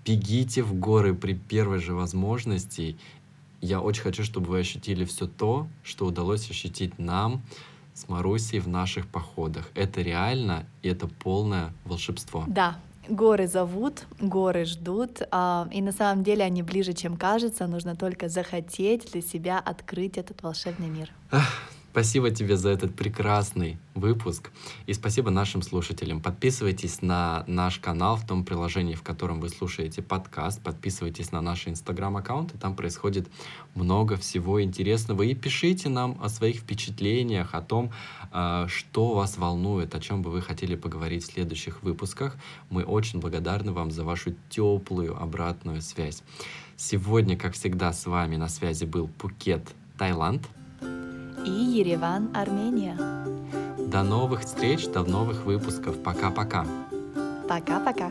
бегите 0.04 0.62
в 0.62 0.74
горы 0.74 1.14
при 1.14 1.34
первой 1.34 1.78
же 1.78 1.94
возможности. 1.94 2.96
Я 3.60 3.80
очень 3.80 4.02
хочу, 4.02 4.22
чтобы 4.22 4.50
вы 4.50 4.60
ощутили 4.60 5.04
все 5.04 5.26
то, 5.26 5.66
что 5.82 6.06
удалось 6.06 6.48
ощутить 6.50 6.98
нам 6.98 7.42
с 7.94 8.08
Марусей 8.08 8.60
в 8.60 8.68
наших 8.68 9.06
походах. 9.06 9.70
Это 9.74 10.02
реально, 10.02 10.66
и 10.82 10.88
это 10.88 11.08
полное 11.08 11.72
волшебство. 11.84 12.44
Да, 12.46 12.78
Горы 13.08 13.46
зовут, 13.46 14.04
горы 14.20 14.64
ждут, 14.64 15.22
а, 15.30 15.68
и 15.70 15.80
на 15.80 15.92
самом 15.92 16.24
деле 16.24 16.44
они 16.44 16.62
ближе, 16.62 16.92
чем 16.92 17.16
кажется. 17.16 17.66
Нужно 17.66 17.94
только 17.94 18.28
захотеть 18.28 19.12
для 19.12 19.22
себя 19.22 19.58
открыть 19.58 20.18
этот 20.18 20.42
волшебный 20.42 20.88
мир. 20.88 21.12
Спасибо 21.96 22.30
тебе 22.30 22.58
за 22.58 22.68
этот 22.68 22.94
прекрасный 22.94 23.78
выпуск. 23.94 24.50
И 24.84 24.92
спасибо 24.92 25.30
нашим 25.30 25.62
слушателям. 25.62 26.20
Подписывайтесь 26.20 27.00
на 27.00 27.42
наш 27.46 27.78
канал 27.78 28.16
в 28.16 28.26
том 28.26 28.44
приложении, 28.44 28.94
в 28.94 29.02
котором 29.02 29.40
вы 29.40 29.48
слушаете 29.48 30.02
подкаст. 30.02 30.60
Подписывайтесь 30.62 31.32
на 31.32 31.40
наши 31.40 31.70
инстаграм-аккаунты. 31.70 32.58
Там 32.58 32.76
происходит 32.76 33.28
много 33.74 34.18
всего 34.18 34.62
интересного. 34.62 35.22
И 35.22 35.34
пишите 35.34 35.88
нам 35.88 36.18
о 36.22 36.28
своих 36.28 36.56
впечатлениях, 36.56 37.54
о 37.54 37.62
том, 37.62 37.90
а, 38.30 38.68
что 38.68 39.14
вас 39.14 39.38
волнует, 39.38 39.94
о 39.94 39.98
чем 39.98 40.20
бы 40.20 40.30
вы 40.30 40.42
хотели 40.42 40.74
поговорить 40.74 41.22
в 41.24 41.32
следующих 41.32 41.82
выпусках. 41.82 42.36
Мы 42.68 42.84
очень 42.84 43.20
благодарны 43.20 43.72
вам 43.72 43.90
за 43.90 44.04
вашу 44.04 44.34
теплую 44.50 45.18
обратную 45.18 45.80
связь. 45.80 46.22
Сегодня, 46.76 47.38
как 47.38 47.54
всегда, 47.54 47.94
с 47.94 48.04
вами 48.04 48.36
на 48.36 48.50
связи 48.50 48.84
был 48.84 49.08
Пукет, 49.08 49.74
Таиланд 49.96 50.46
и 51.46 51.50
Ереван, 51.50 52.30
Армения. 52.34 52.96
До 53.78 54.02
новых 54.02 54.40
встреч, 54.40 54.88
до 54.88 55.04
новых 55.04 55.44
выпусков. 55.44 56.02
Пока-пока. 56.02 56.66
Пока-пока. 57.48 58.10